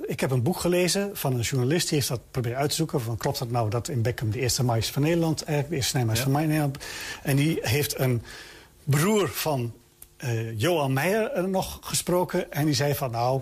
ik 0.08 0.20
heb 0.20 0.30
een 0.30 0.42
boek 0.42 0.60
gelezen 0.60 1.10
van 1.16 1.34
een 1.34 1.40
journalist... 1.40 1.88
die 1.88 1.96
heeft 1.96 2.08
dat 2.08 2.20
proberen 2.30 2.58
uit 2.58 2.70
te 2.70 2.76
zoeken. 2.76 3.00
Van, 3.00 3.16
klopt 3.16 3.38
dat 3.38 3.50
nou 3.50 3.70
dat 3.70 3.88
in 3.88 4.02
Beckham 4.02 4.30
de 4.30 4.38
eerste 4.40 4.64
mais 4.64 4.90
van 4.90 5.02
Nederland... 5.02 5.42
eigenlijk 5.42 5.68
de 5.68 5.74
eerste 5.74 5.90
snijmais 5.90 6.18
Ja. 6.18 6.24
van 6.24 6.32
Nederland... 6.32 6.78
en 7.22 7.36
die 7.36 7.58
heeft 7.60 7.98
een 7.98 8.22
broer 8.84 9.28
van 9.28 9.72
eh, 10.16 10.58
Johan 10.58 10.92
Meijer 10.92 11.30
eh, 11.30 11.44
nog 11.44 11.78
gesproken... 11.82 12.52
en 12.52 12.64
die 12.64 12.74
zei 12.74 12.94
van 12.94 13.10
nou... 13.10 13.40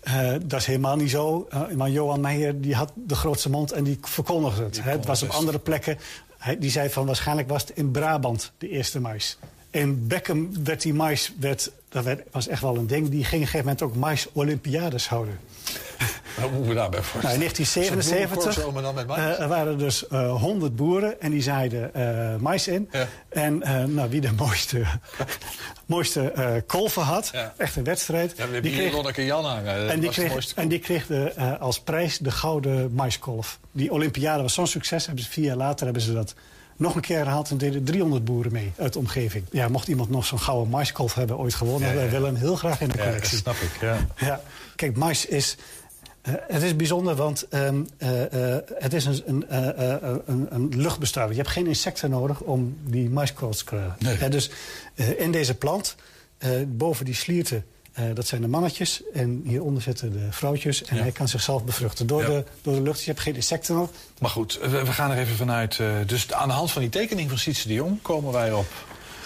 eh, 0.00 0.32
dat 0.44 0.60
is 0.60 0.66
helemaal 0.66 0.96
niet 0.96 1.10
zo. 1.10 1.46
Eh, 1.50 1.68
maar 1.68 1.90
Johan 1.90 2.20
Meijer 2.20 2.60
die 2.60 2.74
had 2.74 2.92
de 2.94 3.14
grootste 3.14 3.50
mond 3.50 3.72
en 3.72 3.84
die 3.84 3.98
verkondigde 4.02 4.62
het. 4.64 4.82
hè. 4.82 4.90
Het 4.90 5.06
was 5.06 5.22
op 5.22 5.28
andere 5.28 5.58
plekken. 5.58 5.98
Hij, 6.38 6.58
die 6.58 6.70
zei 6.70 6.90
van 6.90 7.06
waarschijnlijk 7.06 7.48
was 7.48 7.62
het 7.62 7.70
in 7.76 7.90
Brabant 7.90 8.52
de 8.58 8.68
eerste 8.68 9.00
mais. 9.00 9.38
In 9.74 10.06
Beckham 10.06 10.64
werd 10.64 10.82
die 10.82 10.94
mais, 10.94 11.32
werd, 11.40 11.70
dat 11.88 12.04
werd, 12.04 12.22
was 12.30 12.48
echt 12.48 12.60
wel 12.60 12.76
een 12.76 12.86
ding. 12.86 13.08
Die 13.08 13.24
ging 13.24 13.26
op 13.26 13.32
een 13.32 13.46
gegeven 13.46 13.58
moment 13.58 13.82
ook 13.82 13.94
mais-olympiades 13.94 15.08
houden. 15.08 15.38
Wat 16.40 16.50
moeten 16.50 16.68
we 16.68 16.74
daarbij 16.74 17.02
voor? 17.02 17.22
Nou, 17.22 17.34
in 17.34 17.40
1977 17.40 18.72
maar 18.72 18.82
dan 18.82 18.94
met 18.94 19.06
mais? 19.06 19.18
eh, 19.18 19.40
er 19.40 19.48
waren 19.48 19.78
dus 19.78 20.08
eh 20.08 20.40
100 20.40 20.76
boeren 20.76 21.20
en 21.20 21.30
die 21.30 21.42
zaaiden 21.42 21.94
eh 21.94 22.36
mais 22.36 22.68
in. 22.68 22.90
En 23.28 23.58
nou, 23.94 24.10
wie 24.10 24.20
de 24.20 24.32
mooiste, 24.32 24.82
mooiste 25.86 26.62
kolven 26.66 27.02
had, 27.02 27.32
echt 27.56 27.76
een 27.76 27.84
wedstrijd. 27.84 28.34
Ja, 28.36 28.60
die 28.60 28.72
kreeg, 28.72 28.92
Lonneke 28.92 29.24
Jan 29.24 29.44
hangen. 29.44 29.90
En 29.90 30.00
die 30.00 30.10
kreeg, 30.10 30.54
en 30.54 30.68
die 30.68 30.78
kreeg 30.78 31.06
de, 31.06 31.56
als 31.58 31.80
prijs 31.80 32.18
de 32.18 32.30
gouden 32.30 32.92
maiskolf. 32.92 33.58
Die 33.72 33.92
Olympiade 33.92 34.42
was 34.42 34.54
zo'n 34.54 34.66
succes. 34.66 35.06
Hebben 35.06 35.24
ze, 35.24 35.30
vier 35.30 35.44
jaar 35.44 35.56
later 35.56 35.84
hebben 35.84 36.02
ze 36.02 36.12
dat 36.12 36.34
nog 36.76 36.94
een 36.94 37.00
keer 37.00 37.16
herhaald 37.16 37.50
en 37.50 37.58
deden 37.58 37.84
300 37.84 38.24
boeren 38.24 38.52
mee 38.52 38.72
uit 38.78 38.92
de 38.92 38.98
omgeving. 38.98 39.44
Ja, 39.50 39.68
mocht 39.68 39.88
iemand 39.88 40.10
nog 40.10 40.26
zo'n 40.26 40.40
gouden 40.40 40.70
maiskolf 40.70 41.14
hebben 41.14 41.38
ooit 41.38 41.54
gewonnen... 41.54 41.88
Ja, 41.88 41.94
ja. 41.94 42.00
wij 42.00 42.10
willen 42.10 42.26
hem 42.26 42.36
heel 42.36 42.56
graag 42.56 42.80
in 42.80 42.88
de 42.88 42.96
Ja, 42.98 43.04
collectie. 43.04 43.42
dat 43.42 43.54
snap 43.54 43.70
ik, 43.70 43.80
ja. 43.80 44.06
Ja, 44.26 44.40
kijk, 44.76 44.96
mais 44.96 45.26
is... 45.26 45.56
eh, 46.22 46.34
het 46.48 46.62
is 46.62 46.76
bijzonder, 46.76 47.14
want 47.14 47.48
ehm, 47.48 47.82
eh, 47.98 48.54
eh, 48.56 48.62
het 48.78 48.92
is 48.92 49.04
een, 49.04 49.22
een, 49.26 49.44
een, 50.30 50.46
een 50.50 50.68
luchtbestuiver. 50.76 51.34
Je 51.36 51.40
hebt 51.42 51.52
geen 51.54 51.66
insecten 51.66 52.10
nodig 52.10 52.40
om 52.40 52.76
die 52.84 53.10
maiskorrels 53.10 53.58
te 53.58 53.64
krijgen. 53.98 54.30
Dus 54.30 54.50
in 55.16 55.32
deze 55.32 55.54
plant, 55.54 55.96
boven 56.66 57.04
die 57.04 57.14
slierten, 57.14 57.64
eh, 57.94 58.04
dat 58.14 58.26
zijn 58.26 58.40
de 58.40 58.48
mannetjes. 58.48 59.02
En 59.14 59.42
hieronder 59.46 59.82
zitten 59.82 60.12
de 60.12 60.26
vrouwtjes. 60.30 60.82
En 60.84 60.96
hij 60.96 61.12
kan 61.12 61.28
zichzelf 61.28 61.64
bevruchten 61.64 62.06
door, 62.06 62.20
Ja. 62.22 62.26
de, 62.28 62.44
door 62.62 62.74
de 62.74 62.80
lucht. 62.82 62.96
Dus 62.96 63.04
je 63.04 63.10
hebt 63.10 63.22
geen 63.22 63.34
insecten 63.34 63.74
nodig. 63.74 63.90
Maar 64.20 64.30
goed, 64.30 64.58
we, 64.62 64.68
we 64.68 64.92
gaan 64.92 65.10
er 65.10 65.18
even 65.18 65.36
vanuit. 65.36 65.78
eh, 65.78 65.88
dus 66.06 66.32
aan 66.32 66.48
de 66.48 66.54
hand 66.54 66.70
van 66.70 66.82
die 66.82 66.90
tekening 66.90 67.28
van 67.28 67.38
Sietse 67.38 67.68
de 67.68 67.74
Jong 67.74 68.02
komen 68.02 68.32
wij 68.32 68.52
op 68.52 68.66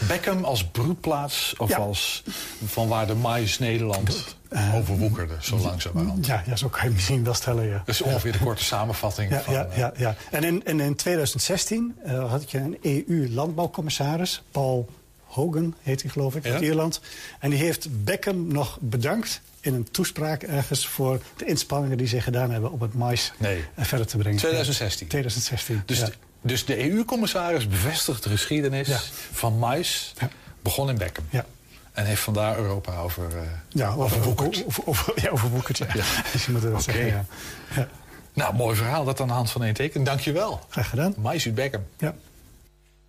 Beckham 0.08 0.44
als 0.44 0.64
broedplaats. 0.66 1.54
Of 1.56 1.74
als 1.74 2.22
van 2.66 2.88
waar 2.88 3.06
de 3.06 3.14
mais 3.14 3.58
Nederland 3.58 4.36
overwoekerde, 4.74 5.34
zo 5.40 5.56
langzamerhand. 5.56 6.26
Ja, 6.26 6.42
ja, 6.46 6.56
zo 6.56 6.68
kan 6.68 6.84
je 6.84 6.90
misschien 6.90 7.24
wel 7.24 7.34
stellen, 7.34 7.66
ja. 7.66 7.82
Dat 7.84 7.94
is 7.94 8.02
ongeveer 8.02 8.32
de 8.32 8.38
korte 8.38 8.64
samenvatting 8.64 9.30
Ja, 9.30 9.40
van... 9.40 9.54
ja, 9.54 9.68
ja, 9.76 9.92
ja. 9.96 10.14
En 10.30 10.44
in, 10.44 10.64
en 10.64 10.80
in 10.80 10.94
2016 10.96 11.96
eh, 12.04 12.30
had 12.30 12.50
je 12.50 12.58
een 12.58 12.78
EU-landbouwcommissaris, 12.82 14.42
Paul 14.50 14.88
Hogan 15.28 15.74
heet 15.82 16.02
hij 16.02 16.10
geloof 16.10 16.34
ik, 16.36 16.46
uit 16.46 16.60
Ierland. 16.62 17.00
En 17.38 17.50
die 17.50 17.58
heeft 17.58 18.04
Beckham 18.04 18.52
nog 18.52 18.78
bedankt 18.80 19.40
in 19.60 19.74
een 19.74 19.90
toespraak 19.90 20.42
ergens 20.42 20.86
voor 20.86 21.20
de 21.36 21.44
inspanningen 21.44 21.96
die 21.98 22.06
ze 22.06 22.20
gedaan 22.20 22.50
hebben 22.50 22.72
om 22.72 22.82
het 22.82 22.94
mais 22.94 23.32
Nee. 23.38 23.64
eh, 23.74 23.84
verder 23.84 24.06
te 24.06 24.16
brengen. 24.16 24.38
2016. 24.38 25.06
2016. 25.06 25.82
Dus, 25.86 25.98
ja. 25.98 26.04
de, 26.06 26.12
dus 26.40 26.64
de 26.64 26.90
EU-commissaris 26.90 27.68
bevestigt 27.68 28.22
de 28.22 28.28
geschiedenis 28.30 28.88
van 29.32 29.58
mais. 29.58 30.14
Begon 30.62 30.88
in 30.88 30.98
Beckham. 30.98 31.24
Ja. 31.30 31.44
En 31.92 32.04
heeft 32.04 32.22
vandaar 32.22 32.58
Europa 32.58 32.98
over, 33.00 33.24
eh 33.36 33.42
Ja, 33.68 33.88
over, 33.94 34.28
over, 34.28 34.64
over, 34.84 35.12
ja, 35.22 35.28
overwoekerd, 35.30 35.78
ja. 35.78 35.86
Dus 36.32 36.44
je 36.46 36.52
moet 36.52 36.62
wel 36.62 36.72
Oké. 36.72 36.80
zeggen, 36.82 37.06
ja. 37.06 37.88
Nou, 38.32 38.54
mooi 38.54 38.76
verhaal 38.76 39.04
dat 39.04 39.20
aan 39.20 39.26
de 39.26 39.32
hand 39.32 39.50
van 39.50 39.64
één 39.64 39.74
teken. 39.74 40.04
Dankjewel. 40.04 40.60
Graag 40.68 40.88
gedaan. 40.88 41.14
Mais 41.16 41.44
uit 41.46 41.54
Beckham. 41.54 41.84
Ja. 41.98 42.14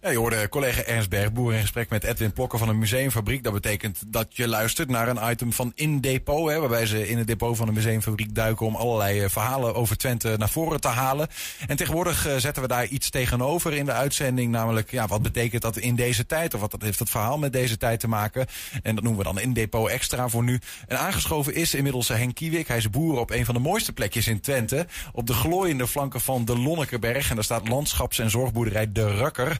Ja, 0.02 0.10
je 0.10 0.18
hoorde 0.18 0.50
collega 0.50 0.84
Ernst 0.84 1.10
Bergboer 1.10 1.54
in 1.54 1.62
gesprek 1.62 1.90
met 1.90 2.04
Edwin 2.04 2.32
Plokker 2.32 2.60
van 2.60 2.68
de 2.68 2.74
Museumfabriek. 2.74 3.44
Dat 3.44 3.54
betekent 3.54 4.04
dat 4.08 4.36
je 4.36 4.48
luistert 4.48 4.90
naar 4.90 5.08
een 5.08 5.32
item 5.32 5.54
van 5.54 5.72
In 5.76 6.02
Depot. 6.02 6.50
Hè, 6.50 6.60
waarbij 6.60 6.86
ze 6.86 7.08
in 7.08 7.18
het 7.18 7.28
depot 7.28 7.58
van 7.58 7.66
de 7.66 7.72
Museumfabriek 7.72 8.36
duiken 8.36 8.66
om 8.66 8.76
allerlei 8.76 9.22
eh, 9.22 9.30
verhalen 9.30 9.76
over 9.76 9.98
Twente 9.98 10.36
naar 10.38 10.50
voren 10.50 10.82
te 10.82 10.88
halen. 10.88 11.28
En 11.68 11.78
tegenwoordig 11.78 12.28
eh, 12.28 12.36
zetten 12.36 12.62
we 12.62 12.68
daar 12.68 12.86
iets 12.86 13.10
tegenover 13.10 13.74
in 13.74 13.86
de 13.86 13.92
uitzending. 13.92 14.52
Namelijk, 14.52 14.92
ja, 14.92 15.08
wat 15.08 15.22
betekent 15.22 15.62
dat 15.62 15.78
in 15.78 15.96
deze 15.96 16.26
tijd? 16.26 16.54
Of 16.54 16.62
wat 16.62 16.72
dat 16.72 16.82
heeft 16.82 17.00
het 17.00 17.10
verhaal 17.10 17.38
met 17.38 17.54
deze 17.54 17.78
tijd 17.78 18.00
te 18.00 18.08
maken? 18.08 18.46
En 18.84 18.96
dat 18.96 19.04
noemen 19.04 19.24
we 19.24 19.34
dan 19.34 19.40
In 19.40 19.54
Depot 19.54 19.90
Extra 19.90 20.30
voor 20.30 20.44
nu. 20.44 20.60
En 20.88 21.00
aangeschoven 21.00 21.54
is 21.56 21.74
inmiddels 21.74 22.10
eh, 22.10 22.18
Henk 22.18 22.36
Kiewik. 22.36 22.68
Hij 22.68 22.78
is 22.78 22.90
boer 22.90 23.20
op 23.20 23.32
een 23.32 23.46
van 23.46 23.56
de 23.56 23.62
mooiste 23.62 23.94
plekjes 23.94 24.28
in 24.28 24.42
Twente. 24.42 24.88
Op 25.12 25.28
de 25.28 25.34
glooiende 25.34 25.88
flanken 25.88 26.22
van 26.22 26.46
de 26.46 26.58
Lonnekeberg. 26.60 27.30
En 27.30 27.36
daar 27.36 27.44
staat 27.44 27.68
landschaps- 27.68 28.20
en 28.20 28.30
zorgboerderij 28.30 28.92
De 28.92 29.16
Rukker. 29.16 29.58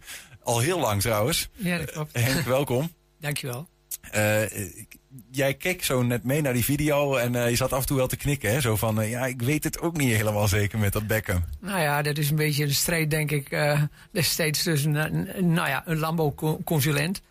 Al 0.50 0.60
heel 0.60 0.80
lang 0.80 1.02
trouwens. 1.02 1.50
Ja, 1.56 1.78
dat 1.78 1.92
klopt. 1.92 2.14
Henk, 2.20 2.46
welkom. 2.46 2.92
Dankjewel. 3.20 3.68
Eh, 4.12 4.44
ik- 4.44 4.98
jij 5.32 5.54
keek 5.54 5.84
zo 5.84 6.02
net 6.04 6.24
mee 6.24 6.42
naar 6.42 6.54
die 6.54 6.64
video 6.64 7.16
en 7.16 7.36
eh, 7.36 7.50
je 7.50 7.56
zat 7.56 7.74
af 7.74 7.80
en 7.82 7.86
toe 7.86 7.98
wel 7.98 8.08
te 8.08 8.18
knikken. 8.18 8.52
Hè? 8.52 8.62
Zo 8.62 8.76
van, 8.76 9.02
eh, 9.02 9.10
ja, 9.10 9.26
ik 9.26 9.42
weet 9.42 9.64
het 9.64 9.80
ook 9.80 9.98
niet 9.98 10.16
helemaal 10.16 10.48
zeker 10.48 10.80
met 10.80 10.94
dat 10.94 11.08
Beckham. 11.08 11.44
Nou 11.60 11.80
ja, 11.80 12.02
dat 12.02 12.18
is 12.18 12.30
een 12.30 12.36
beetje 12.36 12.66
de 12.66 12.74
strijd, 12.74 13.10
denk 13.12 13.32
ik, 13.32 13.50
eh, 13.52 13.82
destijds 14.12 14.64
tussen 14.64 14.96
een, 14.96 15.38
een- 15.38 15.54
nou 15.54 15.68
ja, 15.68 15.84
een 15.86 15.98
landbouwconsulent 15.98 17.22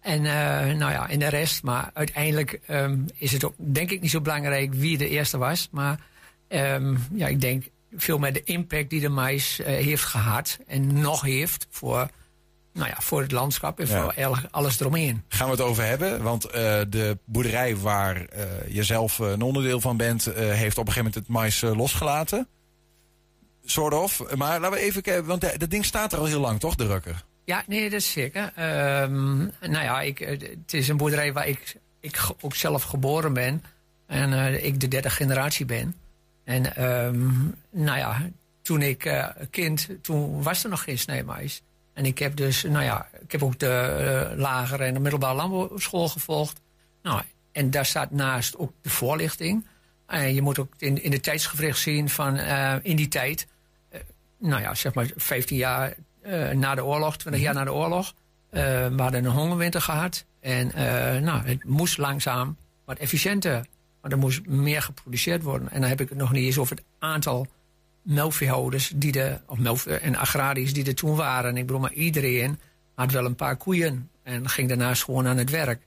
en, 0.00 0.24
eh, 0.26 0.74
nou 0.76 0.92
ja, 0.92 1.08
en 1.08 1.18
de 1.18 1.28
rest. 1.28 1.62
Maar 1.62 1.90
uiteindelijk 1.94 2.60
ehm, 2.66 2.98
is 3.14 3.32
het 3.32 3.44
ook, 3.44 3.54
denk 3.56 3.90
ik, 3.90 4.00
niet 4.00 4.10
zo 4.10 4.20
belangrijk 4.20 4.74
wie 4.74 4.98
de 4.98 5.08
eerste 5.08 5.38
was. 5.38 5.68
Maar 5.70 6.00
ehm, 6.48 6.96
ja, 7.14 7.26
ik 7.26 7.40
denk 7.40 7.64
veel 7.96 8.18
meer 8.18 8.32
de 8.32 8.44
impact 8.44 8.90
die 8.90 9.00
de 9.00 9.08
mais 9.08 9.60
eh, 9.60 9.66
heeft 9.66 10.04
gehad 10.04 10.58
en 10.66 11.00
nog 11.00 11.20
heeft 11.22 11.66
voor, 11.70 12.08
nou 12.76 12.88
ja, 12.88 12.96
voor 12.98 13.20
het 13.20 13.32
landschap 13.32 13.80
en 13.80 13.88
voor 13.88 14.14
alles 14.50 14.80
eromheen. 14.80 15.22
Gaan 15.28 15.46
we 15.46 15.52
het 15.52 15.60
over 15.60 15.84
hebben, 15.84 16.22
want 16.22 16.44
eh, 16.44 16.80
de 16.88 17.18
boerderij 17.24 17.76
waar 17.76 18.24
eh, 18.24 18.44
je 18.68 18.82
zelf 18.82 19.20
eh, 19.20 19.30
een 19.30 19.42
onderdeel 19.42 19.80
van 19.80 19.96
bent... 19.96 20.24
heeft 20.34 20.78
op 20.78 20.86
een 20.86 20.92
gegeven 20.92 20.96
moment 20.96 21.14
het 21.14 21.28
mais 21.28 21.60
losgelaten. 21.60 22.48
Sort 23.64 23.94
of. 23.94 24.34
Maar 24.34 24.60
laten 24.60 24.78
we 24.78 24.84
even 24.84 25.02
kijken, 25.02 25.24
want 25.24 25.40
dat 25.40 25.70
ding 25.70 25.84
staat 25.84 26.12
er 26.12 26.18
al 26.18 26.24
heel 26.24 26.40
lang, 26.40 26.60
toch, 26.60 26.74
de 26.74 26.86
Rukker? 26.86 27.24
Ja, 27.44 27.64
nee, 27.66 27.90
dat 27.90 28.00
is 28.00 28.12
zeker. 28.12 28.52
Ehm, 28.54 29.36
nou 29.60 29.84
ja, 29.84 30.00
ik, 30.00 30.18
het 30.18 30.72
is 30.72 30.88
een 30.88 30.96
boerderij 30.96 31.32
waar 31.32 31.48
ik, 31.48 31.76
ik 32.00 32.20
ook 32.40 32.54
zelf 32.54 32.82
geboren 32.82 33.32
ben. 33.32 33.62
En 34.06 34.64
ik 34.64 34.80
de 34.80 34.88
derde 34.88 35.10
generatie 35.10 35.66
ben. 35.66 35.94
En 36.44 36.76
ehm, 36.76 37.28
nou 37.70 37.98
ja, 37.98 38.30
toen 38.62 38.82
ik 38.82 39.32
kind, 39.50 39.88
toen 40.02 40.42
was 40.42 40.64
er 40.64 40.70
nog 40.70 40.82
geen 40.82 40.98
snijmais. 40.98 41.62
En 41.96 42.04
ik 42.04 42.18
heb 42.18 42.36
dus, 42.36 42.62
nou 42.62 42.84
ja, 42.84 43.08
ik 43.20 43.32
heb 43.32 43.42
ook 43.42 43.58
de 43.58 43.68
eh, 43.68 44.38
lagere 44.38 44.84
en 44.84 44.94
de 44.94 45.00
middelbare 45.00 45.34
landbouwschool 45.34 46.08
gevolgd. 46.08 46.60
Nou, 47.02 47.22
en 47.52 47.70
daar 47.70 47.86
staat 47.86 48.10
naast 48.10 48.56
ook 48.58 48.72
de 48.82 48.90
voorlichting. 48.90 49.66
En 50.06 50.34
je 50.34 50.42
moet 50.42 50.58
ook 50.58 50.72
in, 50.78 51.02
in 51.02 51.10
de 51.10 51.20
tijdsgevricht 51.20 51.78
zien 51.78 52.08
van 52.08 52.36
eh, 52.36 52.74
in 52.82 52.96
die 52.96 53.08
tijd 53.08 53.46
nou 54.38 54.62
ja, 54.62 54.74
zeg 54.74 54.94
maar 54.94 55.10
15 55.16 55.56
jaar 55.56 55.94
eh, 56.22 56.50
na 56.50 56.74
de 56.74 56.84
oorlog, 56.84 57.16
20 57.16 57.42
jaar 57.42 57.54
na 57.54 57.64
de 57.64 57.72
oorlog. 57.72 58.14
eh, 58.50 58.62
we 58.86 59.02
hadden 59.02 59.24
een 59.24 59.30
hongerwinter 59.30 59.80
gehad. 59.80 60.24
En 60.40 60.72
eh, 60.72 61.20
nou, 61.22 61.46
het 61.46 61.64
moest 61.64 61.98
langzaam 61.98 62.56
wat 62.84 62.98
efficiënter. 62.98 63.66
Maar 64.00 64.10
er 64.10 64.18
moest 64.18 64.46
meer 64.46 64.82
geproduceerd 64.82 65.42
worden. 65.42 65.70
En 65.70 65.80
dan 65.80 65.88
heb 65.88 66.00
ik 66.00 66.08
het 66.08 66.18
nog 66.18 66.32
niet 66.32 66.44
eens 66.44 66.58
over 66.58 66.76
het 66.76 66.84
aantal 66.98 67.46
melkveehouders 68.06 68.92
die 68.94 69.20
er, 69.20 69.42
of 69.46 69.86
en 69.86 70.16
agrariërs 70.16 70.72
die 70.72 70.86
er 70.86 70.94
toen 70.94 71.16
waren. 71.16 71.56
Ik 71.56 71.66
bedoel, 71.66 71.80
maar 71.80 71.92
iedereen 71.92 72.58
had 72.94 73.12
wel 73.12 73.24
een 73.24 73.34
paar 73.34 73.56
koeien. 73.56 74.10
En 74.22 74.48
ging 74.48 74.68
daarnaast 74.68 75.04
gewoon 75.04 75.26
aan 75.26 75.36
het 75.36 75.50
werk. 75.50 75.86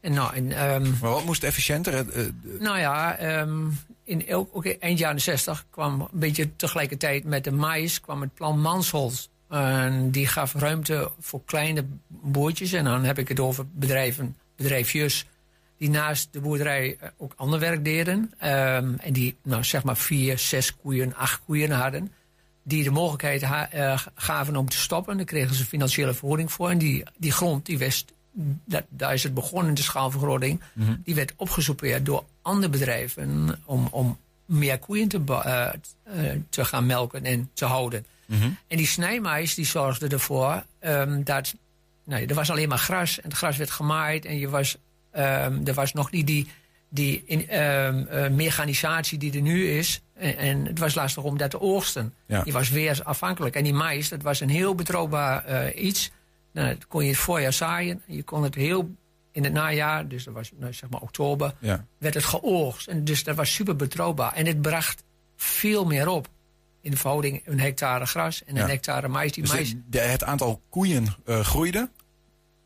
En 0.00 0.12
nou, 0.12 0.34
en, 0.34 0.52
ehm, 0.52 0.82
Maar 1.00 1.10
wat 1.10 1.24
moest 1.24 1.44
efficiënter? 1.44 1.94
Eh, 1.94 2.00
eh, 2.00 2.32
nou 2.58 2.78
ja, 2.78 3.16
ehm, 3.16 3.66
in 4.04 4.26
elk, 4.26 4.48
ook 4.52 4.66
eind 4.66 4.98
jaren 4.98 5.20
60 5.20 5.64
kwam 5.70 6.00
een 6.00 6.18
beetje 6.18 6.56
tegelijkertijd 6.56 7.24
met 7.24 7.44
de 7.44 7.50
mais 7.50 8.00
kwam 8.00 8.20
het 8.20 8.34
plan 8.34 8.60
Mansholt. 8.60 9.30
En 9.48 10.10
die 10.10 10.26
gaf 10.26 10.54
ruimte 10.54 11.10
voor 11.20 11.44
kleine 11.44 11.84
boertjes. 12.06 12.72
En 12.72 12.84
dan 12.84 13.04
heb 13.04 13.18
ik 13.18 13.28
het 13.28 13.40
over 13.40 13.64
bedrijven, 13.72 14.36
bedrijfjes 14.56 15.26
die 15.78 15.90
naast 15.90 16.28
de 16.30 16.40
boerderij 16.40 16.96
eh, 17.00 17.08
ook 17.16 17.32
ander 17.36 17.58
werk 17.60 17.84
deden. 17.84 18.32
Ehm, 18.38 18.94
en 18.98 19.12
die 19.12 19.36
nou, 19.42 19.64
zeg 19.64 19.84
maar 19.84 19.96
vier, 19.96 20.38
zes 20.38 20.76
koeien, 20.76 21.14
acht 21.14 21.40
koeien 21.44 21.70
hadden. 21.70 22.12
Die 22.62 22.82
de 22.82 22.90
mogelijkheid 22.90 23.42
eh, 23.42 24.00
gaven 24.14 24.56
om 24.56 24.68
te 24.68 24.76
stoppen. 24.76 25.16
Daar 25.16 25.26
kregen 25.26 25.54
ze 25.54 25.64
financiële 25.64 26.14
vergoeding 26.14 26.52
voor. 26.52 26.70
En 26.70 26.78
die, 26.78 27.04
die 27.16 27.32
grond, 27.32 27.66
die 27.66 27.78
wist, 27.78 28.12
dat, 28.64 28.84
daar 28.88 29.14
is 29.14 29.22
het 29.22 29.34
begonnen, 29.34 29.74
de 29.74 29.82
schaalvergroting. 29.82 30.60
Mhm. 30.72 30.96
Die 31.04 31.14
werd 31.14 31.32
opgesoupeerd 31.36 32.06
door 32.06 32.24
andere 32.42 32.70
bedrijven 32.70 33.58
om, 33.64 33.88
om 33.90 34.18
meer 34.44 34.78
koeien 34.78 35.08
te, 35.08 35.20
eh, 35.24 36.30
te 36.48 36.64
gaan 36.64 36.86
melken 36.86 37.24
en 37.24 37.50
te 37.52 37.64
houden. 37.64 38.06
En 38.66 38.76
die 38.76 38.86
snijmais 38.86 39.54
die 39.54 39.66
zorgde 39.66 40.08
ervoor 40.08 40.64
ehm, 40.78 41.22
dat 41.22 41.54
nee, 42.04 42.26
er 42.26 42.34
was 42.34 42.50
alleen 42.50 42.68
maar 42.68 42.78
gras. 42.78 43.20
En 43.20 43.28
het 43.28 43.38
gras 43.38 43.56
werd 43.56 43.70
gemaaid 43.70 44.24
en 44.24 44.38
je 44.38 44.48
was, 44.48 44.76
ehm, 45.18 45.60
er 45.66 45.74
was 45.74 45.92
nog 45.92 46.10
niet 46.10 46.26
die, 46.26 46.48
die 46.88 47.22
in, 47.26 47.48
ehm, 47.48 48.06
eh, 48.06 48.30
mechanisatie 48.30 49.18
die 49.18 49.32
er 49.34 49.40
nu 49.40 49.68
is. 49.68 50.00
En, 50.14 50.36
en 50.36 50.66
het 50.66 50.78
was 50.78 50.94
lastig 50.94 51.22
om 51.22 51.38
dat 51.38 51.50
te 51.50 51.60
oogsten. 51.60 52.14
Ja. 52.26 52.42
Die 52.42 52.52
was 52.52 52.70
weer 52.70 53.00
afhankelijk. 53.04 53.54
En 53.54 53.64
die 53.64 53.72
mais, 53.74 54.08
dat 54.08 54.22
was 54.22 54.40
een 54.40 54.48
heel 54.48 54.74
betrouwbaar 54.74 55.44
eh, 55.44 55.84
iets. 55.84 56.10
Nou, 56.52 56.68
dat 56.68 56.86
kon 56.86 57.02
je 57.02 57.08
het 57.10 57.18
voorjaar 57.18 57.52
zaaien. 57.52 58.02
En 58.06 58.14
je 58.14 58.22
kon 58.22 58.42
het 58.42 58.54
heel 58.54 58.90
in 59.32 59.44
het 59.44 59.52
najaar, 59.52 60.08
dus 60.08 60.24
dat 60.24 60.34
was 60.34 60.50
nou, 60.58 60.72
zeg 60.72 60.90
maar 60.90 61.00
oktober, 61.00 61.54
Ja. 61.60 61.84
werd 61.98 62.14
het 62.14 62.24
geoogst. 62.24 62.88
En 62.88 63.04
dus 63.04 63.24
dat 63.24 63.36
was 63.36 63.52
super 63.54 63.76
betrouwbaar. 63.76 64.32
En 64.32 64.46
het 64.46 64.62
bracht 64.62 65.02
veel 65.36 65.84
meer 65.84 66.08
op. 66.08 66.28
In 66.80 66.90
de 66.90 66.96
verhouding 66.96 67.42
een 67.44 67.60
hectare 67.60 68.06
gras 68.06 68.44
en 68.44 68.54
Ja. 68.54 68.62
een 68.62 68.68
hectare 68.68 69.08
mais. 69.08 69.32
Die 69.32 69.42
dus 69.42 69.52
mais 69.52 69.70
de- 69.70 69.80
de- 69.88 69.98
het 69.98 70.24
aantal 70.24 70.62
koeien 70.68 71.06
eh, 71.26 71.40
groeide. 71.40 71.90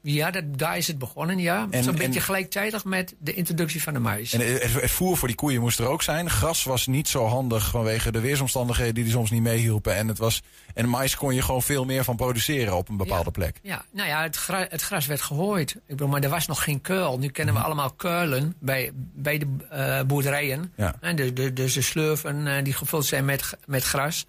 Ja, 0.02 0.30
dat, 0.30 0.58
daar 0.58 0.76
is 0.76 0.86
het 0.86 0.98
begonnen, 0.98 1.38
ja. 1.38 1.66
En- 1.70 1.82
Zo'n 1.84 1.92
en- 1.92 1.98
beetje 1.98 2.20
gelijktijdig 2.20 2.84
met 2.84 3.14
de 3.18 3.34
introductie 3.34 3.82
van 3.82 3.92
de 3.92 3.98
mais. 3.98 4.32
En 4.32 4.52
het, 4.52 4.72
het 4.80 4.90
voer 4.90 5.16
voor 5.16 5.28
die 5.28 5.36
koeien 5.36 5.60
moest 5.60 5.78
er 5.78 5.86
ook 5.86 6.02
zijn. 6.02 6.30
Gras 6.30 6.64
was 6.64 6.86
niet 6.86 7.08
zo 7.08 7.26
handig 7.26 7.70
vanwege 7.70 8.12
de 8.12 8.20
weersomstandigheden 8.20 8.94
die, 8.94 9.04
die 9.04 9.12
soms 9.12 9.30
niet 9.30 9.42
meehielpen. 9.42 9.96
En, 9.96 10.08
het 10.08 10.18
was, 10.18 10.42
en 10.74 10.88
mais 10.88 11.16
kon 11.16 11.34
je 11.34 11.42
gewoon 11.42 11.62
veel 11.62 11.84
meer 11.84 12.04
van 12.04 12.16
produceren 12.16 12.76
op 12.76 12.88
een 12.88 12.96
bepaalde 12.96 13.30
plek. 13.30 13.58
Ja, 13.62 13.84
nou 13.92 14.08
ja, 14.08 14.22
het, 14.22 14.36
gra- 14.36 14.66
het 14.68 14.82
gras 14.82 15.06
werd 15.06 15.20
gegooid. 15.22 15.70
Ik 15.70 15.80
bedoel, 15.86 16.08
maar 16.08 16.22
er 16.22 16.28
was 16.30 16.46
nog 16.46 16.62
geen 16.64 16.80
kuil. 16.80 17.18
Nu 17.18 17.28
kennen 17.28 17.54
we 17.54 17.60
allemaal 17.60 17.92
kuilen 17.92 18.54
bij, 18.60 18.90
bij 18.94 19.38
de 19.38 19.46
eh, 19.70 20.02
boerderijen. 20.02 20.72
Ja. 20.76 20.94
En 21.00 21.16
dus, 21.16 21.34
de, 21.34 21.52
dus 21.52 21.72
de 21.72 21.82
slurven 21.82 22.46
eh, 22.56 22.64
die 22.64 22.72
gevuld 22.74 23.04
zijn 23.06 23.24
met, 23.24 23.56
met 23.66 23.82
gras. 23.84 24.26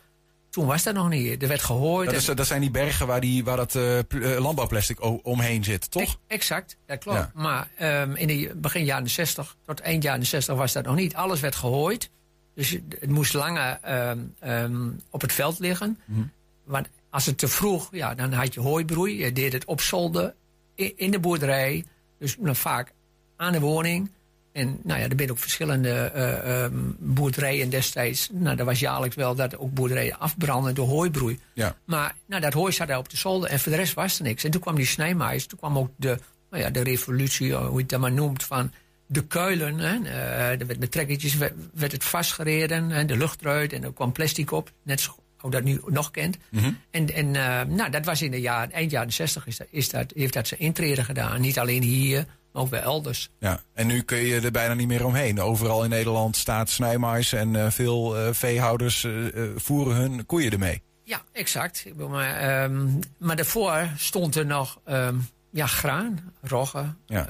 Toen 0.54 0.66
was 0.66 0.84
dat 0.84 0.94
nog 0.94 1.10
niet. 1.10 1.42
Er 1.42 1.48
werd 1.48 1.62
gehooid. 1.62 2.10
Dat, 2.10 2.20
is, 2.20 2.26
dat 2.26 2.48
zijn 2.48 2.62
die 2.62 2.72
bergen 2.72 3.08
waar, 3.08 3.22
die, 3.22 3.44
waar 3.44 3.58
dat 3.58 3.76
eh, 3.76 4.00
eh, 4.00 4.06
landbouwplastic 4.40 5.26
omheen 5.26 5.64
zit, 5.64 5.92
toch? 5.92 6.20
Exact, 6.28 6.78
dat 6.86 6.98
klopt. 6.98 7.18
Ja. 7.18 7.32
Maar 7.34 7.70
ehm, 7.78 8.16
in 8.16 8.28
de 8.28 8.52
begin 8.56 8.86
jaren 8.86 9.10
60 9.10 9.56
tot 9.66 9.80
eind 9.80 10.04
jaren 10.04 10.26
60 10.26 10.56
was 10.56 10.74
dat 10.74 10.86
nog 10.86 10.96
niet. 10.96 11.16
Alles 11.16 11.40
werd 11.40 11.56
gehooid. 11.56 12.10
Dus 12.56 12.70
het 12.70 13.10
moest 13.10 13.34
langer 13.34 13.80
ehm, 13.82 14.20
ehm, 14.40 14.90
op 15.10 15.22
het 15.22 15.34
veld 15.34 15.60
liggen. 15.60 16.00
Mhm. 16.06 16.22
Want 16.64 16.88
als 17.10 17.26
het 17.26 17.38
te 17.38 17.48
vroeg, 17.48 17.88
ja, 17.92 18.16
dan 18.16 18.34
had 18.34 18.54
je 18.54 18.60
hooibroei. 18.60 19.18
Je 19.18 19.32
deed 19.32 19.54
het 19.54 19.66
op 19.66 19.82
zolder, 19.82 20.34
in 20.76 21.12
de 21.12 21.20
boerderij. 21.20 21.86
Dus 22.20 22.36
dan 22.40 22.56
vaak 22.56 22.94
aan 23.36 23.52
de 23.52 23.60
woning. 23.60 24.12
En 24.54 24.80
nou 24.84 25.00
ja, 25.00 25.06
er 25.06 25.14
zijn 25.18 25.32
ook 25.32 25.40
verschillende 25.40 25.90
eh, 25.90 26.64
ehm, 26.64 26.74
boerderijen 27.00 27.70
destijds. 27.70 28.30
Nou, 28.32 28.56
dat 28.56 28.66
was 28.66 28.80
jaarlijks 28.80 29.16
wel 29.16 29.36
dat 29.36 29.58
ook 29.58 29.74
boerderijen 29.74 30.20
afbranden 30.20 30.76
door 30.76 30.88
hooibroei. 30.88 31.40
Ja. 31.54 31.76
Maar 31.86 32.16
nou, 32.26 32.42
dat 32.42 32.54
hooi 32.54 32.72
zat 32.72 32.88
daar 32.88 32.98
op 32.98 33.10
de 33.10 33.18
zolder 33.18 33.50
en 33.50 33.60
voor 33.60 33.72
de 33.72 33.78
rest 33.78 33.94
was 33.94 34.18
er 34.18 34.24
niks. 34.24 34.44
En 34.44 34.52
toen 34.52 34.62
kwam 34.62 34.76
die 34.76 34.86
snijmais, 34.86 35.46
toen 35.46 35.60
kwam 35.60 35.78
ook 35.78 35.90
de, 35.96 36.18
nou 36.50 36.64
ja, 36.64 36.70
de 36.70 36.84
revolutie, 36.84 37.54
hoe 37.54 37.72
je 37.72 37.78
het 37.78 37.90
dan 37.90 38.00
maar 38.00 38.12
noemt, 38.12 38.44
van 38.44 38.72
de 39.06 39.26
kuilen. 39.28 39.78
Hè. 39.80 40.04
Eh, 40.04 40.60
er 40.60 40.68
werd 40.68 40.80
met 40.80 40.92
trekkertjes 40.92 41.36
werd, 41.36 41.54
werd 41.74 41.92
het 41.92 42.04
vastgereden, 42.04 42.90
hè, 42.90 43.06
de 43.06 43.18
lucht 43.18 43.42
eruit 43.42 43.74
en 43.74 43.84
er 43.84 43.94
kwam 43.94 44.12
plastic 44.12 44.52
op. 44.52 44.72
Net 44.84 45.02
zo 45.02 45.16
hoe 45.44 45.52
dat 45.52 45.64
nu 45.64 45.82
nog 45.86 46.12
kent. 46.12 46.38
Mhm. 46.50 46.72
En, 46.92 47.14
en 47.14 47.36
eh, 47.36 47.66
nou, 47.66 47.90
dat 47.92 48.06
was 48.06 48.22
in 48.22 48.32
de 48.32 48.42
jaren, 48.42 48.72
eind 48.72 48.92
jaren 48.92 49.14
60 49.14 49.48
is 49.48 49.58
dat, 49.58 49.68
is 49.70 49.90
dat, 49.90 50.12
heeft 50.16 50.34
dat 50.34 50.48
zijn 50.48 50.60
intrede 50.60 51.04
gedaan. 51.04 51.42
Niet 51.42 51.60
alleen 51.60 51.82
hier, 51.82 52.26
ook 52.54 52.70
wel 52.70 52.82
elders. 52.82 53.30
Ja, 53.40 53.62
en 53.74 53.88
nu 53.88 54.02
kun 54.02 54.18
je 54.18 54.40
er 54.42 54.52
bijna 54.52 54.74
niet 54.74 54.88
meer 54.88 55.06
omheen. 55.06 55.42
Overal 55.42 55.84
in 55.84 55.90
Nederland 55.90 56.36
staat 56.38 56.70
snijmais 56.70 57.34
en 57.34 57.56
eh, 57.56 57.70
veel 57.72 58.18
eh, 58.18 58.34
veehouders 58.34 59.04
eh, 59.04 59.12
voeren 59.56 59.96
hun 59.96 60.26
koeien 60.26 60.52
ermee. 60.52 60.82
Ja, 61.04 61.22
exact. 61.32 61.86
Maar, 62.10 62.36
ehm, 62.36 62.88
maar 63.18 63.36
daarvoor 63.36 63.90
stond 63.98 64.36
er 64.36 64.46
nog 64.46 64.80
ehm, 64.86 65.16
ja, 65.52 65.66
graan, 65.68 66.34
rogge, 66.42 66.94
Ja. 67.06 67.26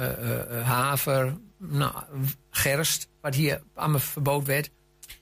haver, 0.63 1.34
nou, 1.57 1.93
gerst, 2.49 3.07
wat 3.21 3.36
hier 3.36 3.61
allemaal 3.76 3.99
verboden 3.99 4.47
werd. 4.47 4.69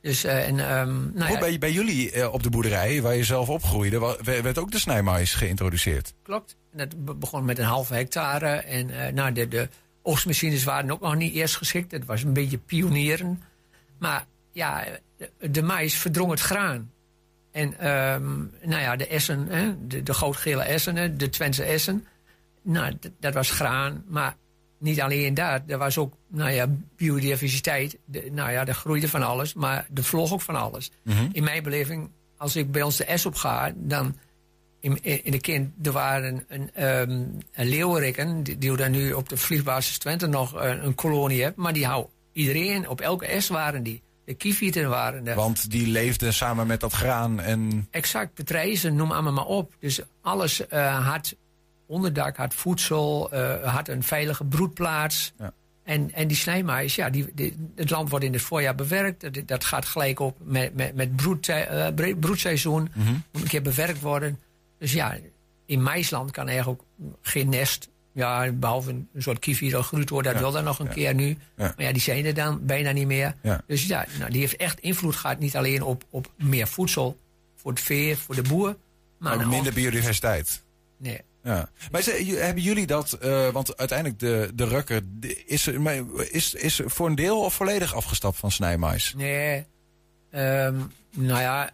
Dus, 0.02 0.24
en, 0.24 0.60
ehm, 0.60 0.89
nou 1.14 1.22
Goed, 1.26 1.34
ja, 1.34 1.39
bij, 1.39 1.58
bij 1.58 1.72
jullie 1.72 2.32
op 2.32 2.43
de 2.43 2.49
boerderij, 2.49 3.02
waar 3.02 3.16
je 3.16 3.24
zelf 3.24 3.49
opgroeide, 3.49 4.18
werd 4.24 4.58
ook 4.58 4.72
de 4.72 4.80
snijmais 4.80 5.34
geïntroduceerd. 5.34 6.14
klopt. 6.24 6.56
En 6.72 6.78
dat 6.78 7.06
be- 7.06 7.16
begon 7.16 7.45
met 7.45 7.60
een 7.60 7.66
halve 7.66 7.93
hectare. 7.93 8.47
En 8.47 9.14
nou, 9.14 9.32
de, 9.32 9.47
de 9.47 9.70
oogstmachines 10.02 10.64
waren 10.64 10.91
ook 10.91 11.02
nog 11.02 11.16
niet 11.16 11.34
eerst 11.34 11.58
geschikt. 11.58 11.91
Het 11.91 12.06
was 12.06 12.24
een 12.24 12.34
beetje 12.34 12.58
pionieren. 12.58 13.41
Maar 13.97 14.26
ja, 14.52 14.84
de, 15.39 15.62
mais 15.62 15.95
verdrong 15.95 16.32
het 16.32 16.39
graan. 16.39 16.91
En 17.52 17.80
ehm, 17.80 18.38
nou 18.64 18.82
ja, 18.82 18.95
de 18.95 19.08
essen, 19.08 19.47
hè, 19.47 19.88
de, 19.88 20.04
de 20.04 20.14
goudgele 20.14 20.64
essen, 20.64 20.95
hè, 20.95 21.16
de 21.16 21.30
Twentse 21.30 21.64
essen. 21.64 22.08
Nou, 22.62 22.93
dat 23.20 23.34
was 23.34 23.52
graan. 23.52 24.04
Maar 24.08 24.36
niet 24.78 25.02
alleen 25.02 25.34
dat. 25.34 25.62
Er 25.68 25.78
was 25.78 25.97
ook, 25.97 26.14
nou 26.28 26.52
ja, 26.52 26.68
biodiversiteit. 26.95 27.97
De, 28.06 28.30
nou 28.32 28.52
ja, 28.52 28.66
er 28.66 28.74
groeide 28.74 29.08
van 29.08 29.24
alles. 29.24 29.54
Maar 29.54 29.88
er 29.93 30.04
vloog 30.04 30.34
ook 30.34 30.41
van 30.41 30.56
alles. 30.56 30.91
Mhm. 31.04 31.28
In 31.32 31.43
mijn 31.43 31.64
beleving, 31.64 32.10
als 32.38 32.56
ik 32.56 32.72
bij 32.72 32.82
ons 32.82 32.97
de 32.97 33.18
S 33.18 33.26
op 33.26 33.36
ga, 33.36 33.72
dan 33.76 34.16
in, 34.82 35.04
in 35.24 35.32
de 35.32 35.40
kind, 35.40 35.72
er 35.84 35.92
waren 35.92 36.44
een, 36.48 36.70
een, 36.74 37.44
een 37.54 37.68
leeuwerikken, 37.68 38.44
die, 38.44 38.58
die 38.58 38.76
dan 38.76 38.92
nu 38.92 39.14
op 39.14 39.30
de 39.30 39.38
vliegbasis 39.38 39.98
Twente 39.98 40.28
nog 40.28 40.54
een, 40.54 40.86
een 40.86 40.96
kolonie 40.96 41.44
hebt, 41.44 41.56
maar 41.56 41.74
die 41.74 41.86
hou 41.86 42.06
iedereen, 42.34 42.90
op 42.90 43.02
elke 43.02 43.42
S 43.42 43.48
waren 43.48 43.84
die. 43.84 44.02
De 44.26 44.34
kievieten 44.34 44.90
waren 44.90 45.28
er. 45.28 45.36
Want 45.36 45.72
die 45.72 45.88
leefden 45.88 46.34
samen 46.34 46.68
met 46.68 46.80
dat 46.80 46.94
graan 46.94 47.40
en... 47.40 47.88
Exact, 47.92 48.34
patrijzen, 48.34 48.96
noem 48.96 49.12
allemaal 49.12 49.34
maar 49.34 49.46
op. 49.46 49.74
Dus 49.80 50.00
alles 50.22 50.68
eh, 50.68 51.08
had 51.08 51.36
onderdak, 51.86 52.38
had 52.38 52.54
voedsel, 52.54 53.32
eh, 53.32 53.74
had 53.74 53.88
een 53.88 54.04
veilige 54.04 54.44
broedplaats. 54.44 55.34
Ja. 55.38 55.54
En, 55.84 56.14
en 56.14 56.28
die 56.28 56.38
snijmais, 56.38 56.96
ja, 56.96 57.10
die, 57.10 57.28
die- 57.34 57.58
het 57.76 57.90
land 57.90 58.10
wordt 58.10 58.26
in 58.26 58.34
het 58.34 58.42
voorjaar 58.42 58.76
bewerkt. 58.76 59.22
Dat, 59.22 59.48
dat 59.48 59.64
gaat 59.66 59.86
gelijk 59.86 60.20
op 60.20 60.38
met, 60.44 60.76
met, 60.76 60.96
met 60.96 61.16
broed, 61.16 61.48
eh, 61.48 61.88
broedseizoen. 62.20 62.90
Mhm. 62.94 63.12
Moet 63.32 63.42
een 63.42 63.48
keer 63.48 63.62
bewerkt 63.62 64.02
worden. 64.02 64.40
Dus 64.82 64.94
ja, 64.94 65.18
in 65.66 65.82
maisland 65.84 66.32
kan 66.32 66.48
eigenlijk 66.48 66.82
ook 66.82 67.10
geen 67.22 67.50
nest. 67.50 67.90
Ja, 68.14 68.52
behalve 68.52 68.90
een, 68.90 69.08
soort 69.18 69.40
kievit 69.40 69.76
of 69.76 69.86
groeit 69.88 70.08
dat 70.10 70.24
Ja. 70.34 70.38
wil 70.40 70.52
dan 70.52 70.64
nog 70.64 70.80
een 70.80 70.86
Ja. 70.86 70.92
keer 70.92 71.14
nu. 71.16 71.28
Ja. 71.28 71.38
Maar 71.56 71.74
ja, 71.86 71.92
die 71.92 72.02
zijn 72.02 72.26
er 72.26 72.34
dan 72.34 72.66
bijna 72.66 72.92
niet 72.92 73.08
meer. 73.08 73.36
Ja. 73.42 73.62
Dus 73.68 73.86
ja, 73.88 74.06
nou, 74.20 74.32
die 74.32 74.40
heeft 74.42 74.56
echt 74.56 74.80
invloed 74.80 75.16
gehad. 75.16 75.40
Niet 75.40 75.56
alleen 75.56 75.84
op, 75.84 76.04
op 76.10 76.32
meer 76.38 76.68
voedsel 76.68 77.18
voor 77.56 77.72
het 77.72 77.80
vee, 77.80 78.18
voor 78.18 78.36
de 78.36 78.42
boer. 78.42 78.76
Maar 79.18 79.34
ook 79.36 79.46
minder 79.46 79.74
biodiversiteit. 79.74 80.62
Nee. 80.98 81.22
Ja. 81.44 81.70
Maar 81.92 82.02
hebben 82.04 82.64
jullie 82.64 82.88
dat, 82.88 83.14
eh, 83.14 83.50
want 83.50 83.78
uiteindelijk 83.78 84.20
de, 84.20 84.52
de 84.54 84.66
rukker, 84.68 85.02
is, 85.46 85.68
er- 85.68 85.82
maar 85.82 85.96
is, 86.32 86.54
is 86.54 86.82
voor 86.86 87.08
een 87.08 87.16
deel 87.16 87.40
of 87.42 87.54
volledig 87.54 87.94
afgestapt 87.96 88.38
van 88.38 88.52
snijmais? 88.52 89.14
Nee. 89.18 89.66
Ehm, 90.32 90.76
nou 91.16 91.40
ja, 91.42 91.70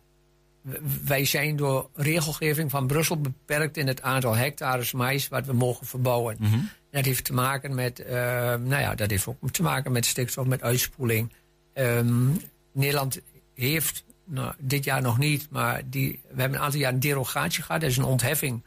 wij 1.06 1.26
zijn 1.26 1.56
door 1.56 1.90
regelgeving 1.94 2.72
van 2.72 2.88
Brussel 2.88 3.22
beperkt 3.22 3.78
in 3.78 3.88
het 3.88 4.02
aantal 4.02 4.36
hectares 4.36 4.92
mais 4.92 5.28
wat 5.28 5.46
we 5.46 5.54
mogen 5.54 5.86
verbouwen. 5.86 6.36
Mhm. 6.40 6.60
Dat 6.92 7.06
heeft 7.06 7.24
te 7.24 7.34
maken 7.34 7.76
met, 7.76 8.00
ehm, 8.00 8.64
nou 8.64 8.82
ja, 8.82 8.96
dat 8.96 9.10
heeft 9.10 9.28
ook 9.28 9.52
te 9.52 9.62
maken 9.64 9.92
met 9.92 10.06
stikstof, 10.06 10.46
met 10.46 10.62
uitspoeling. 10.62 11.34
Ehm, 11.74 12.28
Nederland 12.72 13.20
heeft, 13.56 14.04
nou, 14.26 14.54
dit 14.58 14.84
jaar 14.84 15.02
nog 15.02 15.18
niet, 15.18 15.48
maar 15.50 15.82
die, 15.86 16.20
we 16.32 16.40
hebben 16.42 16.58
een 16.58 16.64
aantal 16.66 16.80
jaar 16.80 16.94
een 16.94 17.00
derogatie 17.00 17.64
gehad. 17.64 17.82
Dat 17.82 17.90
is 17.90 17.98
een 17.98 18.04
ontheffing 18.04 18.64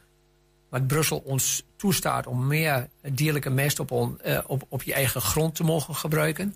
wat 0.68 0.86
Brussel 0.86 1.18
ons 1.18 1.64
toestaat 1.76 2.26
om 2.26 2.46
meer 2.46 2.88
dierlijke 3.12 3.50
mest 3.50 3.78
op, 3.80 3.90
on- 3.90 4.20
eh, 4.20 4.38
op, 4.46 4.66
op 4.68 4.82
je 4.82 4.92
eigen 4.94 5.20
grond 5.20 5.54
te 5.54 5.64
mogen 5.64 5.94
gebruiken. 5.94 6.54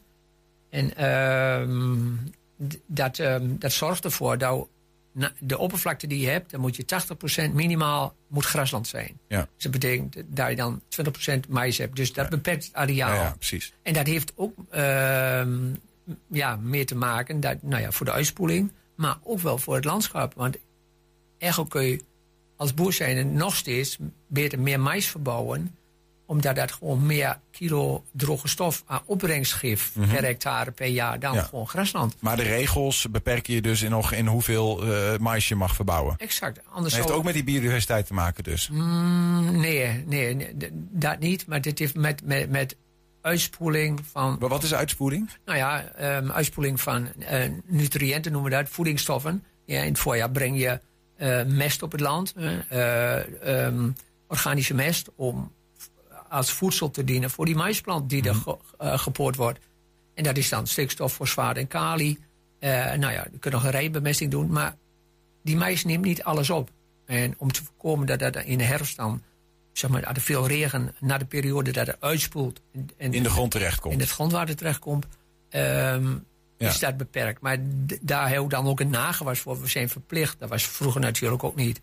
En 0.71 0.97
ehm, 0.97 1.99
dat, 2.87 3.19
ehm, 3.19 3.47
dat 3.59 3.73
zorgt 3.73 4.05
ervoor 4.05 4.39
dat 4.39 4.69
de 5.39 5.59
oppervlakte 5.59 6.07
die 6.07 6.21
je 6.21 6.29
hebt, 6.29 6.51
dan 6.51 6.61
moet 6.61 6.77
je 6.77 6.85
80% 7.51 7.53
minimaal 7.53 8.15
moet 8.29 8.45
grasland 8.45 8.89
zijn. 8.89 9.19
Ja. 9.29 9.49
Dus 9.55 9.63
dat 9.63 9.73
betekent 9.73 10.17
dat 10.27 10.49
je 10.49 10.57
dan 10.57 10.83
20% 11.37 11.49
mais 11.49 11.79
hebt. 11.79 11.97
Dus 11.97 12.13
dat 12.13 12.29
beperkt 12.29 12.65
het 12.65 12.75
areaal. 12.75 13.15
Ja, 13.15 13.23
ja, 13.23 13.35
precies. 13.37 13.73
En 13.83 13.93
dat 13.93 14.07
heeft 14.07 14.33
ook 14.37 14.55
ehm, 14.71 15.75
ja, 16.31 16.57
meer 16.57 16.87
te 16.87 16.97
maken 16.97 17.41
dat, 17.41 17.63
nou 17.63 17.83
ja, 17.83 17.93
voor 17.93 18.07
de 18.07 18.13
uitspoeling, 18.13 18.73
maar 18.95 19.19
ook 19.23 19.41
wel 19.41 19.59
voor 19.59 19.75
het 19.75 19.85
landschap. 19.85 20.35
Want 20.35 20.59
eigenlijk 21.39 21.71
kun 21.71 21.83
je 21.83 22.05
als 22.57 22.75
boer 22.75 22.93
zijn 22.93 23.33
nog 23.33 23.57
steeds 23.57 23.99
beter 24.27 24.61
meer 24.61 24.81
mais 24.81 25.07
verbouwen, 25.07 25.77
omdat 26.27 26.57
dat 26.57 26.73
gewoon 26.73 27.07
meer 27.07 27.39
kilo 27.51 28.05
droge 28.13 28.49
stof 28.49 28.83
aan 28.87 29.01
opbrengst 29.07 29.53
geeft 29.53 29.95
Mhm. 29.97 30.09
per 30.11 30.23
hectare 30.25 30.71
per 30.71 30.87
jaar 30.87 31.19
dan 31.21 31.35
Ja. 31.35 31.43
gewoon 31.43 31.69
grasland. 31.69 32.17
Maar 32.19 32.37
de 32.37 32.43
regels 32.43 33.07
beperken 33.11 33.55
je 33.55 33.63
dus 33.63 33.83
in 33.83 33.91
nog 33.91 34.13
in 34.13 34.27
hoeveel 34.27 34.83
eh 34.95 35.19
mais 35.19 35.49
je 35.49 35.55
mag 35.55 35.75
verbouwen. 35.75 36.15
Exact. 36.19 36.61
Anders 36.73 36.95
heeft 36.95 37.07
zou- 37.07 37.19
ook 37.19 37.25
met 37.25 37.35
die 37.35 37.45
biodiversiteit 37.45 38.07
te 38.07 38.15
maken 38.15 38.45
dus. 38.45 38.69
Mm, 38.69 39.61
nee, 39.61 40.05
nee, 40.07 40.53
dat 40.91 41.19
niet. 41.19 41.47
Maar 41.47 41.61
dit 41.61 41.79
heeft 41.79 41.95
met, 41.95 42.25
met, 42.27 42.51
met 42.51 42.77
uitspoeling 43.21 44.01
van. 44.13 44.37
Maar 44.41 44.49
wat 44.49 44.63
is 44.63 44.75
uitspoeling? 44.75 45.31
Nou 45.45 45.59
ja, 45.59 45.83
ehm, 45.85 46.31
uitspoeling 46.31 46.81
van 46.81 47.09
eh, 47.15 47.51
nutriënten 47.67 48.33
noemen 48.33 48.51
we 48.51 48.57
dat, 48.57 48.69
voedingsstoffen. 48.69 49.45
Ja, 49.65 49.81
in 49.81 49.89
het 49.89 49.99
voorjaar 49.99 50.31
breng 50.31 50.59
je 50.59 50.81
eh, 51.17 51.45
mest 51.45 51.83
op 51.83 51.93
het 51.93 52.01
land, 52.01 52.35
eh, 52.69 53.67
ehm, 53.67 53.91
organische 54.29 54.75
mest, 54.75 55.09
om 55.17 55.53
als 56.29 56.53
voedsel 56.53 56.91
te 56.91 57.05
dienen 57.05 57.31
voor 57.31 57.45
die 57.45 57.55
maisplant 57.57 58.09
die 58.11 58.29
er 58.29 58.35
ge- 58.35 58.57
eh, 58.79 58.99
gepoord 58.99 59.37
wordt. 59.37 59.59
En 60.15 60.25
dat 60.25 60.37
is 60.37 60.49
dan 60.49 60.67
stikstof, 60.67 61.13
fosfaat 61.15 61.57
en 61.57 61.67
kali. 61.67 62.19
Eh, 62.59 62.71
nou 62.93 63.13
ja, 63.13 63.27
je 63.33 63.39
kunt 63.39 63.55
nog 63.55 63.65
een 63.65 63.71
rijbemesting 63.71 64.31
doen, 64.31 64.51
maar 64.53 64.77
die 65.43 65.57
mais 65.57 65.85
neemt 65.85 66.05
niet 66.05 66.23
alles 66.23 66.51
op. 66.51 66.71
En 67.07 67.35
om 67.39 67.53
te 67.53 67.65
voorkomen 67.65 68.07
dat 68.07 68.19
dat 68.19 68.37
in 68.37 68.59
de 68.59 68.65
herfst 68.65 68.97
dan, 68.97 69.23
zeg 69.73 69.91
maar, 69.91 70.03
er 70.03 70.21
veel 70.21 70.47
regen, 70.47 70.95
na 71.01 71.19
de 71.19 71.25
periode 71.25 71.71
dat 71.71 71.87
het 71.87 71.97
uitspoelt. 72.01 72.61
En, 72.73 72.89
en 72.97 73.13
In 73.13 73.23
de 73.23 73.31
grond 73.31 73.51
terechtkomt. 73.51 73.95
In 73.95 74.01
het 74.01 74.11
grondwater 74.11 74.57
terechtkomt, 74.57 75.07
ehm, 75.49 76.13
Ja. 76.59 76.69
is 76.69 76.79
dat 76.79 76.97
beperkt. 76.97 77.41
Maar 77.41 77.57
daar 78.01 78.27
hebben 78.27 78.45
we 78.45 78.55
dan 78.55 78.67
ook 78.67 78.81
een 78.81 78.91
nagewas 78.91 79.39
voor. 79.41 79.61
We 79.61 79.69
zijn 79.69 79.89
verplicht, 79.89 80.39
dat 80.39 80.49
was 80.49 80.67
vroeger 80.67 81.01
natuurlijk 81.01 81.45
ook 81.45 81.57
niet. 81.57 81.81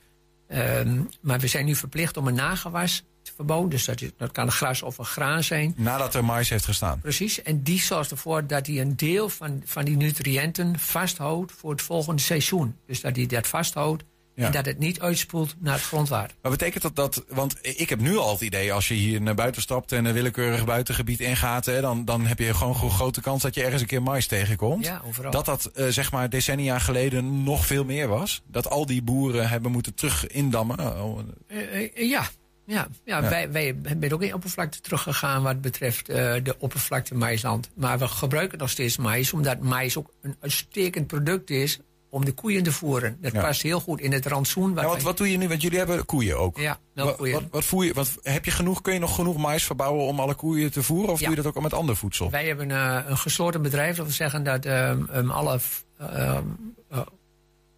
Ehm, 0.52 1.02
maar 1.22 1.40
we 1.40 1.48
zijn 1.48 1.66
nu 1.66 1.76
verplicht 1.76 2.18
om 2.18 2.28
een 2.28 2.34
nagewas 2.34 3.04
te 3.22 3.32
verbouwen. 3.36 3.70
Dus 3.70 3.86
dat, 3.86 4.04
dat 4.18 4.32
kan 4.32 4.52
gras 4.52 4.82
of 4.82 4.98
een 4.98 5.06
graan 5.06 5.44
zijn. 5.44 5.74
Nadat 5.78 6.16
er 6.16 6.26
mais 6.26 6.50
heeft 6.50 6.66
gestaan. 6.66 7.00
Precies, 7.00 7.42
en 7.42 7.62
die 7.62 7.82
zorgt 7.82 8.12
ervoor 8.12 8.48
dat 8.48 8.68
hij 8.68 8.82
een 8.82 8.96
deel 8.96 9.30
van, 9.30 9.62
van 9.66 9.86
die 9.86 9.98
nutriënten 9.98 10.80
vasthoudt 10.80 11.52
voor 11.52 11.72
het 11.72 11.82
volgende 11.82 12.22
seizoen. 12.22 12.76
Dus 12.86 13.02
dat 13.02 13.16
hij 13.16 13.26
dat 13.26 13.48
vasthoudt 13.48 14.04
Ja. 14.42 14.48
En 14.48 14.54
dat 14.54 14.66
het 14.66 14.80
niet 14.80 15.00
uitspoelt 15.00 15.56
naar 15.60 15.74
het 15.74 15.84
grondwater. 15.84 16.36
Maar 16.42 16.52
betekent 16.52 16.84
dat 16.84 16.96
dat, 16.96 17.24
want 17.30 17.56
ik 17.62 17.90
heb 17.90 18.00
nu 18.00 18.18
al 18.18 18.32
het 18.32 18.42
idee, 18.42 18.74
als 18.74 18.88
je 18.88 18.94
hier 18.94 19.22
naar 19.22 19.36
buiten 19.36 19.62
stapt 19.62 19.92
en 19.92 20.06
een 20.06 20.14
willekeurig 20.14 20.66
buitengebied 20.66 21.20
ingaat, 21.20 21.66
hè, 21.66 21.82
dan, 21.82 22.06
dan 22.06 22.26
heb 22.26 22.40
je 22.40 22.54
gewoon 22.54 22.76
een 22.82 22.90
grote 22.90 23.22
kans 23.22 23.42
dat 23.42 23.56
je 23.56 23.64
ergens 23.64 23.82
een 23.82 23.88
keer 23.88 24.04
mais 24.04 24.28
tegenkomt. 24.28 24.86
Ja, 24.86 25.02
overal. 25.06 25.32
Dat 25.32 25.46
dat 25.46 25.66
eh, 25.66 25.88
zeg 25.88 26.12
maar 26.12 26.30
decennia 26.30 26.80
geleden 26.80 27.44
nog 27.44 27.66
veel 27.66 27.84
meer 27.84 28.08
was. 28.08 28.42
Dat 28.48 28.70
al 28.70 28.86
die 28.86 29.02
boeren 29.02 29.50
hebben 29.50 29.72
moeten 29.72 29.94
terug 29.94 30.28
indammen. 30.28 30.80
Oh, 31.04 31.20
Eh, 31.48 31.74
eh, 31.74 32.10
ja. 32.10 32.30
Ja, 32.66 32.88
ja, 33.06 33.22
Ja. 33.22 33.30
Wij, 33.30 33.52
wij 33.52 33.76
zijn 33.84 34.14
ook 34.14 34.24
in 34.24 34.34
oppervlakte 34.34 34.80
teruggegaan 34.82 35.44
wat 35.44 35.62
betreft 35.62 36.06
de 36.06 36.56
oppervlakte 36.60 37.16
maisland. 37.16 37.70
Maar 37.76 38.00
we 38.00 38.08
gebruiken 38.08 38.58
nog 38.58 38.70
steeds 38.70 38.98
mais, 38.98 39.34
omdat 39.34 39.60
mais 39.60 39.98
ook 39.98 40.14
een 40.22 40.36
uitstekend 40.40 41.08
product 41.08 41.50
is 41.50 41.80
om 42.14 42.26
de 42.26 42.32
koeien 42.34 42.64
te 42.64 42.72
voeren. 42.72 43.18
Dat 43.22 43.32
Ja. 43.32 43.42
past 43.42 43.62
heel 43.62 43.80
goed 43.80 44.00
in 44.00 44.12
het 44.12 44.26
rantsoen. 44.26 44.74
Ja, 44.76 44.84
wat, 44.84 45.02
wat 45.02 45.18
doe 45.18 45.32
je 45.32 45.38
nu? 45.38 45.48
Want 45.48 45.62
jullie 45.62 45.78
hebben 45.78 46.06
koeien 46.06 46.38
ook. 46.38 46.58
Ja, 46.58 46.70
Wat, 46.70 46.80
melkkoeien. 47.06 47.34
wat, 47.34 47.44
wat 47.52 47.66
voer 47.66 47.86
je, 47.86 47.94
wat, 47.94 48.18
heb 48.22 48.46
je 48.46 48.52
genoeg, 48.52 48.82
kun 48.82 48.94
je 48.94 49.00
nog 49.00 49.16
genoeg 49.16 49.38
mais 49.38 49.64
verbouwen 49.64 50.06
om 50.06 50.20
alle 50.20 50.34
koeien 50.36 50.72
te 50.72 50.84
voeren? 50.84 51.12
Of 51.14 51.20
Ja. 51.20 51.26
doe 51.28 51.36
je 51.36 51.42
dat 51.42 51.56
ook 51.56 51.62
met 51.64 51.74
ander 51.74 51.96
voedsel? 51.96 52.30
Wij 52.30 52.48
hebben 52.48 52.72
eh, 52.72 52.98
een 53.08 53.18
gesloten 53.18 53.62
bedrijf. 53.62 53.96
Dat 53.96 54.06
wil 54.06 54.16
zeggen 54.16 54.44
dat 54.44 54.66
ehm, 54.66 55.04
ehm, 55.12 55.30
alle 55.30 55.60
ehm, 55.98 56.44
eh, 56.90 57.02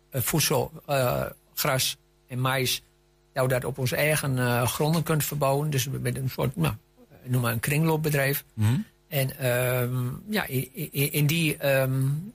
eh, 0.10 0.22
voedsel, 0.22 0.72
gras 1.54 1.98
en 2.28 2.40
mais... 2.40 2.84
dat 3.34 3.44
we 3.44 3.50
dat 3.50 3.66
op 3.66 3.78
onze 3.78 3.96
eigen 3.96 4.68
gronden 4.68 5.04
kunt 5.04 5.24
verbouwen. 5.24 5.70
Dus 5.70 5.88
met 6.02 6.18
een 6.18 6.30
soort, 6.30 6.56
nou, 6.56 6.74
noem 7.24 7.42
maar 7.42 7.52
een 7.54 7.60
kringloopbedrijf. 7.60 8.44
Mhm. 8.54 8.74
En 9.14 9.38
ehm, 9.40 9.94
ja, 10.30 10.46
in, 10.92 11.26
die 11.28 11.58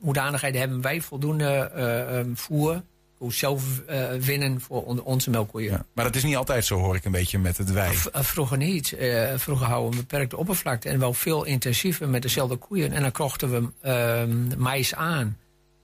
hoedanigheid 0.00 0.54
hebben 0.54 0.80
wij 0.80 1.00
voldoende 1.00 1.70
ehm, 1.74 2.34
voer... 2.34 2.82
voor 3.18 3.32
zelf 3.32 3.80
eh, 3.80 4.12
winnen 4.12 4.60
voor 4.60 4.84
on- 4.84 5.02
onze 5.02 5.30
melkkoeien. 5.30 5.86
Maar 5.92 6.04
dat 6.04 6.14
is 6.14 6.22
niet 6.22 6.36
altijd 6.36 6.64
zo, 6.64 6.78
hoor 6.78 6.96
ik 6.96 7.04
een 7.04 7.12
beetje 7.12 7.38
met 7.38 7.56
het 7.56 7.72
wij. 7.72 7.92
V- 7.92 8.06
eh, 8.06 8.22
Vroeger 8.22 8.56
niet. 8.56 8.96
Vroeger 9.36 9.66
houden 9.66 9.90
we 9.90 9.96
een 9.96 10.02
beperkte 10.06 10.36
oppervlakte 10.36 10.88
en 10.88 10.98
wel 10.98 11.12
veel 11.14 11.44
intensiever 11.44 12.08
met 12.08 12.22
dezelfde 12.22 12.56
koeien. 12.56 12.92
En 12.92 13.02
dan 13.02 13.12
kochten 13.12 13.50
we 13.50 14.56
mais 14.56 14.94
aan. 14.94 15.36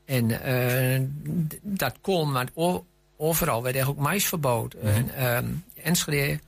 En 0.04 0.26
dat 1.62 1.94
kon, 2.00 2.32
maar 2.32 2.48
overal 3.16 3.62
werd 3.62 3.74
eigenlijk 3.74 4.04
ook 4.04 4.10
mais 4.10 4.26
verbouwd. 4.26 4.74
Mhm. 4.74 4.86
En 4.86 5.14
ehm 5.14 5.46
Enschede 5.82 6.38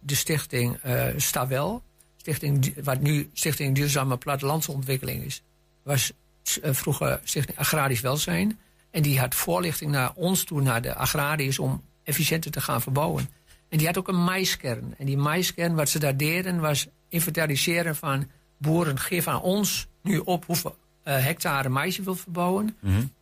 de 0.00 0.14
stichting 0.14 0.78
eh 0.82 1.04
Stawel, 1.16 1.82
stichting, 2.22 2.74
wat 2.84 3.00
nu 3.00 3.30
Stichting 3.32 3.74
Duurzame 3.74 4.16
Plattelandsontwikkeling 4.16 5.24
is, 5.24 5.42
was 5.82 6.12
eh, 6.62 6.72
vroeger 6.72 7.20
Stichting 7.24 7.58
Agrarisch 7.58 8.00
Welzijn. 8.00 8.58
En 8.90 9.02
die 9.02 9.18
had 9.18 9.34
voorlichting 9.34 9.90
naar 9.90 10.12
ons 10.14 10.44
toe, 10.44 10.60
naar 10.60 10.82
de 10.82 10.94
agrariërs, 10.94 11.58
om 11.58 11.82
efficiënter 12.02 12.50
te 12.50 12.60
gaan 12.60 12.82
verbouwen. 12.82 13.28
En 13.68 13.78
die 13.78 13.86
had 13.86 13.98
ook 13.98 14.08
een 14.08 14.24
maiskern. 14.24 14.94
En 14.98 15.06
die 15.06 15.16
maiskern, 15.16 15.74
wat 15.74 15.88
ze 15.88 15.98
daar 15.98 16.16
deden, 16.16 16.60
was 16.60 16.86
inventariseren 17.08 17.96
van 17.96 18.28
boeren, 18.56 18.98
geef 18.98 19.26
aan 19.26 19.40
ons 19.40 19.86
nu 20.02 20.18
op 20.18 20.44
hoeveel 20.44 20.76
eh, 21.02 21.24
hectare 21.24 21.68
mais 21.68 21.96
je 21.96 22.02
wilt 22.02 22.20
verbouwen. 22.20 22.76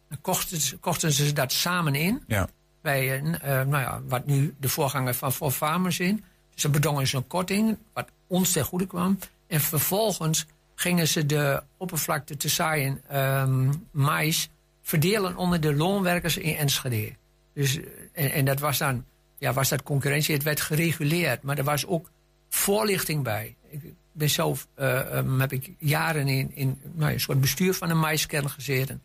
Dan 0.08 0.20
kochten 0.20 0.60
ze, 0.60 0.76
kochten 0.76 1.12
ze 1.12 1.32
dat 1.32 1.52
samen 1.52 1.94
in. 1.94 2.22
Ja. 2.26 2.48
Bij 2.82 3.16
eh, 3.16 3.22
nou 3.42 3.70
ja, 3.70 4.00
wat 4.08 4.26
nu 4.26 4.54
de 4.58 4.68
voorganger 4.68 5.14
van 5.14 5.32
For 5.32 5.50
Farmers 5.50 6.00
in. 6.00 6.24
Ze 6.54 6.68
bedongen 6.68 7.06
ze 7.06 7.16
een 7.16 7.26
korting, 7.26 7.78
wat 7.92 8.08
ons 8.30 8.52
ten 8.52 8.64
goede 8.64 8.86
kwam. 8.86 9.18
En 9.46 9.60
vervolgens 9.60 10.46
gingen 10.74 11.08
ze 11.08 11.26
de 11.26 11.62
oppervlakte 11.76 12.36
te 12.36 12.48
zaaien 12.48 13.00
ehm 13.08 13.70
mais 13.90 14.48
verdelen 14.82 15.36
onder 15.36 15.60
de 15.60 15.74
loonwerkers 15.74 16.36
in 16.36 16.56
Enschede. 16.56 17.12
Dus, 17.54 17.78
eh, 18.12 18.36
en, 18.36 18.44
dat 18.44 18.60
was 18.60 18.78
dan 18.78 19.04
ja, 19.38 19.52
was 19.52 19.68
dat 19.68 19.82
concurrentie. 19.82 20.34
Het 20.34 20.42
werd 20.42 20.60
gereguleerd, 20.60 21.42
maar 21.42 21.58
er 21.58 21.64
was 21.64 21.86
ook 21.86 22.10
voorlichting 22.48 23.22
bij. 23.22 23.56
Ik 23.68 23.80
ben 24.12 24.30
zelf, 24.30 24.66
eh, 24.74 25.18
ehm, 25.18 25.40
heb 25.40 25.52
ik 25.52 25.72
jaren 25.78 26.28
in, 26.28 26.50
in 26.54 26.80
nou, 26.92 27.12
een 27.12 27.20
soort 27.20 27.40
bestuur 27.40 27.74
van 27.74 27.90
een 27.90 27.98
maiskern 27.98 28.50
gezeten. 28.50 29.02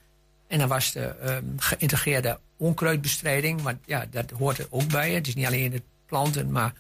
En 0.48 0.60
dan 0.60 0.68
was 0.68 0.92
de 0.92 1.06
ehm, 1.06 1.44
geïntegreerde 1.58 2.40
onkruidbestrijding, 2.58 3.62
want 3.62 3.78
ja, 3.86 4.06
dat 4.10 4.32
hoort 4.32 4.58
er 4.58 4.68
ook 4.70 4.88
bij. 4.88 5.12
Het 5.14 5.28
is 5.28 5.36
niet 5.36 5.46
alleen 5.46 5.72
het 5.72 5.84
planten, 6.06 6.52
maar 6.52 6.74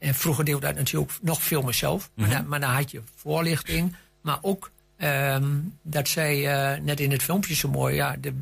en 0.00 0.14
vroeger 0.14 0.44
deed 0.44 0.54
ik 0.54 0.60
dat 0.60 0.74
natuurlijk 0.74 1.12
nog 1.22 1.42
veel 1.42 1.62
meer 1.62 1.74
zelf. 1.74 2.10
maar, 2.14 2.26
Mhm. 2.26 2.36
dan, 2.36 2.48
maar 2.48 2.60
dan 2.60 2.70
had 2.70 2.90
je 2.90 3.02
voorlichting, 3.16 3.94
maar 4.20 4.38
ook 4.40 4.70
ehm, 4.96 5.58
dat 5.82 6.08
zij 6.08 6.46
eh, 6.74 6.80
net 6.82 7.00
in 7.00 7.10
het 7.10 7.22
filmpje 7.22 7.54
zo 7.54 7.68
mooi, 7.68 7.94
ja, 7.94 8.16
de, 8.20 8.34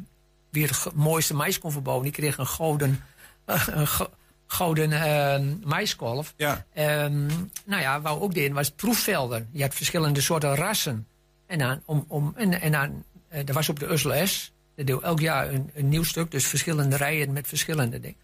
wie 0.50 0.66
het 0.66 0.94
mooiste 0.94 1.34
mais 1.34 1.58
kon 1.58 1.72
verbouwen, 1.72 2.04
die 2.04 2.12
kreeg 2.14 2.38
een 2.38 2.46
gouden, 2.46 3.00
een 3.46 3.86
go- 3.86 4.10
gouden 4.46 4.92
ehm 4.92 5.54
maiskolf. 5.64 6.34
Ja. 6.36 6.64
Ehm, 6.72 7.26
nou 7.64 7.82
ja, 7.82 8.02
we 8.02 8.08
ook 8.08 8.34
deden 8.34 8.52
was 8.54 8.70
proefvelden. 8.70 9.48
Je 9.52 9.62
had 9.62 9.74
verschillende 9.74 10.20
soorten 10.20 10.54
rassen. 10.54 11.06
En 11.46 11.58
dan, 11.58 11.82
om, 11.84 12.04
om, 12.08 12.32
en, 12.36 12.60
en 12.60 12.72
dan, 12.72 13.04
eh, 13.28 13.48
er 13.48 13.54
was 13.54 13.68
op 13.68 13.78
de 13.78 13.90
Ussel 13.92 14.26
S, 14.26 14.52
dat 14.76 14.86
deed 14.86 15.00
elk 15.00 15.20
jaar 15.20 15.52
een, 15.52 15.70
een 15.74 15.88
nieuw 15.88 16.02
stuk, 16.04 16.30
dus 16.30 16.46
verschillende 16.46 16.96
rijen 16.96 17.32
met 17.32 17.46
verschillende 17.46 18.00
dingen. 18.00 18.16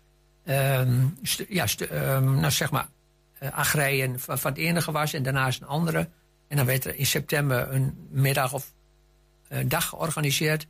Ja, 1.48 1.66
nou 2.20 2.50
zeg 2.50 2.70
maar, 2.70 2.88
eh 3.44 3.58
agrijen 3.58 4.20
van, 4.20 4.38
van 4.38 4.50
het 4.50 4.60
ene 4.60 4.80
gewas 4.80 5.12
en 5.12 5.22
daarnaast 5.22 5.60
een 5.60 5.66
andere. 5.66 6.08
En 6.48 6.56
dan 6.56 6.66
werd 6.66 6.84
er 6.84 6.94
in 6.94 7.06
september 7.06 7.72
een 7.72 8.08
middag 8.10 8.52
of 8.52 8.72
een 9.48 9.68
dag 9.68 9.88
georganiseerd. 9.88 10.66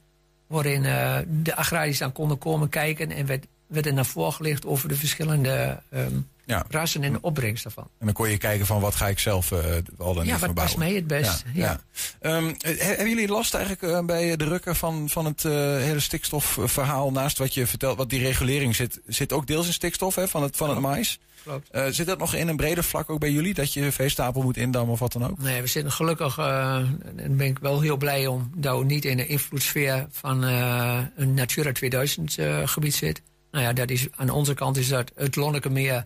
Waarin 0.46 0.84
eh, 0.84 1.18
de 1.28 1.56
agrariërs 1.56 1.98
dan 1.98 2.12
konden 2.12 2.38
komen 2.38 2.68
kijken 2.68 3.10
en 3.10 3.26
werd, 3.26 3.46
werd 3.66 3.86
er 3.86 3.92
naar 3.92 4.04
gelicht 4.32 4.66
over 4.66 4.88
de 4.88 4.96
verschillende 4.96 5.82
ehm, 5.90 6.18
Ja. 6.46 6.64
rassen 6.68 7.02
en 7.02 7.12
de 7.12 7.18
opbrengst 7.20 7.62
daarvan. 7.62 7.88
En 7.98 8.06
dan 8.06 8.14
kon 8.14 8.28
je 8.28 8.38
kijken 8.38 8.66
van 8.66 8.80
wat 8.80 8.94
ga 8.94 9.08
ik 9.08 9.18
zelf 9.18 9.52
eh, 9.52 9.58
al 9.98 10.14
dan 10.14 10.24
Ja, 10.24 10.32
niet 10.32 10.40
wat 10.40 10.54
past 10.54 10.76
mij 10.76 10.94
het 10.94 11.06
best, 11.06 11.44
ja. 11.52 11.80
Ehm, 12.20 12.52
eh, 12.58 12.78
hebben 12.78 13.08
jullie 13.08 13.28
last 13.28 13.54
eigenlijk 13.54 13.92
eh, 13.92 14.04
bij 14.04 14.36
de 14.36 14.44
rukken 14.44 14.76
van, 14.76 15.08
van 15.08 15.24
het 15.24 15.44
eh, 15.44 15.52
hele 15.76 16.00
stikstofverhaal 16.00 17.10
naast 17.10 17.38
wat 17.38 17.54
je 17.54 17.66
vertelt, 17.66 17.96
wat 17.96 18.10
die 18.10 18.20
regulering 18.20 18.76
zit, 18.76 19.00
zit 19.06 19.32
ook 19.32 19.46
deels 19.46 19.66
in 19.66 19.72
stikstof 19.72 20.14
hè, 20.14 20.28
van 20.28 20.42
het, 20.42 20.56
van 20.56 20.70
het 20.70 20.78
mais? 20.78 21.18
Klopt. 21.42 21.94
Zit 21.94 22.06
dat 22.06 22.18
nog 22.18 22.34
in 22.34 22.48
een 22.48 22.56
breder 22.56 22.84
vlak 22.84 23.10
ook 23.10 23.18
bij 23.20 23.30
jullie, 23.30 23.54
dat 23.54 23.72
je 23.72 23.92
veestapel 23.92 24.42
moet 24.42 24.56
indammen 24.56 24.92
of 24.92 24.98
wat 24.98 25.12
dan 25.12 25.30
ook? 25.30 25.38
Nee, 25.38 25.60
we 25.60 25.66
zitten 25.66 25.92
gelukkig, 25.92 26.38
en 26.38 27.00
daar 27.16 27.30
ben 27.30 27.46
ik 27.46 27.58
wel 27.58 27.80
heel 27.80 27.96
blij 27.96 28.26
om, 28.26 28.50
dat 28.56 28.78
we 28.78 28.84
niet 28.84 29.04
in 29.04 29.16
de 29.16 29.26
invloedssfeer 29.26 30.06
van 30.10 30.42
een 30.42 31.34
Natura 31.34 31.72
2000 31.72 32.38
eh, 32.38 32.58
gebied 32.64 32.94
zit. 32.94 33.22
Nou 33.50 33.64
ja, 33.64 33.72
dat 33.72 33.90
is, 33.90 34.06
aan 34.10 34.30
onze 34.30 34.54
kant 34.54 34.76
is 34.76 34.88
dat 34.88 35.12
het 35.14 35.36
Lonnekemeer 35.36 36.04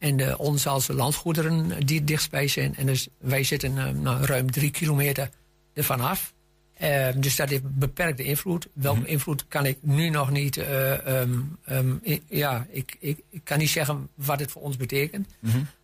en 0.00 0.16
de 0.16 0.38
Onzaalse 0.38 0.94
landgoederen 0.94 1.86
die 1.86 2.04
dichtstbij 2.04 2.48
zijn. 2.48 2.76
En 2.76 2.86
dus 2.86 3.08
wij 3.18 3.42
zitten 3.44 3.78
eh, 3.78 3.88
nou, 3.88 4.24
ruim 4.24 4.50
drie 4.50 4.70
kilometer 4.70 5.30
ervan 5.72 6.00
af. 6.00 6.32
Eh, 6.74 7.08
dus 7.16 7.36
dat 7.36 7.48
heeft 7.48 7.62
beperkte 7.78 8.22
invloed. 8.24 8.68
Welke 8.72 9.06
invloed 9.06 9.44
kan 9.48 9.66
ik 9.66 9.78
nu 9.80 10.08
nog 10.08 10.30
niet. 10.30 10.56
eh, 10.56 11.06
ehm, 11.20 11.38
ehm, 11.64 11.94
i- 12.04 12.22
ja, 12.28 12.66
ik, 12.70 12.96
ik, 13.00 13.18
ik 13.30 13.40
kan 13.44 13.58
niet 13.58 13.68
zeggen 13.70 14.08
wat 14.14 14.40
het 14.40 14.50
voor 14.50 14.62
ons 14.62 14.76
betekent. 14.76 15.28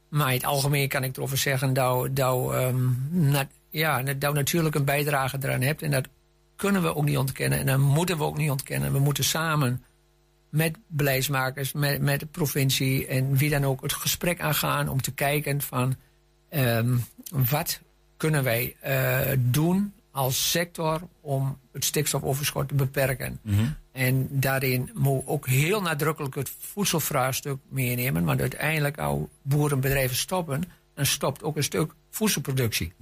Maar 0.09 0.29
in 0.29 0.35
het 0.37 0.45
algemeen 0.45 0.89
kan 0.89 1.05
ik 1.05 1.17
erover 1.17 1.39
zeggen 1.39 1.73
dat, 1.73 2.17
dat, 2.17 2.53
ehm, 2.53 2.85
na- 3.11 3.49
ja, 3.71 4.03
dat 4.03 4.35
natuurlijk 4.35 4.75
een 4.75 4.85
bijdrage 4.85 5.37
eraan 5.41 5.61
hebt. 5.63 5.83
En 5.83 5.91
dat 5.91 6.07
kunnen 6.57 6.83
we 6.83 6.95
ook 6.95 7.05
niet 7.05 7.19
ontkennen. 7.19 7.59
En 7.59 7.67
dat 7.67 7.79
moeten 7.79 8.19
we 8.19 8.25
ook 8.25 8.37
niet 8.37 8.51
ontkennen. 8.51 8.93
We 8.93 8.99
moeten 8.99 9.25
samen 9.25 9.83
met 10.49 10.77
beleidsmakers, 10.87 11.73
met, 11.73 12.01
met 12.01 12.21
de 12.21 12.27
provincie 12.27 13.07
en 13.07 13.37
wie 13.37 13.51
dan 13.51 13.65
ook 13.65 13.83
het 13.83 13.93
gesprek 13.93 14.41
aangaan 14.41 14.89
om 14.89 15.03
te 15.03 15.13
kijken 15.13 15.61
van 15.61 15.97
ehm, 16.49 16.97
wat 17.51 17.81
kunnen 18.17 18.45
wij 18.45 18.77
eh, 18.81 19.21
doen 19.39 19.93
als 20.11 20.51
sector 20.51 21.01
om 21.21 21.59
het 21.73 21.85
stikstofoverschot 21.85 22.69
te 22.69 22.75
beperken. 22.75 23.41
En 23.93 24.29
daarin 24.31 24.91
moet 24.95 25.27
ook 25.27 25.47
heel 25.47 25.83
nadrukkelijk 25.83 26.35
het 26.35 26.53
voedselvraagstuk 26.59 27.59
meenemen. 27.69 28.25
Want 28.25 28.41
uiteindelijk, 28.41 28.99
als 28.99 29.21
boerenbedrijven 29.43 30.17
stoppen, 30.17 30.65
dan 30.95 31.07
stopt 31.07 31.43
ook 31.43 31.57
een 31.57 31.63
stuk 31.63 31.93
voedselproductie. 32.11 32.93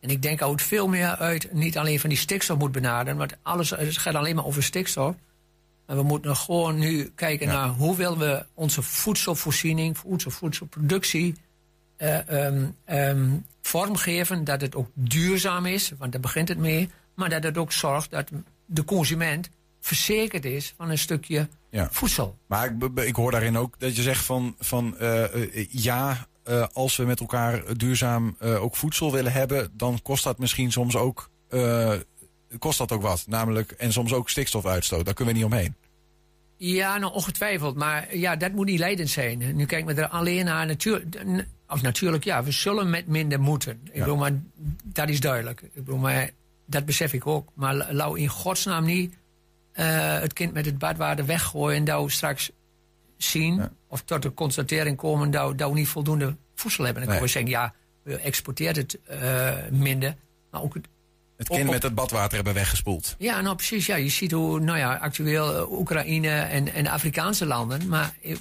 En 0.00 0.10
ik 0.10 0.22
denk 0.22 0.38
dat 0.38 0.50
het 0.50 0.62
veel 0.62 0.88
meer 0.88 1.16
uit 1.16 1.52
niet 1.52 1.78
alleen 1.78 2.00
van 2.00 2.08
die 2.08 2.18
stikstof 2.18 2.58
moet 2.58 2.72
benaderen, 2.72 3.18
want 3.18 3.36
alles 3.42 3.70
het 3.70 3.98
gaat 3.98 4.14
alleen 4.14 4.34
maar 4.34 4.46
over 4.46 4.62
stikstof. 4.62 5.14
Maar 5.86 5.96
we 5.96 6.02
moeten 6.02 6.36
gewoon 6.36 6.78
nu 6.78 7.12
kijken 7.14 7.46
naar 7.46 7.68
hoe 7.68 7.96
willen 7.96 8.18
we 8.18 8.44
onze 8.54 8.82
voedselvoorziening, 8.82 9.96
onze 10.04 10.30
voedselproductie 10.30 11.34
eh, 11.96 12.28
ehm, 12.46 12.64
ehm, 12.84 13.30
vormgeven. 13.62 14.44
Dat 14.44 14.60
het 14.60 14.74
ook 14.74 14.88
duurzaam 14.94 15.66
is, 15.66 15.92
want 15.98 16.12
daar 16.12 16.20
begint 16.20 16.48
het 16.48 16.58
mee. 16.58 16.90
Maar 17.14 17.28
dat 17.30 17.42
het 17.42 17.58
ook 17.58 17.72
zorgt 17.72 18.10
dat 18.10 18.30
de 18.66 18.84
consument 18.84 19.50
verzekerd 19.80 20.44
is 20.44 20.74
van 20.76 20.90
een 20.90 20.98
stukje 20.98 21.48
Ja. 21.70 21.88
voedsel. 21.90 22.38
Maar 22.46 22.74
ik, 22.74 22.98
ik 22.98 23.14
hoor 23.14 23.30
daarin 23.30 23.58
ook 23.58 23.74
dat 23.78 23.96
je 23.96 24.02
zegt 24.02 24.24
van, 24.24 24.54
van 24.58 24.98
eh, 24.98 25.24
eh, 25.54 25.66
ja, 25.70 26.26
als 26.72 26.96
we 26.96 27.04
met 27.04 27.20
elkaar 27.20 27.76
duurzaam 27.76 28.36
ook 28.40 28.76
voedsel 28.76 29.12
willen 29.12 29.32
hebben, 29.32 29.70
dan 29.72 30.02
kost 30.02 30.24
dat 30.24 30.38
misschien 30.38 30.72
soms 30.72 30.96
ook, 30.96 31.30
kost 32.58 32.78
dat 32.78 32.92
ook 32.92 33.02
wat. 33.02 33.24
Namelijk, 33.26 33.70
en 33.70 33.92
soms 33.92 34.12
ook 34.12 34.30
stikstofuitstoot. 34.30 35.04
Daar 35.04 35.14
kunnen 35.14 35.34
we 35.34 35.40
niet 35.40 35.50
omheen. 35.52 35.74
Ja, 36.56 36.98
nou 36.98 37.12
ongetwijfeld. 37.12 37.76
Maar 37.76 38.16
ja, 38.16 38.36
dat 38.36 38.52
moet 38.52 38.66
niet 38.66 38.78
leidend 38.78 39.10
zijn. 39.10 39.56
Nu 39.56 39.66
kijken 39.66 39.94
we 39.94 40.02
er 40.02 40.08
alleen 40.08 40.44
naar. 40.44 40.66
Natuurlijk, 40.66 41.24
of 41.68 41.82
natuurlijk, 41.82 42.24
ja, 42.24 42.44
we 42.44 42.50
zullen 42.50 42.90
met 42.90 43.06
minder 43.06 43.40
moeten. 43.40 43.80
Ik 43.92 43.98
bedoel, 43.98 44.16
maar 44.16 44.32
dat 44.84 45.08
is 45.08 45.20
duidelijk. 45.20 45.60
Ik 45.62 45.70
bedoel, 45.74 45.98
maar 45.98 46.30
dat 46.66 46.84
besef 46.84 47.12
ik 47.12 47.26
ook. 47.26 47.48
Maar 47.54 47.92
lau 47.92 48.18
in 48.18 48.28
godsnaam 48.28 48.84
niet 48.84 49.14
eh, 49.72 50.18
het 50.20 50.32
kind 50.32 50.52
met 50.52 50.64
het 50.66 50.78
badwater 50.78 51.26
weggooien 51.26 51.88
en 51.88 52.04
we 52.04 52.10
straks 52.10 52.50
zien, 53.16 53.68
of 53.88 54.02
tot 54.02 54.22
de 54.22 54.34
constatering 54.34 54.96
komen 54.96 55.30
dat, 55.30 55.58
dat 55.58 55.70
we 55.70 55.78
niet 55.78 55.88
voldoende 55.88 56.36
voedsel 56.54 56.84
hebben. 56.84 57.02
Dan 57.02 57.12
Nee. 57.12 57.20
kunnen 57.20 57.42
we 57.42 57.48
zeggen, 57.48 57.50
ja, 57.50 57.74
we 58.02 58.16
exporteren 58.16 58.74
het 58.74 58.98
eh, 59.02 59.52
minder. 59.70 60.16
Maar 60.50 60.62
ook 60.62 60.74
het, 60.74 60.88
Het 61.48 61.56
kind 61.56 61.70
met 61.70 61.82
het 61.82 61.94
badwater 61.94 62.34
hebben 62.34 62.54
weggespoeld. 62.54 63.14
ja, 63.18 63.40
nou 63.40 63.56
precies. 63.56 63.86
Ja, 63.86 63.96
je 63.96 64.08
ziet 64.08 64.32
hoe 64.32 64.60
nou 64.60 64.78
ja, 64.78 64.94
actueel 64.94 65.56
eh, 65.56 65.72
Oekraïne 65.72 66.28
en, 66.30 66.72
en 66.74 66.84
de 66.84 66.90
Afrikaanse 66.90 67.46
landen. 67.46 67.88
Maar 67.88 68.14
eh, 68.22 68.36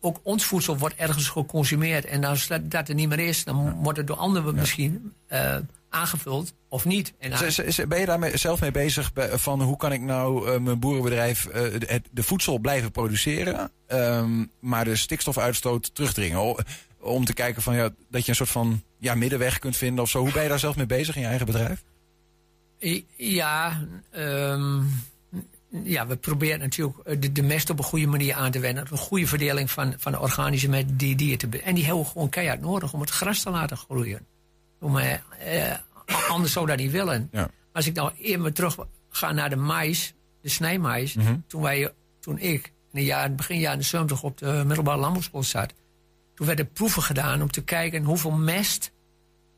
ook 0.00 0.20
ons 0.22 0.44
voedsel 0.44 0.78
wordt 0.78 0.94
ergens 0.94 1.28
geconsumeerd. 1.28 2.04
En 2.04 2.24
als 2.24 2.46
dat, 2.68 2.88
er 2.88 2.94
niet 2.94 3.08
meer 3.08 3.18
is, 3.20 3.44
dan 3.44 3.72
wordt 3.82 3.98
het 3.98 4.06
door 4.06 4.16
anderen 4.16 4.54
misschien 4.54 5.12
eh, 5.26 5.56
aangevuld 5.90 6.52
of 6.68 6.84
niet. 6.84 7.12
En 7.18 7.52
Z- 7.52 7.84
Ben 7.88 8.00
je 8.00 8.06
daar 8.06 8.18
mee- 8.18 8.36
zelf 8.36 8.60
mee 8.60 8.70
bezig 8.70 9.10
van 9.32 9.62
hoe 9.62 9.76
kan 9.76 9.92
ik 9.92 10.00
nou 10.00 10.60
mijn 10.60 10.78
boerenbedrijf 10.78 11.46
de, 11.52 12.02
de 12.10 12.22
voedsel 12.22 12.58
blijven 12.58 12.90
produceren, 12.90 13.70
ehm, 13.86 14.44
maar 14.60 14.84
de 14.84 14.96
stikstofuitstoot 14.96 15.94
terugdringen? 15.94 16.56
Om 17.00 17.24
te 17.24 17.32
kijken 17.34 17.62
van, 17.62 17.74
ja, 17.74 17.88
dat 18.10 18.22
je 18.24 18.28
een 18.30 18.36
soort 18.36 18.48
van 18.48 18.82
ja, 18.98 19.14
middenweg 19.14 19.58
kunt 19.58 19.76
vinden 19.76 20.04
of 20.04 20.10
zo. 20.10 20.20
Hoe 20.20 20.32
ben 20.32 20.42
je 20.42 20.48
daar 20.48 20.58
zelf 20.58 20.76
mee 20.76 20.86
bezig 20.86 21.14
in 21.14 21.20
je 21.20 21.26
eigen 21.28 21.46
bedrijf? 21.46 21.82
Ja, 23.16 23.86
ehm, 24.10 24.82
ja, 25.70 26.06
we 26.06 26.16
proberen 26.16 26.58
natuurlijk 26.58 26.98
eh, 26.98 27.20
de, 27.20 27.32
de 27.32 27.42
mest 27.42 27.70
op 27.70 27.78
een 27.78 27.84
goede 27.84 28.06
manier 28.06 28.34
aan 28.34 28.50
te 28.50 28.58
wenden. 28.58 28.86
Een 28.90 28.98
goede 28.98 29.26
verdeling 29.26 29.70
van, 29.70 29.94
van 29.98 30.12
de 30.12 30.20
organische 30.20 30.68
met 30.68 30.98
die 30.98 31.14
dieren 31.16 31.50
te 31.50 31.62
En 31.62 31.74
die 31.74 31.84
hebben 31.84 32.02
we 32.02 32.10
gewoon 32.10 32.28
keihard 32.28 32.60
nodig 32.60 32.92
om 32.92 33.00
het 33.00 33.10
gras 33.10 33.42
te 33.42 33.50
laten 33.50 33.76
groeien. 33.76 34.26
Om, 34.80 34.98
eh, 34.98 35.12
eh, 35.12 35.78
anders 36.30 36.52
zou 36.52 36.66
dat 36.66 36.76
niet 36.76 36.90
willen. 36.90 37.30
Als 37.72 37.86
ik 37.86 37.94
nou 37.94 38.12
even 38.18 38.54
terug 38.54 38.76
ga 39.10 39.32
naar 39.32 39.50
de 39.50 39.56
mais, 39.56 40.14
de 40.42 40.48
snijmais. 40.48 41.16
toen, 41.46 41.62
wij, 41.62 41.92
toen 42.20 42.38
ik 42.38 42.66
in 42.66 43.00
de 43.00 43.04
jaren, 43.04 43.36
begin 43.36 43.58
jaren 43.58 43.84
70 43.84 44.22
op 44.22 44.38
de 44.38 44.62
middelbare 44.66 44.98
landbouwschool 44.98 45.42
zat. 45.42 45.72
Toen 46.34 46.46
werden 46.46 46.72
proeven 46.72 47.02
gedaan 47.02 47.42
om 47.42 47.50
te 47.50 47.62
kijken 47.62 48.04
hoeveel 48.04 48.30
mest 48.30 48.92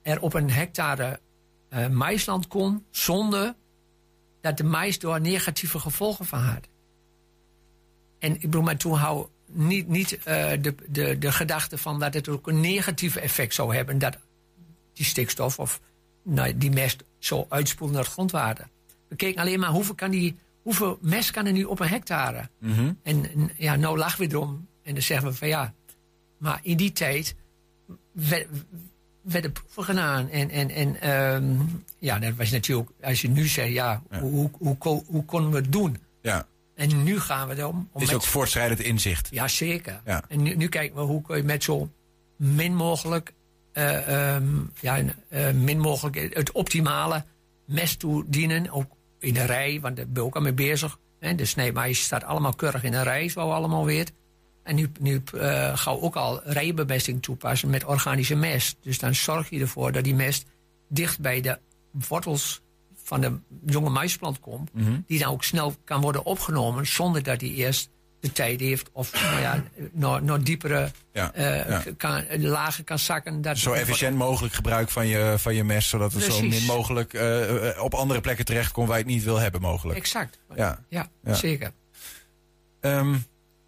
er 0.03 0.21
op 0.21 0.35
een 0.35 0.51
hectare 0.51 1.21
eh 1.71 1.89
maisland 1.89 2.47
kon 2.47 2.85
zonder 2.91 3.55
dat 4.41 4.57
de 4.57 4.65
mais 4.65 4.99
door 4.99 5.21
negatieve 5.21 5.79
gevolgen 5.79 6.27
van 6.27 6.41
had. 6.41 6.69
En 8.19 8.35
ik 8.35 8.41
bedoel, 8.41 8.63
maar 8.63 8.77
toen 8.77 8.95
hou 8.95 9.27
niet, 9.47 9.89
niet 9.89 10.19
eh, 10.19 10.51
de, 10.61 10.75
de, 10.89 11.19
de 11.19 11.33
gedachte 11.33 11.79
van 11.79 11.99
dat 11.99 12.15
het 12.15 12.29
ook 12.29 12.49
een 12.49 12.61
negatief 12.61 13.17
effect 13.17 13.55
zou 13.55 13.75
hebben. 13.75 13.99
Dat 13.99 14.19
die 14.93 15.05
stikstof 15.05 15.59
of 15.59 15.81
nou, 16.23 16.57
die 16.57 16.71
mest 16.71 17.05
zo 17.19 17.47
uitspoelt 17.49 17.91
naar 17.91 18.03
het 18.03 18.13
grondwater. 18.13 18.69
We 19.09 19.17
keken 19.17 19.41
alleen 19.41 19.61
maar 19.61 19.71
hoeveel, 19.71 19.95
kan 19.95 20.11
die, 20.11 20.37
hoeveel 20.63 20.99
mest 21.01 21.31
kan 21.31 21.47
er 21.47 21.53
nu 21.53 21.65
op 21.65 21.81
een 21.81 21.89
hectare. 21.89 22.49
En, 23.03 23.31
en 23.33 23.51
ja, 23.57 23.77
nou 23.77 23.99
lachen 23.99 24.29
we 24.29 24.35
erom. 24.35 24.69
En 24.83 24.95
dan 24.95 25.03
zeggen 25.03 25.29
we 25.29 25.35
van 25.35 25.49
ja, 25.49 25.75
maar 26.39 26.61
in 26.63 26.77
die 26.77 26.93
tijd 26.93 27.35
werden 29.33 29.53
proeven 29.53 29.85
gedaan. 29.85 30.29
En, 30.29 30.51
en, 30.51 30.71
en 30.71 31.01
ehm, 31.01 31.55
ja, 31.99 32.19
dat 32.19 32.35
was 32.37 32.51
natuurlijk, 32.51 32.91
als 33.03 33.21
je 33.21 33.29
nu 33.29 33.47
zegt, 33.47 33.73
ja, 33.73 34.03
Hoe, 34.11 34.31
hoe, 34.31 34.51
hoe, 34.59 34.79
ko- 34.79 35.03
hoe 35.07 35.25
konden 35.25 35.51
we 35.51 35.57
het 35.57 35.73
doen? 35.73 35.97
Ja. 36.23 36.47
En 36.75 37.03
nu 37.03 37.21
gaan 37.21 37.49
we 37.49 37.57
erom. 37.57 37.89
om 37.93 38.01
is 38.03 38.07
met- 38.07 38.17
ook 38.17 38.23
voortschrijdend 38.23 38.81
inzicht. 38.81 39.29
Ja, 39.31 39.49
zeker. 39.49 40.01
Ja. 40.05 40.23
En 40.29 40.43
nu, 40.43 40.55
nu 40.57 40.69
kijken 40.69 40.97
we 40.97 41.03
hoe 41.03 41.23
kun 41.23 41.37
je 41.37 41.43
met 41.43 41.63
zo 41.65 41.91
min 42.37 42.75
mogelijk, 42.75 43.33
eh, 43.73 44.35
ehm, 44.35 44.45
ja, 44.81 44.99
eh, 45.29 45.51
min 45.53 45.79
mogelijk 45.79 46.35
het 46.35 46.53
optimale 46.53 47.25
mest 47.65 47.99
toedienen. 47.99 48.71
Ook 48.71 48.93
in 49.19 49.35
de 49.35 49.45
rij, 49.45 49.79
want 49.81 49.97
daar 49.97 50.07
ben 50.09 50.23
ik 50.23 50.29
ook 50.29 50.35
al 50.35 50.41
mee 50.43 50.53
bezig. 50.53 50.99
Hè. 51.21 51.35
De 51.35 51.45
sneemais 51.45 52.03
staat 52.05 52.25
allemaal 52.25 52.55
keurig 52.55 52.85
in 52.85 52.95
een 52.95 53.03
rij, 53.03 53.29
zo 53.29 53.41
allemaal 53.51 53.85
weet. 53.85 54.13
En 54.71 54.77
nu, 54.77 54.91
nu 55.01 55.23
we 55.31 55.73
ook 55.85 56.17
al 56.17 56.41
rijbemesting 56.45 57.23
toepassen 57.23 57.71
met 57.71 57.85
organische 57.85 58.35
mest. 58.35 58.77
Dus 58.83 58.99
dan 58.99 59.15
zorg 59.15 59.51
je 59.51 59.61
ervoor 59.61 59.93
dat 59.93 60.05
die 60.05 60.15
mest 60.15 60.45
dicht 60.89 61.21
bij 61.21 61.41
de 61.41 61.59
wortels 62.09 62.61
van 63.05 63.21
de 63.21 63.39
jonge 63.67 63.91
maisplant 63.91 64.41
komt. 64.41 64.75
Mhm. 64.75 65.01
Die 65.07 65.19
dan 65.19 65.33
ook 65.33 65.45
snel 65.45 65.75
kan 65.85 66.01
worden 66.01 66.25
opgenomen 66.25 66.87
zonder 66.87 67.23
dat 67.23 67.39
die 67.39 67.55
eerst 67.55 67.91
de 68.21 68.33
tijd 68.33 68.61
heeft 68.61 68.91
of 68.93 69.13
nou 69.13 69.41
ja, 69.41 69.65
nog, 69.93 70.21
nog 70.21 70.39
diepere 70.43 70.91
Ja, 71.13 71.33
eh, 71.35 71.69
ja. 71.69 71.83
Kan, 71.97 72.25
lager 72.39 72.85
kan 72.85 72.99
zakken. 72.99 73.43
Dat 73.43 73.59
Zo 73.59 73.73
efficiënt 73.73 74.17
mogelijk 74.17 74.55
gebruik 74.55 74.89
van 74.89 75.07
je, 75.07 75.35
van 75.39 75.55
je 75.55 75.65
mest, 75.65 75.89
zodat 75.89 76.13
het 76.13 76.23
zo 76.23 76.43
min 76.43 76.65
mogelijk 76.65 77.15
eh, 77.15 77.83
op 77.83 77.95
andere 77.95 78.21
plekken 78.21 78.45
terechtkomt 78.45 78.89
waar 78.89 78.99
je 78.99 79.03
het 79.05 79.13
niet 79.13 79.25
wil 79.25 79.39
hebben 79.39 79.61
mogelijk. 79.61 79.99
Exact. 79.99 80.39
Ja, 80.57 80.85
Ja, 80.89 81.09
Ja. 81.25 81.35
zeker. 81.35 81.73
Ehm, 82.81 83.17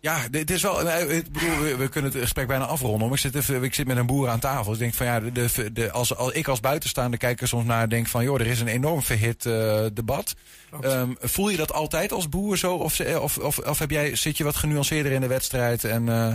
ja, 0.03 0.29
dit 0.31 0.51
is 0.51 0.63
wel. 0.63 0.89
eh, 0.91 1.17
Ik 1.17 1.33
bedoel, 1.33 1.59
we, 1.59 1.77
we 1.77 1.89
kunnen 1.89 2.11
het 2.13 2.21
gesprek 2.21 2.47
bijna 2.47 2.65
afronden. 2.65 3.01
Maar 3.01 3.17
ik 3.17 3.19
zit, 3.23 3.35
even, 3.35 3.63
ik 3.63 3.75
zit 3.75 3.87
met 3.87 3.97
een 3.97 4.07
boer 4.07 4.29
aan 4.29 4.39
tafel. 4.41 4.65
Dus 4.65 4.73
ik 4.75 4.79
denk 4.79 4.95
van 4.95 5.07
ja, 5.07 5.21
de, 5.21 5.33
de, 5.33 5.73
de- 5.73 5.91
als, 5.91 6.17
als 6.17 6.33
ik 6.33 6.49
als 6.49 6.61
buitenstaander 6.61 7.19
kijker 7.19 7.49
soms 7.49 7.65
naar 7.65 7.89
denk 7.89 8.07
van 8.07 8.25
joh, 8.25 8.41
er 8.41 8.47
is 8.47 8.61
een 8.61 8.67
enorm 8.69 9.03
verhit 9.03 9.47
eh, 9.47 9.85
debat. 9.93 10.35
Ehm, 10.81 11.11
voel 11.21 11.49
je 11.49 11.57
dat 11.57 11.73
altijd 11.73 12.13
als 12.13 12.29
boer 12.29 12.59
zo? 12.59 12.75
Of, 12.75 13.01
of, 13.01 13.39
of, 13.39 13.59
of 13.59 13.79
heb 13.79 13.91
jij, 13.91 14.17
zit 14.17 14.37
je 14.37 14.45
wat 14.45 14.57
genuanceerder 14.57 15.13
in 15.13 15.21
de 15.21 15.27
wedstrijd? 15.27 15.85
En, 15.85 16.09
eh, 16.09 16.33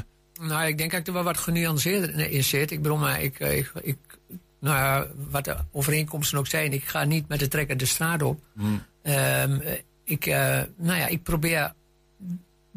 Nou, 0.47 0.68
ik 0.68 0.78
denk 0.78 0.91
dat 0.91 0.99
ik 0.99 1.07
er 1.07 1.13
wel 1.13 1.24
wat 1.24 1.38
genuanceerder 1.38 2.30
in 2.32 2.43
zit. 2.43 2.72
Ik 2.72 2.82
bedoel, 2.82 2.97
maar 2.97 3.22
ik, 3.22 3.39
ik, 3.39 3.72
ik, 3.82 3.97
nou 4.59 4.76
ja, 4.78 5.07
wat 5.30 5.43
de 5.43 5.55
overeenkomsten 5.72 6.38
ook 6.38 6.47
zijn, 6.47 6.74
ik 6.74 6.84
ga 6.84 7.03
niet 7.03 7.28
met 7.28 7.39
de 7.39 7.47
trekker 7.47 7.78
de 7.78 7.86
straat 7.86 8.22
op. 8.22 8.39
Hmm. 8.55 8.84
Ehm, 9.01 9.59
ik, 10.03 10.26
eh, 10.26 10.59
nou 10.78 10.99
ja, 10.99 11.07
ik 11.07 11.24
probeer 11.24 11.74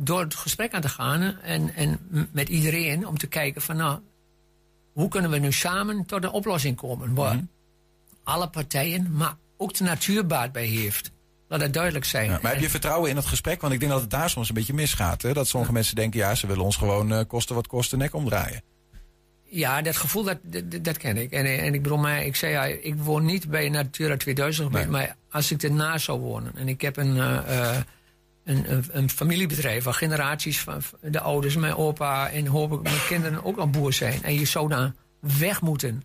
door 0.05 0.21
het 0.21 0.35
gesprek 0.35 0.75
aan 0.75 0.81
te 0.81 0.89
gaan 0.89 1.41
en, 1.41 1.75
en 1.75 1.99
met 2.33 2.49
iedereen 2.49 3.07
om 3.07 3.19
te 3.19 3.27
kijken 3.27 3.63
van, 3.63 3.77
nou, 3.77 4.01
hoe 4.93 5.09
kunnen 5.09 5.31
we 5.31 5.39
nu 5.39 5.53
samen 5.53 6.07
tot 6.07 6.25
een 6.25 6.31
oplossing 6.31 6.77
komen 6.77 7.15
waar 7.15 7.33
Hmm. 7.33 7.49
alle 8.25 8.49
partijen, 8.49 9.13
maar 9.13 9.37
ook 9.57 9.75
de 9.75 9.85
natuur 9.85 10.27
baat 10.27 10.53
bij 10.53 10.67
heeft. 10.67 11.11
Laat 11.49 11.61
dat 11.61 11.73
duidelijk 11.73 12.05
zijn. 12.05 12.31
ja, 12.31 12.39
maar 12.43 12.53
heb 12.53 12.61
je 12.61 12.71
vertrouwen 12.71 13.09
in 13.09 13.15
dat 13.15 13.27
gesprek? 13.27 13.61
Want 13.61 13.73
ik 13.73 13.81
denk 13.81 13.93
dat 13.93 14.01
het 14.01 14.11
daar 14.11 14.31
soms 14.31 14.49
een 14.49 14.55
beetje 14.55 14.75
misgaat. 14.75 15.23
Hè? 15.23 15.33
Dat 15.33 15.49
sommige 15.49 15.73
mensen 15.73 15.95
denken, 15.95 16.21
ja, 16.21 16.35
ze 16.35 16.47
willen 16.47 16.65
ons 16.65 16.77
gewoon 16.77 17.13
eh, 17.13 17.21
kosten 17.27 17.55
wat 17.55 17.67
kosten 17.67 17.99
nek 17.99 18.15
omdraaien. 18.15 18.63
Ja, 19.45 19.83
dat 19.83 19.97
gevoel, 19.97 20.23
dat, 20.23 20.39
dat, 20.43 20.85
dat 20.85 20.97
ken 20.97 21.17
ik. 21.17 21.33
En, 21.33 21.59
en 21.59 21.75
ik 21.75 21.83
bedoel, 21.83 21.99
maar 21.99 22.25
ik 22.25 22.37
zei 22.37 22.53
ja, 22.53 22.65
ik 22.65 22.95
woon 22.97 23.25
niet 23.25 23.49
bij 23.49 23.69
Natura 23.69 24.17
2000 24.17 24.73
gebied, 24.73 24.89
maar 24.89 25.17
als 25.31 25.51
ik 25.51 25.63
ernaast 25.63 26.05
zou 26.05 26.21
wonen 26.21 26.53
en 26.57 26.69
ik 26.69 26.81
heb 26.81 26.97
een, 26.97 27.17
eh, 27.17 27.59
eh, 27.77 27.83
een, 28.93 29.11
familiebedrijf 29.11 29.85
waar 29.85 29.95
generaties 29.95 30.61
van 30.61 30.83
de 31.03 31.21
ouders, 31.21 31.57
mijn 31.57 31.75
opa 31.77 32.31
en 32.31 32.47
hopelijk 32.47 32.83
mijn 32.83 33.07
kinderen 33.09 33.45
ook 33.45 33.57
al 33.57 33.71
boer 33.71 33.93
zijn 33.93 34.23
en 34.23 34.35
je 34.35 34.45
zou 34.45 34.69
dan 34.69 34.95
weg 35.19 35.61
moeten. 35.61 36.03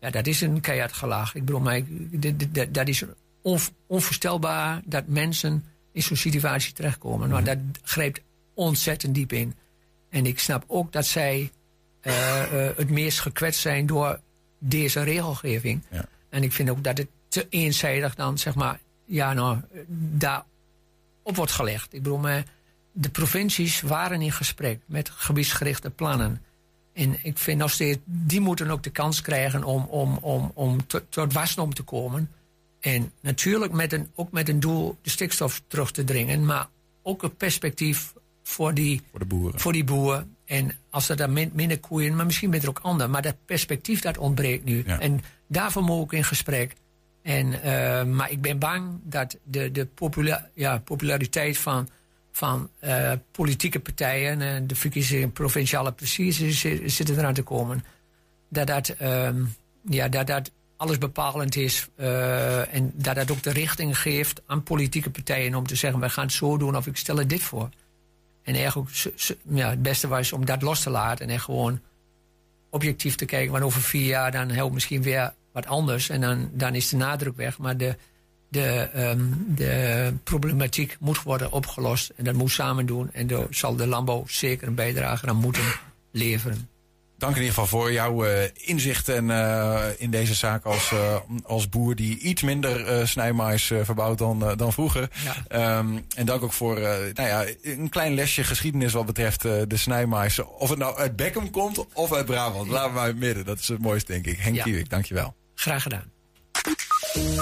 Ja, 0.00 0.10
dat 0.10 0.26
is 0.26 0.40
een 0.40 0.60
keihard 0.60 0.92
gelaag. 0.92 1.34
Ik 1.34 1.44
bedoel, 1.44 1.60
maar 1.60 1.80
dat- 2.50 2.74
dat 2.74 2.88
is 2.88 3.02
onv- 3.42 3.68
onvoorstelbaar 3.86 4.80
dat 4.84 5.06
mensen 5.06 5.64
in 5.92 6.02
zo'n 6.02 6.16
situatie 6.16 6.72
terechtkomen. 6.72 7.28
Maar 7.30 7.44
dat 7.44 7.58
grijpt 7.82 8.20
ontzettend 8.54 9.14
diep 9.14 9.32
in. 9.32 9.54
En 10.10 10.26
ik 10.26 10.38
snap 10.38 10.64
ook 10.66 10.92
dat 10.92 11.06
zij 11.06 11.50
eh, 12.00 12.42
eh, 12.68 12.76
het 12.76 12.90
meest 12.90 13.20
gekwetst 13.20 13.60
zijn 13.60 13.86
door 13.86 14.20
deze 14.58 15.02
regelgeving. 15.02 15.82
En 16.28 16.42
ik 16.42 16.52
vind 16.52 16.70
ook 16.70 16.84
dat 16.84 16.98
het 16.98 17.08
te 17.28 17.46
eenzijdig 17.50 18.14
dan, 18.14 18.38
zeg 18.38 18.54
maar, 18.54 18.80
ja, 19.04 19.32
nou, 19.32 19.58
daar 19.88 20.44
op 21.26 21.36
wordt 21.36 21.52
gelegd. 21.52 21.94
Ik 21.94 22.02
bedoel, 22.02 22.20
de 22.92 23.08
provincies 23.08 23.80
waren 23.80 24.22
in 24.22 24.32
gesprek 24.32 24.80
met 24.86 25.10
gebiedsgerichte 25.10 25.90
plannen. 25.90 26.42
En 26.92 27.18
ik 27.22 27.38
vind 27.38 27.58
nog 27.58 27.70
steeds, 27.70 27.98
die 28.04 28.40
moeten 28.40 28.70
ook 28.70 28.82
de 28.82 28.90
kans 28.90 29.20
krijgen 29.20 29.64
om, 29.64 29.82
om, 29.82 30.18
om, 30.20 30.50
om 30.54 30.86
tot, 30.86 31.02
tot 31.08 31.32
wasdom 31.32 31.74
te 31.74 31.82
komen. 31.82 32.30
En 32.80 33.12
natuurlijk 33.20 33.72
met 33.72 33.92
een, 33.92 34.10
ook 34.14 34.32
met 34.32 34.48
een 34.48 34.60
doel 34.60 34.98
de 35.02 35.10
stikstof 35.10 35.62
terug 35.66 35.90
te 35.90 36.04
dringen, 36.04 36.44
maar 36.44 36.68
ook 37.02 37.22
een 37.22 37.36
perspectief 37.36 38.12
voor 38.42 38.74
die, 38.74 39.02
voor 39.10 39.18
de 39.18 39.26
boeren. 39.26 39.60
Voor 39.60 39.72
die 39.72 39.84
boeren. 39.84 40.36
En 40.44 40.72
als 40.90 41.08
er 41.08 41.16
dan 41.16 41.32
min- 41.32 41.50
minder 41.54 41.80
koeien, 41.80 42.16
maar 42.16 42.26
misschien 42.26 42.50
minder 42.50 42.68
ook 42.68 42.78
anderen. 42.78 43.10
Maar 43.10 43.22
dat 43.22 43.36
perspectief 43.44 44.00
dat 44.00 44.18
ontbreekt 44.18 44.64
nu. 44.64 44.82
En 44.82 45.20
daarvoor 45.46 45.82
moet 45.82 46.04
ik 46.04 46.12
in 46.12 46.24
gesprek. 46.24 46.74
En, 47.26 47.62
eh, 47.62 48.04
maar 48.04 48.30
ik 48.30 48.40
ben 48.40 48.58
bang 48.58 49.00
dat 49.02 49.38
de, 49.44 49.70
de 49.72 49.88
ja, 50.54 50.78
populariteit 50.78 51.58
van, 51.58 51.88
van 52.32 52.70
eh, 52.78 53.12
politieke 53.30 53.80
partijen 53.80 54.40
en 54.40 54.66
de 54.66 54.74
verkiezingen 54.74 55.32
provinciale 55.32 55.92
precies 55.92 56.60
zitten 56.84 57.18
eraan 57.18 57.34
te 57.34 57.42
komen. 57.42 57.84
Dat 58.48 58.66
dat, 58.66 58.88
ehm, 58.88 59.44
ja, 59.88 60.08
dat, 60.08 60.26
dat 60.26 60.50
alles 60.76 60.98
bepalend 60.98 61.56
is 61.56 61.88
eh, 61.96 62.74
en 62.74 62.92
dat 62.94 63.14
dat 63.14 63.30
ook 63.30 63.42
de 63.42 63.52
richting 63.52 63.98
geeft 63.98 64.42
aan 64.46 64.62
politieke 64.62 65.10
partijen 65.10 65.54
om 65.54 65.66
te 65.66 65.76
zeggen: 65.76 66.00
we 66.00 66.10
gaan 66.10 66.24
het 66.24 66.32
zo 66.32 66.56
doen 66.56 66.76
of 66.76 66.86
ik 66.86 66.96
stel 66.96 67.18
er 67.18 67.28
dit 67.28 67.42
voor. 67.42 67.68
En 68.42 68.54
eigenlijk 68.54 68.90
ja, 69.48 69.70
het 69.70 69.82
beste 69.82 70.08
was 70.08 70.32
om 70.32 70.44
dat 70.44 70.62
los 70.62 70.82
te 70.82 70.90
laten 70.90 71.28
en 71.28 71.40
gewoon 71.40 71.80
objectief 72.70 73.14
te 73.14 73.24
kijken. 73.24 73.52
Want 73.52 73.64
over 73.64 73.80
vier 73.80 74.06
jaar 74.06 74.30
dan 74.30 74.50
heel 74.50 74.70
misschien 74.70 75.02
weer 75.02 75.32
wat 75.56 75.66
anders. 75.66 76.08
En 76.08 76.20
dan, 76.20 76.50
dan 76.52 76.74
is 76.74 76.88
de 76.88 76.96
nadruk 76.96 77.36
weg. 77.36 77.58
Maar 77.58 77.76
de, 77.76 77.96
de, 78.48 78.88
ehm, 78.92 79.20
de 79.48 80.12
problematiek 80.24 80.96
moet 81.00 81.22
worden 81.22 81.52
opgelost. 81.52 82.12
En 82.16 82.24
dat 82.24 82.34
moet 82.34 82.50
samen 82.50 82.86
doen. 82.86 83.12
En 83.12 83.26
daar 83.26 83.46
zal 83.50 83.76
de 83.76 83.86
landbouw 83.86 84.24
zeker 84.26 84.68
een 84.68 84.74
bijdrage 84.74 85.26
aan 85.26 85.36
moeten 85.36 85.64
leveren. 86.10 86.68
Dank 87.18 87.34
in 87.36 87.42
ieder 87.42 87.54
geval 87.54 87.80
voor 87.80 87.92
jouw 87.92 88.24
eh, 88.24 88.50
inzicht 88.54 89.08
en, 89.08 89.30
eh, 89.30 89.84
in 89.98 90.10
deze 90.10 90.34
zaak 90.34 90.64
als, 90.64 90.92
eh, 90.92 91.16
als 91.42 91.68
boer 91.68 91.94
die 91.94 92.18
iets 92.18 92.42
minder 92.42 93.08
snijmais 93.08 93.72
verbouwt 93.82 94.18
dan, 94.18 94.54
dan 94.56 94.72
vroeger. 94.72 95.08
Ja. 95.24 95.34
Ehm, 95.48 95.98
en 96.16 96.26
dank 96.26 96.42
ook 96.42 96.52
voor 96.52 96.80
nou 96.80 97.28
ja, 97.28 97.44
een 97.62 97.88
klein 97.88 98.14
lesje 98.14 98.44
geschiedenis 98.44 98.92
wat 98.92 99.06
betreft 99.06 99.42
de 99.42 99.76
snijmais. 99.76 100.38
Of 100.38 100.68
het 100.68 100.78
nou 100.78 100.96
uit 100.96 101.16
Beckham 101.16 101.50
komt 101.50 101.86
of 101.92 102.12
uit 102.12 102.26
Brabant. 102.26 102.68
Laten 102.68 102.88
we 102.88 102.94
maar 102.94 103.08
in 103.08 103.10
het 103.10 103.24
midden. 103.24 103.44
Dat 103.44 103.58
is 103.58 103.68
het 103.68 103.80
mooiste, 103.80 104.12
denk 104.12 104.26
ik. 104.26 104.38
Henk 104.38 104.56
Ja. 104.56 104.62
Kiewik, 104.62 104.90
dankjewel. 104.90 105.34
Graag 105.56 105.82
gedaan. 105.82 106.12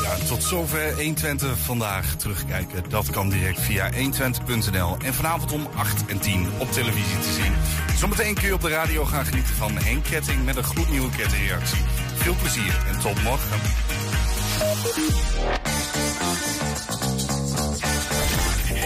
Ja, 0.03 0.17
tot 0.29 0.43
zover 0.43 0.95
120 0.95 1.59
vandaag 1.59 2.17
terugkijken. 2.17 2.89
Dat 2.89 3.11
kan 3.11 3.29
direct 3.29 3.61
via 3.61 3.91
120.nl. 3.93 4.97
En 5.05 5.15
vanavond 5.15 5.53
om 5.53 5.67
8 5.75 6.07
en 6.07 6.19
10 6.19 6.49
op 6.59 6.73
televisie 6.73 7.19
te 7.19 7.33
zien. 7.33 7.53
Zometeen 7.97 8.35
kun 8.35 8.47
je 8.47 8.55
op 8.55 8.61
de 8.61 8.69
radio 8.69 9.05
gaan 9.05 9.25
genieten 9.25 9.55
van 9.55 9.77
Henk 9.77 10.05
Ketting 10.05 10.45
met 10.45 10.57
een 10.57 10.65
gloednieuwe 10.65 11.11
kettingreactie. 11.11 11.83
Veel 12.15 12.35
plezier 12.35 12.87
en 12.87 13.01
tot 13.01 13.23
morgen. 13.23 13.61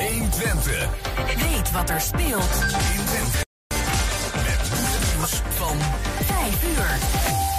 120. 0.09 0.89
Weet 1.37 1.71
wat 1.71 1.91
er 1.91 2.01
speelt 2.01 2.53
In 2.95 3.05
Twente. 3.05 3.45
Met 4.35 4.71
nieuws 5.17 5.43
van 5.57 5.77
5 6.27 6.65
uur. 6.65 7.58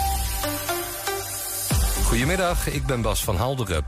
Goedemiddag, 2.10 2.68
ik 2.68 2.86
ben 2.86 3.01
Bas 3.01 3.24
van 3.24 3.36
Halderen. 3.36 3.86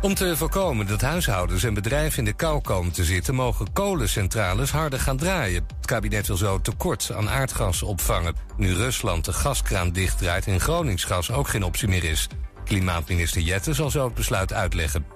Om 0.00 0.14
te 0.14 0.36
voorkomen 0.36 0.86
dat 0.86 1.00
huishoudens 1.00 1.62
en 1.62 1.74
bedrijven 1.74 2.18
in 2.18 2.24
de 2.24 2.32
kou 2.32 2.60
komen 2.60 2.92
te 2.92 3.04
zitten, 3.04 3.34
mogen 3.34 3.72
kolencentrales 3.72 4.70
harder 4.70 5.00
gaan 5.00 5.16
draaien. 5.16 5.66
Het 5.76 5.86
kabinet 5.86 6.26
wil 6.26 6.36
zo 6.36 6.60
tekort 6.60 7.10
aan 7.14 7.28
aardgas 7.28 7.82
opvangen. 7.82 8.34
Nu 8.56 8.74
Rusland 8.74 9.24
de 9.24 9.32
gaskraan 9.32 9.92
dichtdraait 9.92 10.46
en 10.46 10.60
Groningsgas 10.60 11.30
ook 11.30 11.48
geen 11.48 11.64
optie 11.64 11.88
meer 11.88 12.04
is. 12.04 12.28
Klimaatminister 12.64 13.40
Jette 13.40 13.74
zal 13.74 13.90
zo 13.90 14.04
het 14.04 14.14
besluit 14.14 14.52
uitleggen. 14.52 15.06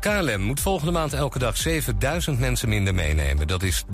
KLM 0.00 0.40
moet 0.40 0.60
volgende 0.60 0.92
maand 0.92 1.12
elke 1.12 1.38
dag 1.38 1.56
7000 1.56 2.38
mensen 2.38 2.68
minder 2.68 2.94
meenemen. 2.94 3.46
Dat 3.46 3.62
is 3.62 3.84
de 3.88 3.92